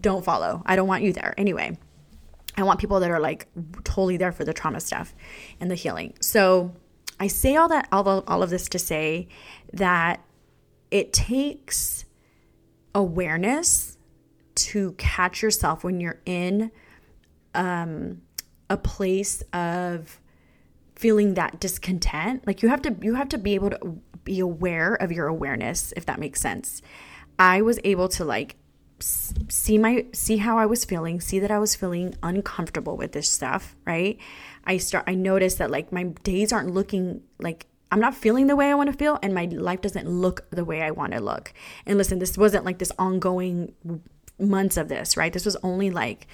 Don't 0.00 0.24
follow. 0.24 0.62
I 0.66 0.76
don't 0.76 0.88
want 0.88 1.04
you 1.04 1.12
there. 1.12 1.34
Anyway, 1.36 1.78
I 2.56 2.62
want 2.64 2.80
people 2.80 3.00
that 3.00 3.10
are 3.10 3.20
like 3.20 3.48
totally 3.84 4.16
there 4.16 4.32
for 4.32 4.44
the 4.44 4.52
trauma 4.52 4.80
stuff 4.80 5.14
and 5.60 5.70
the 5.70 5.74
healing. 5.74 6.14
So 6.20 6.74
I 7.18 7.26
say 7.28 7.56
all 7.56 7.68
that, 7.68 7.88
all, 7.92 8.06
of, 8.08 8.24
all 8.26 8.42
of 8.42 8.50
this 8.50 8.68
to 8.70 8.78
say 8.78 9.28
that 9.72 10.22
it 10.90 11.12
takes 11.12 12.04
awareness 12.94 13.96
to 14.54 14.92
catch 14.92 15.42
yourself 15.42 15.82
when 15.82 16.00
you're 16.00 16.20
in 16.26 16.70
um, 17.54 18.20
a 18.68 18.76
place 18.76 19.42
of 19.52 20.20
feeling 20.94 21.34
that 21.34 21.58
discontent. 21.58 22.46
Like 22.46 22.62
you 22.62 22.68
have 22.68 22.82
to, 22.82 22.94
you 23.00 23.14
have 23.14 23.30
to 23.30 23.38
be 23.38 23.54
able 23.54 23.70
to 23.70 23.96
be 24.24 24.40
aware 24.40 24.94
of 24.94 25.10
your 25.10 25.26
awareness, 25.26 25.92
if 25.96 26.06
that 26.06 26.20
makes 26.20 26.40
sense. 26.40 26.82
I 27.38 27.62
was 27.62 27.80
able 27.82 28.08
to 28.10 28.24
like 28.24 28.56
see 29.02 29.78
my 29.78 30.06
see 30.12 30.38
how 30.38 30.58
I 30.58 30.66
was 30.66 30.84
feeling, 30.84 31.20
see 31.20 31.38
that 31.38 31.50
I 31.50 31.58
was 31.58 31.74
feeling 31.74 32.14
uncomfortable 32.22 32.96
with 32.96 33.12
this 33.12 33.28
stuff, 33.28 33.76
right? 33.84 34.18
I 34.64 34.76
start 34.76 35.04
I 35.06 35.14
noticed 35.14 35.58
that 35.58 35.70
like 35.70 35.92
my 35.92 36.04
days 36.24 36.52
aren't 36.52 36.72
looking 36.72 37.22
like 37.38 37.66
I'm 37.90 38.00
not 38.00 38.14
feeling 38.14 38.46
the 38.46 38.56
way 38.56 38.70
I 38.70 38.74
want 38.74 38.90
to 38.90 38.96
feel 38.96 39.18
and 39.22 39.34
my 39.34 39.44
life 39.44 39.82
doesn't 39.82 40.08
look 40.08 40.48
the 40.50 40.64
way 40.64 40.82
I 40.82 40.90
want 40.90 41.12
to 41.12 41.20
look. 41.20 41.52
And 41.84 41.98
listen, 41.98 42.18
this 42.18 42.38
wasn't 42.38 42.64
like 42.64 42.78
this 42.78 42.92
ongoing 42.98 43.74
months 44.38 44.76
of 44.76 44.88
this, 44.88 45.16
right? 45.16 45.32
This 45.32 45.44
was 45.44 45.56
only 45.62 45.90
like 45.90 46.26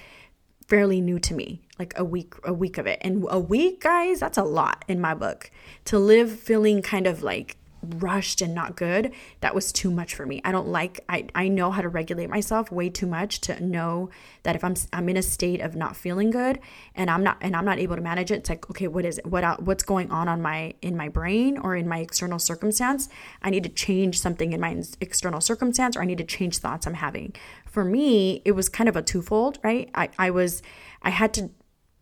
fairly 0.67 1.01
new 1.01 1.19
to 1.19 1.33
me, 1.33 1.61
like 1.77 1.93
a 1.97 2.05
week 2.05 2.35
a 2.43 2.53
week 2.53 2.77
of 2.77 2.87
it. 2.87 2.99
And 3.01 3.25
a 3.29 3.39
week, 3.39 3.81
guys, 3.81 4.19
that's 4.19 4.37
a 4.37 4.43
lot 4.43 4.85
in 4.87 5.01
my 5.01 5.13
book. 5.13 5.51
To 5.85 5.99
live 5.99 6.31
feeling 6.31 6.81
kind 6.81 7.07
of 7.07 7.23
like 7.23 7.57
rushed 7.81 8.41
and 8.41 8.53
not 8.53 8.75
good 8.75 9.11
that 9.41 9.55
was 9.55 9.71
too 9.71 9.91
much 9.91 10.13
for 10.13 10.25
me. 10.25 10.41
I 10.43 10.51
don't 10.51 10.67
like 10.67 10.99
i 11.07 11.25
i 11.35 11.47
know 11.47 11.71
how 11.71 11.81
to 11.81 11.89
regulate 11.89 12.29
myself 12.29 12.71
way 12.71 12.89
too 12.89 13.07
much 13.07 13.41
to 13.41 13.63
know 13.63 14.09
that 14.43 14.55
if 14.55 14.63
i'm 14.63 14.75
i'm 14.93 15.07
in 15.09 15.17
a 15.17 15.21
state 15.21 15.61
of 15.61 15.75
not 15.75 15.95
feeling 15.95 16.29
good 16.29 16.59
and 16.95 17.09
i'm 17.09 17.23
not 17.23 17.37
and 17.41 17.55
i'm 17.55 17.65
not 17.65 17.79
able 17.79 17.95
to 17.95 18.01
manage 18.01 18.31
it 18.31 18.35
it's 18.35 18.49
like 18.49 18.69
okay 18.69 18.87
what 18.87 19.05
is 19.05 19.17
it 19.17 19.25
what 19.25 19.43
uh, 19.43 19.57
what's 19.59 19.83
going 19.83 20.11
on 20.11 20.27
on 20.27 20.41
my 20.41 20.73
in 20.81 20.95
my 20.95 21.07
brain 21.07 21.57
or 21.57 21.75
in 21.75 21.87
my 21.87 21.99
external 21.99 22.39
circumstance? 22.39 23.09
I 23.41 23.49
need 23.49 23.63
to 23.63 23.69
change 23.69 24.19
something 24.19 24.53
in 24.53 24.59
my 24.59 24.81
external 25.01 25.41
circumstance 25.41 25.95
or 25.95 26.01
i 26.01 26.05
need 26.05 26.17
to 26.17 26.23
change 26.23 26.57
thoughts 26.57 26.85
i'm 26.85 26.95
having. 26.95 27.33
For 27.65 27.83
me 27.85 28.41
it 28.45 28.53
was 28.53 28.69
kind 28.69 28.89
of 28.89 28.95
a 28.95 29.01
twofold 29.01 29.59
right? 29.63 29.89
I 29.93 30.09
i 30.17 30.29
was 30.29 30.61
i 31.01 31.09
had 31.09 31.33
to 31.35 31.51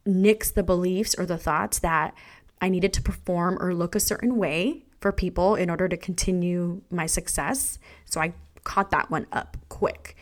nix 0.05 0.49
the 0.49 0.63
beliefs 0.63 1.15
or 1.17 1.25
the 1.25 1.37
thoughts 1.37 1.79
that 1.79 2.13
I 2.61 2.69
needed 2.69 2.93
to 2.93 3.01
perform 3.01 3.57
or 3.61 3.73
look 3.73 3.93
a 3.93 3.99
certain 3.99 4.37
way 4.37 4.87
for 4.99 5.12
people 5.12 5.55
in 5.55 5.69
order 5.69 5.88
to 5.88 5.97
continue 5.97 6.81
my 6.89 7.05
success. 7.05 7.79
So 8.05 8.19
I 8.19 8.33
caught 8.63 8.91
that 8.91 9.10
one 9.10 9.27
up 9.31 9.57
quick. 9.69 10.15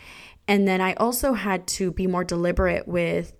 And 0.48 0.68
then 0.68 0.82
I 0.82 0.94
also 0.94 1.34
had 1.34 1.66
to 1.68 1.92
be 1.92 2.08
more 2.08 2.24
deliberate 2.24 2.88
with 2.88 3.34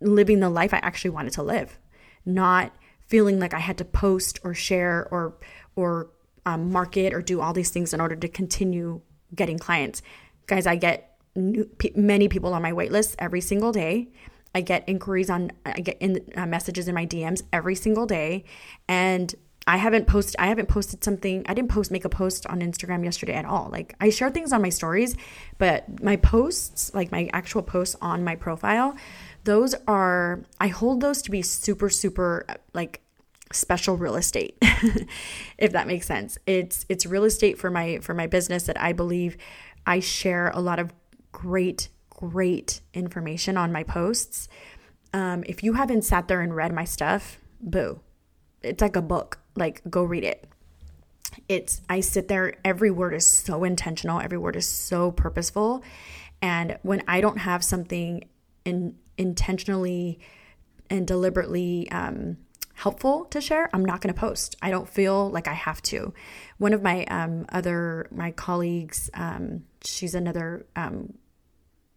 living 0.00 0.40
the 0.40 0.48
life 0.48 0.72
I 0.72 0.78
actually 0.78 1.10
wanted 1.10 1.34
to 1.34 1.42
live, 1.42 1.78
not 2.24 2.72
feeling 3.06 3.38
like 3.38 3.52
I 3.52 3.58
had 3.58 3.78
to 3.78 3.84
post 3.84 4.40
or 4.42 4.54
share 4.54 5.06
or 5.10 5.34
or 5.76 6.10
um, 6.46 6.72
market 6.72 7.12
or 7.12 7.22
do 7.22 7.40
all 7.40 7.52
these 7.52 7.70
things 7.70 7.92
in 7.92 8.00
order 8.00 8.16
to 8.16 8.28
continue 8.28 9.00
getting 9.34 9.58
clients. 9.58 10.02
Guys, 10.46 10.66
I 10.66 10.76
get 10.76 11.16
new, 11.34 11.64
p- 11.64 11.92
many 11.94 12.28
people 12.28 12.52
on 12.54 12.62
my 12.62 12.72
waitlist 12.72 13.14
every 13.18 13.40
single 13.40 13.72
day. 13.72 14.08
I 14.54 14.60
get 14.60 14.84
inquiries 14.86 15.30
on, 15.30 15.52
I 15.64 15.80
get 15.80 15.96
in 16.00 16.20
uh, 16.36 16.46
messages 16.46 16.88
in 16.88 16.94
my 16.94 17.06
DMs 17.06 17.42
every 17.52 17.74
single 17.74 18.06
day, 18.06 18.44
and 18.86 19.34
I 19.66 19.76
haven't 19.76 20.06
posted 20.06 20.36
I 20.38 20.46
haven't 20.46 20.68
posted 20.68 21.04
something 21.04 21.44
I 21.48 21.54
didn't 21.54 21.70
post 21.70 21.90
make 21.90 22.04
a 22.04 22.08
post 22.08 22.46
on 22.46 22.60
Instagram 22.60 23.04
yesterday 23.04 23.34
at 23.34 23.44
all. 23.44 23.68
Like 23.70 23.94
I 24.00 24.10
share 24.10 24.30
things 24.30 24.52
on 24.52 24.62
my 24.62 24.70
stories, 24.70 25.16
but 25.58 26.02
my 26.02 26.16
posts, 26.16 26.92
like 26.94 27.12
my 27.12 27.30
actual 27.32 27.62
posts 27.62 27.96
on 28.00 28.24
my 28.24 28.34
profile, 28.34 28.96
those 29.44 29.74
are 29.86 30.42
I 30.60 30.68
hold 30.68 31.00
those 31.00 31.22
to 31.22 31.30
be 31.30 31.42
super 31.42 31.88
super 31.88 32.46
like 32.74 33.00
special 33.52 33.96
real 33.96 34.16
estate 34.16 34.56
if 35.58 35.72
that 35.72 35.86
makes 35.86 36.06
sense. 36.06 36.38
It's 36.46 36.84
it's 36.88 37.06
real 37.06 37.24
estate 37.24 37.58
for 37.58 37.70
my 37.70 37.98
for 38.00 38.14
my 38.14 38.26
business 38.26 38.64
that 38.64 38.80
I 38.80 38.92
believe 38.92 39.36
I 39.86 40.00
share 40.00 40.50
a 40.54 40.60
lot 40.60 40.80
of 40.80 40.92
great 41.30 41.88
great 42.10 42.80
information 42.94 43.56
on 43.56 43.70
my 43.70 43.84
posts. 43.84 44.48
Um, 45.12 45.44
if 45.46 45.62
you 45.62 45.74
haven't 45.74 46.02
sat 46.02 46.26
there 46.26 46.40
and 46.40 46.56
read 46.56 46.72
my 46.72 46.84
stuff, 46.84 47.38
boo. 47.60 48.00
It's 48.62 48.80
like 48.80 48.96
a 48.96 49.02
book 49.02 49.41
like 49.54 49.82
go 49.88 50.02
read 50.02 50.24
it. 50.24 50.48
It's 51.48 51.80
i 51.88 52.00
sit 52.00 52.28
there 52.28 52.54
every 52.64 52.90
word 52.90 53.14
is 53.14 53.26
so 53.26 53.64
intentional 53.64 54.20
every 54.20 54.38
word 54.38 54.56
is 54.56 54.68
so 54.68 55.10
purposeful. 55.10 55.82
And 56.40 56.78
when 56.82 57.02
i 57.08 57.20
don't 57.20 57.38
have 57.38 57.64
something 57.64 58.24
in 58.64 58.96
intentionally 59.18 60.18
and 60.90 61.06
deliberately 61.06 61.90
um, 61.90 62.36
helpful 62.74 63.24
to 63.26 63.40
share 63.40 63.70
i'm 63.72 63.84
not 63.84 64.00
going 64.00 64.12
to 64.12 64.20
post. 64.20 64.56
I 64.60 64.70
don't 64.70 64.88
feel 64.88 65.30
like 65.30 65.48
i 65.48 65.54
have 65.54 65.80
to. 65.82 66.12
One 66.58 66.72
of 66.74 66.82
my 66.82 67.04
um, 67.06 67.46
other 67.48 68.08
my 68.10 68.30
colleagues 68.32 69.10
um, 69.14 69.64
she's 69.84 70.14
another 70.14 70.66
um, 70.76 71.14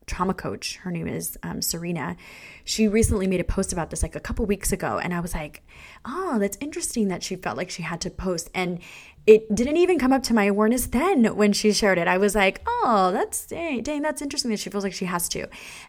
trauma 0.07 0.33
coach. 0.33 0.77
Her 0.77 0.91
name 0.91 1.07
is 1.07 1.37
um, 1.43 1.61
Serena. 1.61 2.15
She 2.63 2.87
recently 2.87 3.27
made 3.27 3.39
a 3.39 3.45
post 3.45 3.73
about 3.73 3.89
this 3.89 4.03
like 4.03 4.15
a 4.15 4.19
couple 4.19 4.45
weeks 4.45 4.71
ago. 4.71 4.99
And 4.99 5.13
I 5.13 5.19
was 5.19 5.33
like, 5.33 5.63
oh, 6.05 6.37
that's 6.39 6.57
interesting 6.61 7.07
that 7.07 7.23
she 7.23 7.35
felt 7.35 7.57
like 7.57 7.69
she 7.69 7.83
had 7.83 8.01
to 8.01 8.09
post. 8.09 8.49
And 8.53 8.79
it 9.25 9.53
didn't 9.53 9.77
even 9.77 9.97
come 9.97 10.13
up 10.13 10.21
to 10.23 10.33
my 10.33 10.45
awareness 10.45 10.85
then 10.85 11.35
when 11.35 11.51
she 11.53 11.73
shared 11.73 11.97
it. 11.97 12.07
I 12.07 12.17
was 12.17 12.35
like, 12.35 12.61
oh, 12.67 13.11
that's 13.11 13.47
dang, 13.47 13.81
dang, 13.81 14.01
that's 14.01 14.21
interesting 14.21 14.51
that 14.51 14.59
she 14.59 14.69
feels 14.69 14.83
like 14.83 14.93
she 14.93 15.05
has 15.05 15.27
to. 15.29 15.47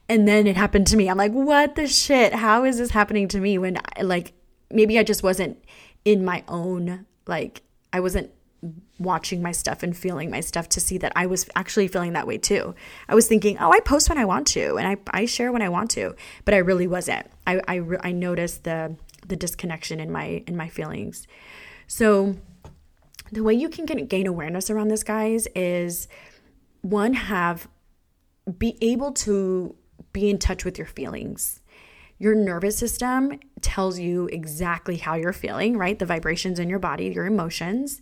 And 0.09 0.27
then 0.27 0.47
it 0.47 0.57
happened 0.57 0.87
to 0.89 0.97
me. 0.97 1.11
I'm 1.11 1.19
like, 1.19 1.33
what 1.33 1.75
the 1.75 1.87
shit? 1.87 2.33
How 2.33 2.65
is 2.65 2.79
this 2.79 2.91
happening 2.91 3.29
to 3.29 3.41
me 3.41 3.59
when 3.59 3.79
I, 3.97 4.03
like 4.03 4.33
maybe 4.71 4.99
I 4.99 5.03
just 5.03 5.23
wasn't 5.23 5.63
in 6.05 6.25
my 6.25 6.45
own 6.49 7.05
like 7.27 7.63
I 7.93 8.01
wasn't 8.01 8.31
watching 8.99 9.43
my 9.43 9.53
stuff 9.53 9.83
and 9.83 9.97
feeling 9.97 10.31
my 10.31 10.41
stuff 10.41 10.69
to 10.71 10.81
see 10.81 10.99
that 10.99 11.13
I 11.15 11.27
was 11.27 11.49
actually 11.55 11.89
feeling 11.89 12.15
that 12.15 12.27
way 12.27 12.39
too. 12.39 12.75
I 13.09 13.15
was 13.15 13.29
thinking, 13.29 13.59
oh, 13.59 13.73
I 13.73 13.81
post 13.81 14.09
when 14.09 14.19
I 14.19 14.25
want 14.25 14.47
to 14.49 14.77
and 14.77 14.87
I, 14.87 14.97
I 15.11 15.27
share 15.27 15.53
when 15.53 15.63
I 15.63 15.69
want 15.69 15.91
to, 15.93 16.15
but 16.45 16.55
I 16.55 16.59
really 16.59 16.87
wasn't. 16.87 17.27
I, 17.47 17.61
I, 17.69 17.83
I 18.01 18.13
noticed 18.13 18.65
the, 18.65 18.97
the 19.27 19.37
disconnection 19.37 20.01
in 20.01 20.11
my, 20.11 20.43
in 20.47 20.57
my 20.57 20.69
feelings. 20.69 21.27
So 21.87 22.37
the 23.33 23.43
way 23.43 23.55
you 23.55 23.69
can 23.69 23.87
get, 23.87 24.09
gain 24.09 24.27
awareness 24.27 24.71
around 24.71 24.89
this, 24.89 25.03
guys, 25.03 25.47
is 25.55 26.09
one, 26.83 27.15
have, 27.15 27.69
be 28.59 28.79
able 28.81 29.13
to 29.13 29.75
be 30.13 30.31
in 30.31 30.39
touch 30.39 30.65
with 30.65 30.79
your 30.79 30.87
feelings. 30.87 31.61
Your 32.19 32.35
nervous 32.35 32.79
system 32.79 33.39
tells 33.61 33.99
you 33.99 34.27
exactly 34.33 34.97
how 34.97 35.17
you're 35.17 35.35
feeling, 35.35 35.77
right? 35.77 35.99
The 35.99 36.07
vibrations 36.07 36.59
in 36.59 36.71
your 36.71 36.79
body, 36.79 37.09
your 37.09 37.27
emotions. 37.27 38.01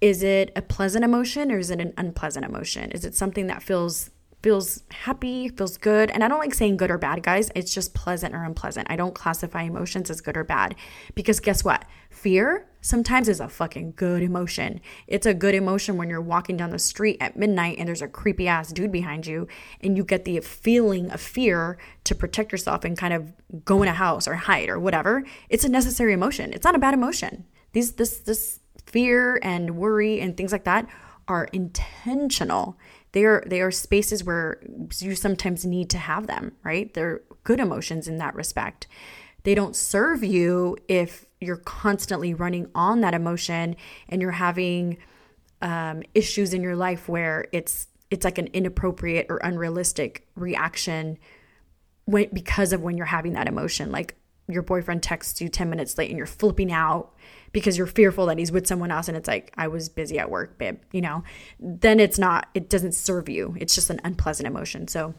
Is 0.00 0.22
it 0.22 0.52
a 0.54 0.62
pleasant 0.62 1.04
emotion 1.04 1.50
or 1.50 1.58
is 1.58 1.70
it 1.70 1.80
an 1.80 1.94
unpleasant 1.96 2.44
emotion? 2.44 2.90
Is 2.90 3.04
it 3.04 3.14
something 3.14 3.46
that 3.46 3.62
feels 3.62 4.10
feels 4.44 4.82
happy, 4.90 5.48
feels 5.48 5.78
good. 5.78 6.10
And 6.10 6.22
I 6.22 6.28
don't 6.28 6.38
like 6.38 6.52
saying 6.52 6.76
good 6.76 6.90
or 6.90 6.98
bad, 6.98 7.22
guys. 7.22 7.50
It's 7.54 7.72
just 7.72 7.94
pleasant 7.94 8.34
or 8.34 8.44
unpleasant. 8.44 8.88
I 8.90 8.96
don't 8.96 9.14
classify 9.14 9.62
emotions 9.62 10.10
as 10.10 10.20
good 10.20 10.36
or 10.36 10.44
bad 10.44 10.74
because 11.14 11.40
guess 11.40 11.64
what? 11.64 11.86
Fear 12.10 12.66
sometimes 12.82 13.30
is 13.30 13.40
a 13.40 13.48
fucking 13.48 13.94
good 13.96 14.22
emotion. 14.22 14.82
It's 15.06 15.24
a 15.24 15.32
good 15.32 15.54
emotion 15.54 15.96
when 15.96 16.10
you're 16.10 16.20
walking 16.20 16.58
down 16.58 16.68
the 16.68 16.78
street 16.78 17.16
at 17.20 17.38
midnight 17.38 17.78
and 17.78 17.88
there's 17.88 18.02
a 18.02 18.06
creepy 18.06 18.46
ass 18.46 18.70
dude 18.70 18.92
behind 18.92 19.26
you 19.26 19.48
and 19.80 19.96
you 19.96 20.04
get 20.04 20.26
the 20.26 20.38
feeling 20.40 21.10
of 21.10 21.22
fear 21.22 21.78
to 22.04 22.14
protect 22.14 22.52
yourself 22.52 22.84
and 22.84 22.98
kind 22.98 23.14
of 23.14 23.32
go 23.64 23.82
in 23.82 23.88
a 23.88 23.94
house 23.94 24.28
or 24.28 24.34
hide 24.34 24.68
or 24.68 24.78
whatever. 24.78 25.24
It's 25.48 25.64
a 25.64 25.70
necessary 25.70 26.12
emotion. 26.12 26.52
It's 26.52 26.64
not 26.64 26.74
a 26.74 26.78
bad 26.78 26.92
emotion. 26.92 27.46
These 27.72 27.92
this 27.92 28.18
this 28.18 28.60
fear 28.86 29.38
and 29.42 29.76
worry 29.76 30.20
and 30.20 30.36
things 30.36 30.52
like 30.52 30.64
that 30.64 30.88
are 31.28 31.44
intentional. 31.52 32.78
They 33.12 33.24
are 33.24 33.42
they 33.46 33.60
are 33.60 33.70
spaces 33.70 34.24
where 34.24 34.60
you 34.98 35.14
sometimes 35.14 35.64
need 35.64 35.90
to 35.90 35.98
have 35.98 36.26
them 36.26 36.52
right? 36.62 36.92
They're 36.94 37.22
good 37.44 37.60
emotions 37.60 38.08
in 38.08 38.18
that 38.18 38.34
respect. 38.34 38.86
They 39.44 39.54
don't 39.54 39.76
serve 39.76 40.24
you 40.24 40.76
if 40.88 41.26
you're 41.40 41.56
constantly 41.56 42.34
running 42.34 42.70
on 42.74 43.02
that 43.02 43.14
emotion 43.14 43.76
and 44.08 44.22
you're 44.22 44.32
having 44.32 44.96
um, 45.62 46.02
issues 46.14 46.54
in 46.54 46.62
your 46.62 46.76
life 46.76 47.08
where 47.08 47.46
it's 47.52 47.86
it's 48.10 48.24
like 48.24 48.38
an 48.38 48.48
inappropriate 48.48 49.26
or 49.28 49.38
unrealistic 49.38 50.26
reaction 50.34 51.18
when 52.04 52.28
because 52.32 52.72
of 52.72 52.82
when 52.82 52.96
you're 52.96 53.06
having 53.06 53.34
that 53.34 53.48
emotion. 53.48 53.92
Like 53.92 54.16
your 54.48 54.62
boyfriend 54.62 55.02
texts 55.02 55.40
you 55.40 55.48
10 55.48 55.70
minutes 55.70 55.96
late 55.96 56.10
and 56.10 56.18
you're 56.18 56.26
flipping 56.26 56.72
out 56.72 57.14
because 57.54 57.78
you're 57.78 57.86
fearful 57.86 58.26
that 58.26 58.36
he's 58.36 58.52
with 58.52 58.66
someone 58.66 58.90
else 58.90 59.06
and 59.08 59.16
it's 59.16 59.28
like 59.28 59.54
I 59.56 59.68
was 59.68 59.88
busy 59.88 60.18
at 60.18 60.28
work, 60.28 60.58
babe, 60.58 60.80
you 60.92 61.00
know, 61.00 61.22
then 61.60 62.00
it's 62.00 62.18
not 62.18 62.48
it 62.52 62.68
doesn't 62.68 62.92
serve 62.92 63.28
you. 63.30 63.56
It's 63.58 63.74
just 63.74 63.88
an 63.88 64.00
unpleasant 64.04 64.46
emotion. 64.46 64.88
So 64.88 65.14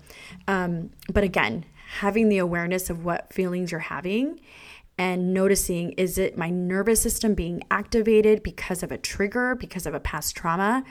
um 0.47 0.91
but 1.11 1.23
again, 1.23 1.65
having 1.99 2.29
the 2.29 2.38
awareness 2.38 2.91
of 2.91 3.05
what 3.05 3.33
feelings 3.33 3.71
you're 3.71 3.79
having 3.79 4.39
and 4.97 5.33
noticing 5.33 5.93
is 5.93 6.17
it 6.17 6.38
my 6.38 6.49
nervous 6.49 7.01
system 7.01 7.33
being 7.33 7.63
activated 7.71 8.43
because 8.43 8.83
of 8.83 8.91
a 8.91 8.97
trigger, 8.97 9.55
because 9.55 9.86
of 9.86 9.93
a 9.93 9.99
past 9.99 10.36
trauma, 10.36 10.83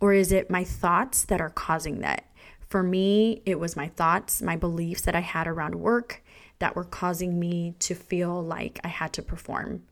or 0.00 0.12
is 0.12 0.30
it 0.30 0.50
my 0.50 0.64
thoughts 0.64 1.24
that 1.24 1.40
are 1.40 1.50
causing 1.50 2.00
that? 2.00 2.26
For 2.68 2.82
me, 2.82 3.42
it 3.46 3.58
was 3.58 3.74
my 3.74 3.88
thoughts, 3.88 4.42
my 4.42 4.54
beliefs 4.54 5.02
that 5.02 5.16
I 5.16 5.20
had 5.20 5.48
around 5.48 5.74
work 5.76 6.22
that 6.58 6.76
were 6.76 6.84
causing 6.84 7.40
me 7.40 7.74
to 7.80 7.94
feel 7.94 8.42
like 8.42 8.78
I 8.84 8.88
had 8.88 9.14
to 9.14 9.22
perform 9.22 9.82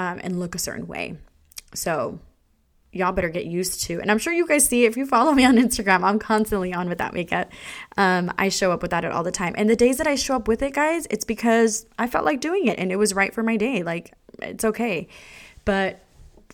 um, 0.00 0.18
and 0.22 0.40
look 0.40 0.54
a 0.54 0.58
certain 0.58 0.86
way. 0.86 1.18
So 1.74 2.18
y'all 2.92 3.12
better 3.12 3.28
get 3.28 3.46
used 3.46 3.82
to 3.82 4.00
and 4.00 4.10
i'm 4.10 4.18
sure 4.18 4.32
you 4.32 4.44
guys 4.44 4.66
see 4.66 4.84
if 4.84 4.96
you 4.96 5.06
follow 5.06 5.30
me 5.40 5.44
on 5.44 5.56
instagram 5.56 6.02
i'm 6.02 6.18
constantly 6.18 6.74
on 6.74 6.88
with 6.88 6.98
that 6.98 7.14
makeup 7.14 7.48
um, 7.96 8.32
i 8.36 8.48
show 8.48 8.72
up 8.72 8.82
with 8.82 8.90
that 8.90 9.04
all 9.04 9.22
the 9.22 9.30
time 9.30 9.54
and 9.56 9.70
the 9.70 9.76
days 9.76 9.96
that 9.98 10.08
i 10.08 10.16
show 10.16 10.34
up 10.34 10.48
with 10.48 10.60
it 10.60 10.74
guys 10.74 11.06
it's 11.08 11.24
because 11.24 11.86
i 12.00 12.08
felt 12.08 12.24
like 12.24 12.40
doing 12.40 12.66
it 12.66 12.76
and 12.80 12.90
it 12.90 12.96
was 12.96 13.14
right 13.14 13.32
for 13.32 13.44
my 13.44 13.56
day 13.56 13.84
like 13.84 14.12
it's 14.42 14.64
okay 14.64 15.06
but 15.64 16.00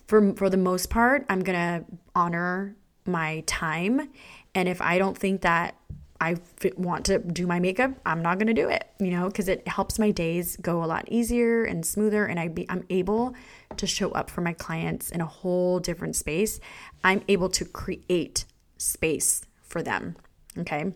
for 0.07 0.35
for 0.35 0.47
the 0.47 0.57
most 0.57 0.91
part 0.91 1.25
i'm 1.27 1.39
gonna 1.39 1.83
honor 2.13 2.75
my 3.07 3.43
time 3.47 4.07
and 4.53 4.69
if 4.69 4.79
i 4.79 4.99
don't 4.99 5.17
think 5.17 5.41
that 5.41 5.75
I 6.19 6.37
want 6.75 7.05
to 7.05 7.19
do 7.19 7.45
my 7.45 7.59
makeup, 7.59 7.91
I'm 8.05 8.21
not 8.21 8.37
going 8.37 8.47
to 8.47 8.53
do 8.53 8.69
it, 8.69 8.89
you 8.99 9.11
know, 9.11 9.27
because 9.27 9.47
it 9.47 9.67
helps 9.67 9.99
my 9.99 10.11
days 10.11 10.57
go 10.57 10.83
a 10.83 10.85
lot 10.85 11.05
easier 11.09 11.63
and 11.63 11.85
smoother 11.85 12.25
and 12.25 12.39
I 12.39 12.47
be 12.47 12.65
I'm 12.69 12.85
able 12.89 13.35
to 13.75 13.87
show 13.87 14.11
up 14.11 14.29
for 14.29 14.41
my 14.41 14.53
clients 14.53 15.11
in 15.11 15.21
a 15.21 15.25
whole 15.25 15.79
different 15.79 16.15
space. 16.15 16.59
I'm 17.03 17.23
able 17.27 17.49
to 17.49 17.65
create 17.65 18.45
space 18.77 19.43
for 19.61 19.83
them, 19.83 20.15
okay? 20.57 20.93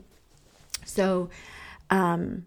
So 0.86 1.30
um 1.90 2.46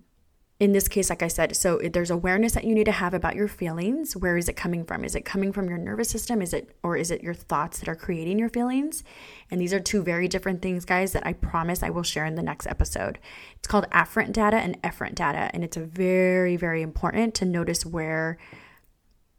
in 0.64 0.72
this 0.72 0.88
case, 0.88 1.10
like 1.10 1.22
I 1.22 1.28
said, 1.28 1.54
so 1.54 1.78
there's 1.92 2.10
awareness 2.10 2.52
that 2.52 2.64
you 2.64 2.74
need 2.74 2.86
to 2.86 2.92
have 2.92 3.12
about 3.12 3.36
your 3.36 3.48
feelings. 3.48 4.16
Where 4.16 4.38
is 4.38 4.48
it 4.48 4.56
coming 4.56 4.86
from? 4.86 5.04
Is 5.04 5.14
it 5.14 5.22
coming 5.22 5.52
from 5.52 5.68
your 5.68 5.76
nervous 5.76 6.08
system? 6.08 6.40
Is 6.40 6.54
it, 6.54 6.74
or 6.82 6.96
is 6.96 7.10
it 7.10 7.22
your 7.22 7.34
thoughts 7.34 7.80
that 7.80 7.88
are 7.90 7.94
creating 7.94 8.38
your 8.38 8.48
feelings? 8.48 9.04
And 9.50 9.60
these 9.60 9.74
are 9.74 9.78
two 9.78 10.02
very 10.02 10.26
different 10.26 10.62
things, 10.62 10.86
guys, 10.86 11.12
that 11.12 11.26
I 11.26 11.34
promise 11.34 11.82
I 11.82 11.90
will 11.90 12.02
share 12.02 12.24
in 12.24 12.34
the 12.34 12.42
next 12.42 12.66
episode. 12.66 13.18
It's 13.58 13.68
called 13.68 13.90
afferent 13.90 14.32
data 14.32 14.56
and 14.56 14.80
efferent 14.80 15.16
data. 15.16 15.50
And 15.52 15.64
it's 15.64 15.76
very, 15.76 16.56
very 16.56 16.80
important 16.80 17.34
to 17.34 17.44
notice 17.44 17.84
where 17.84 18.38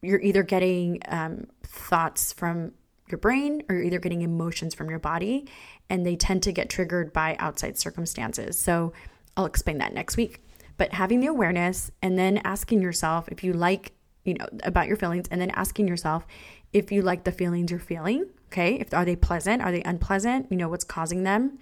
you're 0.04 0.22
either 0.22 0.44
getting 0.44 1.00
um, 1.08 1.48
thoughts 1.64 2.34
from 2.34 2.74
your 3.10 3.18
brain 3.18 3.64
or 3.68 3.78
you're 3.78 3.86
either 3.86 4.00
getting 4.00 4.22
emotions 4.22 4.76
from 4.76 4.92
your 4.92 5.00
body. 5.00 5.48
And 5.90 6.06
they 6.06 6.18
tend 6.18 6.44
to 6.44 6.52
get 6.52 6.70
triggered 6.70 7.12
by 7.14 7.36
outside 7.40 7.80
circumstances. 7.80 8.60
So 8.60 8.94
I'll 9.36 9.48
explain 9.48 9.80
that 9.80 9.92
next 9.92 10.18
week. 10.18 10.45
But 10.78 10.94
having 10.94 11.20
the 11.20 11.28
awareness 11.28 11.92
and 12.02 12.18
then 12.18 12.42
asking 12.44 12.82
yourself 12.82 13.28
if 13.32 13.44
you 13.44 13.54
like, 13.54 13.94
you 14.24 14.34
know, 14.34 14.48
about 14.64 14.88
your 14.88 14.98
feelings 14.98 15.28
and 15.30 15.40
then 15.40 15.52
asking 15.52 15.88
yourself 15.88 16.26
if 16.74 16.92
you 16.92 17.02
like 17.02 17.24
the 17.24 17.32
feelings 17.32 17.72
you're 17.72 17.80
feeling, 17.80 18.26
okay? 18.48 18.76
If 18.76 18.94
are 18.94 19.06
they 19.06 19.16
pleasant, 19.16 19.62
are 19.62 19.72
they 19.72 19.84
unpleasant? 19.84 20.48
You 20.50 20.58
know, 20.58 20.68
what's 20.68 20.84
causing 20.84 21.24
them? 21.24 21.60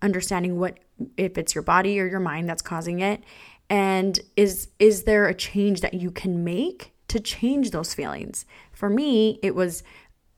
Understanding 0.00 0.58
what 0.58 0.78
if 1.16 1.36
it's 1.36 1.54
your 1.54 1.62
body 1.62 2.00
or 2.00 2.06
your 2.06 2.20
mind 2.20 2.48
that's 2.48 2.62
causing 2.62 3.00
it 3.00 3.22
and 3.70 4.20
is 4.36 4.68
is 4.78 5.04
there 5.04 5.26
a 5.26 5.34
change 5.34 5.80
that 5.80 5.94
you 5.94 6.10
can 6.10 6.44
make 6.44 6.92
to 7.08 7.20
change 7.20 7.70
those 7.70 7.94
feelings? 7.94 8.44
For 8.72 8.88
me, 8.88 9.38
it 9.42 9.54
was 9.54 9.82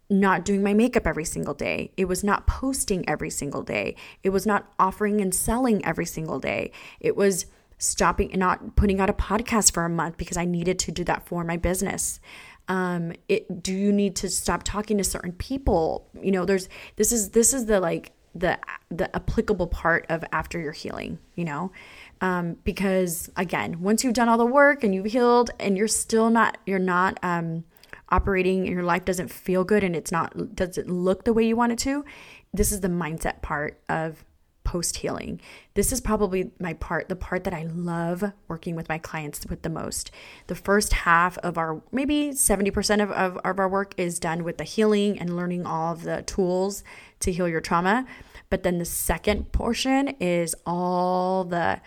not 0.09 0.45
doing 0.45 0.63
my 0.63 0.73
makeup 0.73 1.07
every 1.07 1.25
single 1.25 1.55
day. 1.55 1.91
It 1.97 2.05
was 2.05 2.23
not 2.23 2.47
posting 2.47 3.09
every 3.09 3.31
single 3.31 3.63
day. 3.63 3.97
It 4.23 4.31
was 4.31 4.47
not 4.47 4.73
offering 4.79 5.21
and 5.21 5.35
selling 5.35 5.85
every 5.85 6.07
single 6.07 6.39
day. 6.39 6.71
It 7.01 7.17
was 7.17 7.47
stopping 7.79 8.31
and 8.33 8.41
not 8.41 8.77
putting 8.77 9.01
out 9.01 9.11
a 9.11 9.13
podcast 9.13 9.73
for 9.73 9.85
a 9.85 9.89
month 9.89 10.17
because 10.17 10.37
I 10.37 10.45
needed 10.45 10.79
to 10.81 10.93
do 10.93 11.05
that 11.05 11.27
for 11.27 11.45
my 11.45 11.57
business. 11.57 12.21
Um, 12.69 13.13
it 13.29 13.63
do 13.63 13.73
you 13.73 13.93
need 13.93 14.17
to 14.17 14.29
stop 14.29 14.63
talking 14.63 14.99
to 14.99 15.05
certain 15.05 15.33
people? 15.33 16.09
You 16.21 16.33
know, 16.33 16.45
there's 16.45 16.69
this 16.97 17.13
is 17.13 17.31
this 17.31 17.53
is 17.53 17.67
the 17.67 17.81
like 17.81 18.13
the 18.35 18.59
the 18.91 19.15
applicable 19.15 19.67
part 19.67 20.07
of 20.09 20.25
after 20.33 20.59
you're 20.59 20.73
healing, 20.73 21.19
you 21.35 21.45
know? 21.45 21.73
Um, 22.21 22.57
because 22.65 23.31
again, 23.37 23.81
once 23.81 24.03
you've 24.03 24.15
done 24.15 24.29
all 24.29 24.39
the 24.39 24.47
work 24.47 24.83
and 24.83 24.95
you've 24.95 25.07
healed 25.07 25.51
and 25.59 25.77
you're 25.77 25.89
still 25.89 26.31
not 26.31 26.59
you're 26.67 26.79
not 26.79 27.19
um 27.23 27.65
operating 28.11 28.61
and 28.61 28.69
your 28.69 28.85
life 28.85 29.05
doesn't 29.05 29.29
feel 29.29 29.65
good 29.65 29.83
and 29.83 29.97
it's 29.97 30.13
not 30.13 30.55
doesn't 30.55 30.89
look 30.89 31.25
the 31.25 31.33
way 31.33 31.45
you 31.47 31.57
want 31.57 31.73
it 31.73 31.79
to, 31.79 32.05
this 32.53 32.73
is 32.73 32.81
the 32.81 32.89
mindset 32.89 33.43
part 33.43 33.81
of 33.89 34.25
post 34.67 34.97
healing. 34.97 35.41
This 35.75 35.93
is 35.93 36.01
probably 36.01 36.51
my 36.59 36.75
part, 36.75 37.09
the 37.09 37.15
part 37.15 37.45
that 37.45 37.55
I 37.55 37.63
love 37.63 38.33
working 38.49 38.75
with 38.75 38.89
my 38.89 38.99
clients 38.99 39.47
with 39.47 39.63
the 39.63 39.71
most. 39.71 40.11
The 40.49 40.57
first 40.57 40.93
half 40.93 41.39
of 41.39 41.57
our, 41.57 41.81
maybe 41.93 42.31
70% 42.33 43.03
of, 43.03 43.13
of, 43.13 43.39
of 43.39 43.59
our 43.61 43.69
work 43.69 43.95
is 43.97 44.19
done 44.19 44.43
with 44.43 44.59
the 44.59 44.65
healing 44.65 45.19
and 45.21 45.37
learning 45.37 45.65
all 45.65 45.93
of 45.93 46.03
the 46.03 46.23
tools 46.23 46.83
to 47.21 47.31
heal 47.31 47.49
your 47.49 47.61
trauma. 47.61 48.07
But 48.51 48.65
then 48.65 48.79
the 48.79 48.85
second 48.85 49.53
portion 49.53 50.09
is 50.21 50.57
all 50.67 51.45
the 51.45 51.81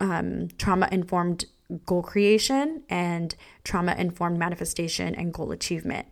um, 0.00 0.48
trauma 0.58 0.88
informed 0.92 1.46
goal 1.86 2.02
creation 2.02 2.82
and 2.88 3.34
trauma 3.64 3.94
informed 3.98 4.38
manifestation 4.38 5.14
and 5.14 5.34
goal 5.34 5.50
achievement. 5.50 6.06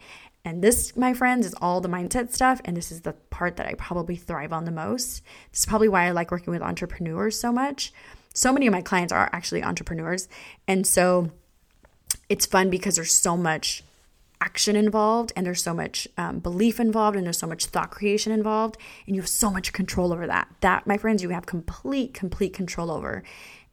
And 0.44 0.62
this, 0.62 0.96
my 0.96 1.12
friends, 1.12 1.46
is 1.46 1.54
all 1.60 1.80
the 1.80 1.88
mindset 1.88 2.32
stuff. 2.32 2.60
And 2.64 2.76
this 2.76 2.90
is 2.90 3.02
the 3.02 3.12
part 3.30 3.56
that 3.56 3.66
I 3.66 3.74
probably 3.74 4.16
thrive 4.16 4.52
on 4.52 4.64
the 4.64 4.70
most. 4.70 5.22
This 5.50 5.60
is 5.60 5.66
probably 5.66 5.88
why 5.88 6.06
I 6.06 6.10
like 6.12 6.30
working 6.30 6.52
with 6.52 6.62
entrepreneurs 6.62 7.38
so 7.38 7.52
much. 7.52 7.92
So 8.32 8.52
many 8.52 8.66
of 8.66 8.72
my 8.72 8.82
clients 8.82 9.12
are 9.12 9.28
actually 9.32 9.62
entrepreneurs. 9.62 10.28
And 10.66 10.86
so 10.86 11.30
it's 12.28 12.46
fun 12.46 12.70
because 12.70 12.96
there's 12.96 13.12
so 13.12 13.36
much 13.36 13.82
action 14.40 14.74
involved 14.74 15.32
and 15.36 15.44
there's 15.44 15.62
so 15.62 15.74
much 15.74 16.08
um, 16.16 16.38
belief 16.38 16.80
involved 16.80 17.16
and 17.16 17.26
there's 17.26 17.38
so 17.38 17.46
much 17.46 17.66
thought 17.66 17.90
creation 17.90 18.32
involved 18.32 18.78
and 19.06 19.14
you 19.14 19.20
have 19.20 19.28
so 19.28 19.50
much 19.50 19.72
control 19.72 20.12
over 20.12 20.26
that 20.26 20.48
that 20.60 20.86
my 20.86 20.96
friends 20.96 21.22
you 21.22 21.28
have 21.28 21.44
complete 21.44 22.14
complete 22.14 22.54
control 22.54 22.90
over 22.90 23.22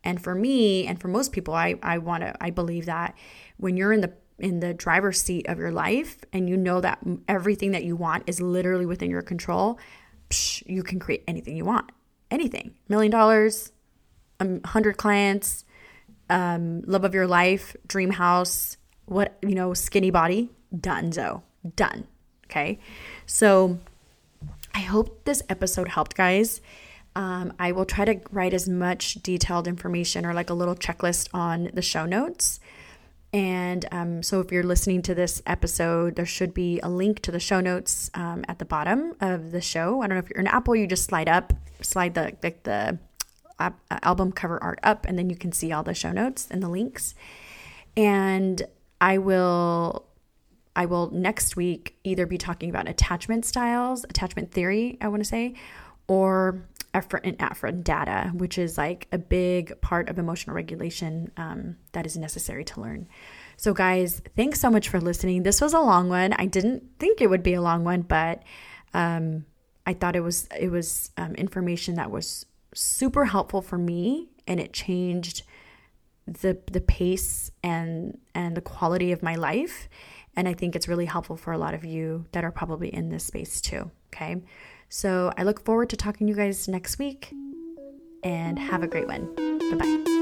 and 0.04 0.22
for 0.22 0.36
me 0.36 0.86
and 0.86 1.00
for 1.00 1.08
most 1.08 1.32
people 1.32 1.54
i 1.54 1.76
i 1.82 1.98
want 1.98 2.22
to 2.22 2.36
i 2.44 2.50
believe 2.50 2.86
that 2.86 3.16
when 3.56 3.78
you're 3.78 3.94
in 3.94 4.02
the 4.02 4.12
in 4.40 4.60
the 4.60 4.74
driver's 4.74 5.20
seat 5.20 5.48
of 5.48 5.58
your 5.58 5.72
life 5.72 6.18
and 6.32 6.50
you 6.50 6.58
know 6.58 6.80
that 6.82 7.00
everything 7.28 7.72
that 7.72 7.84
you 7.84 7.96
want 7.96 8.24
is 8.28 8.40
literally 8.40 8.86
within 8.86 9.10
your 9.10 9.22
control, 9.22 9.80
psh, 10.30 10.64
you 10.68 10.84
can 10.84 11.00
create 11.00 11.24
anything 11.28 11.58
you 11.58 11.66
want. 11.66 11.92
Anything. 12.30 12.76
Million 12.90 13.12
dollars, 13.12 13.72
a 14.40 14.68
hundred 14.68 14.98
clients, 14.98 15.66
um, 16.30 16.82
love 16.82 17.04
of 17.04 17.14
your 17.14 17.28
life, 17.28 17.76
dream 17.88 18.12
house, 18.12 18.78
what, 19.06 19.38
you 19.42 19.56
know, 19.56 19.74
skinny 19.74 20.12
body, 20.12 20.50
done, 20.78 21.12
so 21.12 21.42
done. 21.76 22.06
Okay. 22.46 22.80
So 23.26 23.80
I 24.74 24.80
hope 24.80 25.26
this 25.26 25.42
episode 25.50 25.88
helped, 25.88 26.16
guys. 26.16 26.62
Um, 27.16 27.54
I 27.58 27.72
will 27.72 27.86
try 27.86 28.06
to 28.06 28.20
write 28.32 28.54
as 28.54 28.70
much 28.70 29.16
detailed 29.16 29.68
information 29.68 30.26
or 30.26 30.34
like 30.34 30.52
a 30.52 30.54
little 30.54 30.76
checklist 30.76 31.30
on 31.34 31.72
the 31.74 31.82
show 31.82 32.06
notes. 32.06 32.60
And 33.34 33.86
um, 33.92 34.24
so, 34.24 34.40
if 34.40 34.52
you're 34.52 34.64
listening 34.64 35.02
to 35.04 35.14
this 35.14 35.42
episode, 35.46 36.16
there 36.16 36.26
should 36.26 36.54
be 36.54 36.80
a 36.80 36.90
link 36.90 37.20
to 37.22 37.32
the 37.32 37.40
show 37.40 37.60
notes 37.60 38.10
um, 38.14 38.46
at 38.48 38.58
the 38.58 38.66
bottom 38.66 39.16
of 39.20 39.52
the 39.52 39.60
show. 39.60 40.02
I 40.02 40.08
don't 40.08 40.18
know 40.18 40.24
if 40.24 40.30
you're 40.30 40.40
in 40.40 40.48
Apple, 40.48 40.76
you 40.76 40.88
just 40.88 41.04
slide 41.06 41.28
up, 41.28 41.52
slide 41.82 42.14
the 42.14 42.38
like 42.42 42.64
the 42.64 43.00
uh, 43.60 43.72
album 43.90 44.32
cover 44.32 44.62
art 44.64 44.80
up, 44.82 45.06
and 45.06 45.20
then 45.20 45.30
you 45.30 45.36
can 45.36 45.52
see 45.52 45.72
all 45.74 45.84
the 45.84 45.94
show 45.94 46.12
notes 46.12 46.48
and 46.50 46.64
the 46.64 46.70
links. 46.70 47.16
And 47.98 48.62
I 49.02 49.18
will, 49.18 50.06
I 50.76 50.86
will 50.86 51.10
next 51.12 51.56
week 51.56 51.98
either 52.04 52.26
be 52.26 52.38
talking 52.38 52.70
about 52.70 52.88
attachment 52.88 53.46
styles, 53.46 54.04
attachment 54.06 54.52
theory, 54.52 54.98
I 55.02 55.08
want 55.10 55.22
to 55.22 55.28
say, 55.28 55.56
or 56.08 56.64
efferent 56.98 57.22
and 57.24 57.38
afferent 57.40 57.84
data, 57.84 58.32
which 58.34 58.58
is 58.58 58.78
like 58.78 59.08
a 59.12 59.18
big 59.18 59.80
part 59.82 60.10
of 60.10 60.18
emotional 60.18 60.56
regulation 60.56 61.32
um, 61.38 61.78
that 61.92 62.06
is 62.06 62.18
necessary 62.18 62.64
to 62.66 62.82
learn. 62.82 63.08
So, 63.56 63.74
guys, 63.74 64.22
thanks 64.36 64.60
so 64.60 64.70
much 64.70 64.90
for 64.90 65.00
listening. 65.00 65.44
This 65.44 65.62
was 65.62 65.74
a 65.74 65.80
long 65.80 66.10
one. 66.10 66.34
I 66.34 66.46
didn't 66.46 66.84
think 67.00 67.22
it 67.22 67.30
would 67.30 67.44
be 67.44 67.54
a 67.54 67.62
long 67.62 67.84
one, 67.84 68.02
but 68.02 68.44
um, 68.94 69.46
I 69.86 69.94
thought 69.94 70.16
it 70.16 70.22
was 70.22 70.48
it 70.60 70.70
was 70.70 71.12
um, 71.18 71.36
information 71.36 71.96
that 71.96 72.12
was 72.12 72.46
super 72.74 73.26
helpful 73.26 73.62
for 73.62 73.78
me, 73.78 74.30
and 74.48 74.60
it 74.60 74.74
changed 74.74 75.44
the 76.26 76.58
the 76.72 76.82
pace 76.82 77.52
and 77.64 78.18
and 78.34 78.58
the 78.58 78.62
quality 78.62 79.12
of 79.12 79.24
my 79.24 79.36
life. 79.36 79.88
And 80.36 80.48
I 80.48 80.54
think 80.54 80.76
it's 80.76 80.88
really 80.88 81.06
helpful 81.06 81.36
for 81.36 81.52
a 81.52 81.58
lot 81.58 81.74
of 81.74 81.84
you 81.84 82.26
that 82.32 82.44
are 82.44 82.52
probably 82.52 82.94
in 82.94 83.10
this 83.10 83.26
space 83.26 83.60
too. 83.60 83.90
Okay. 84.14 84.42
So 84.90 85.32
I 85.38 85.44
look 85.44 85.64
forward 85.64 85.90
to 85.90 85.98
talking 85.98 86.28
to 86.28 86.32
you 86.32 86.38
guys 86.38 86.68
next 86.68 87.00
week 87.00 87.34
and 88.24 88.58
have 88.58 88.84
a 88.84 88.88
great 88.88 89.08
one. 89.08 89.34
Bye 89.36 89.78
bye. 89.78 90.17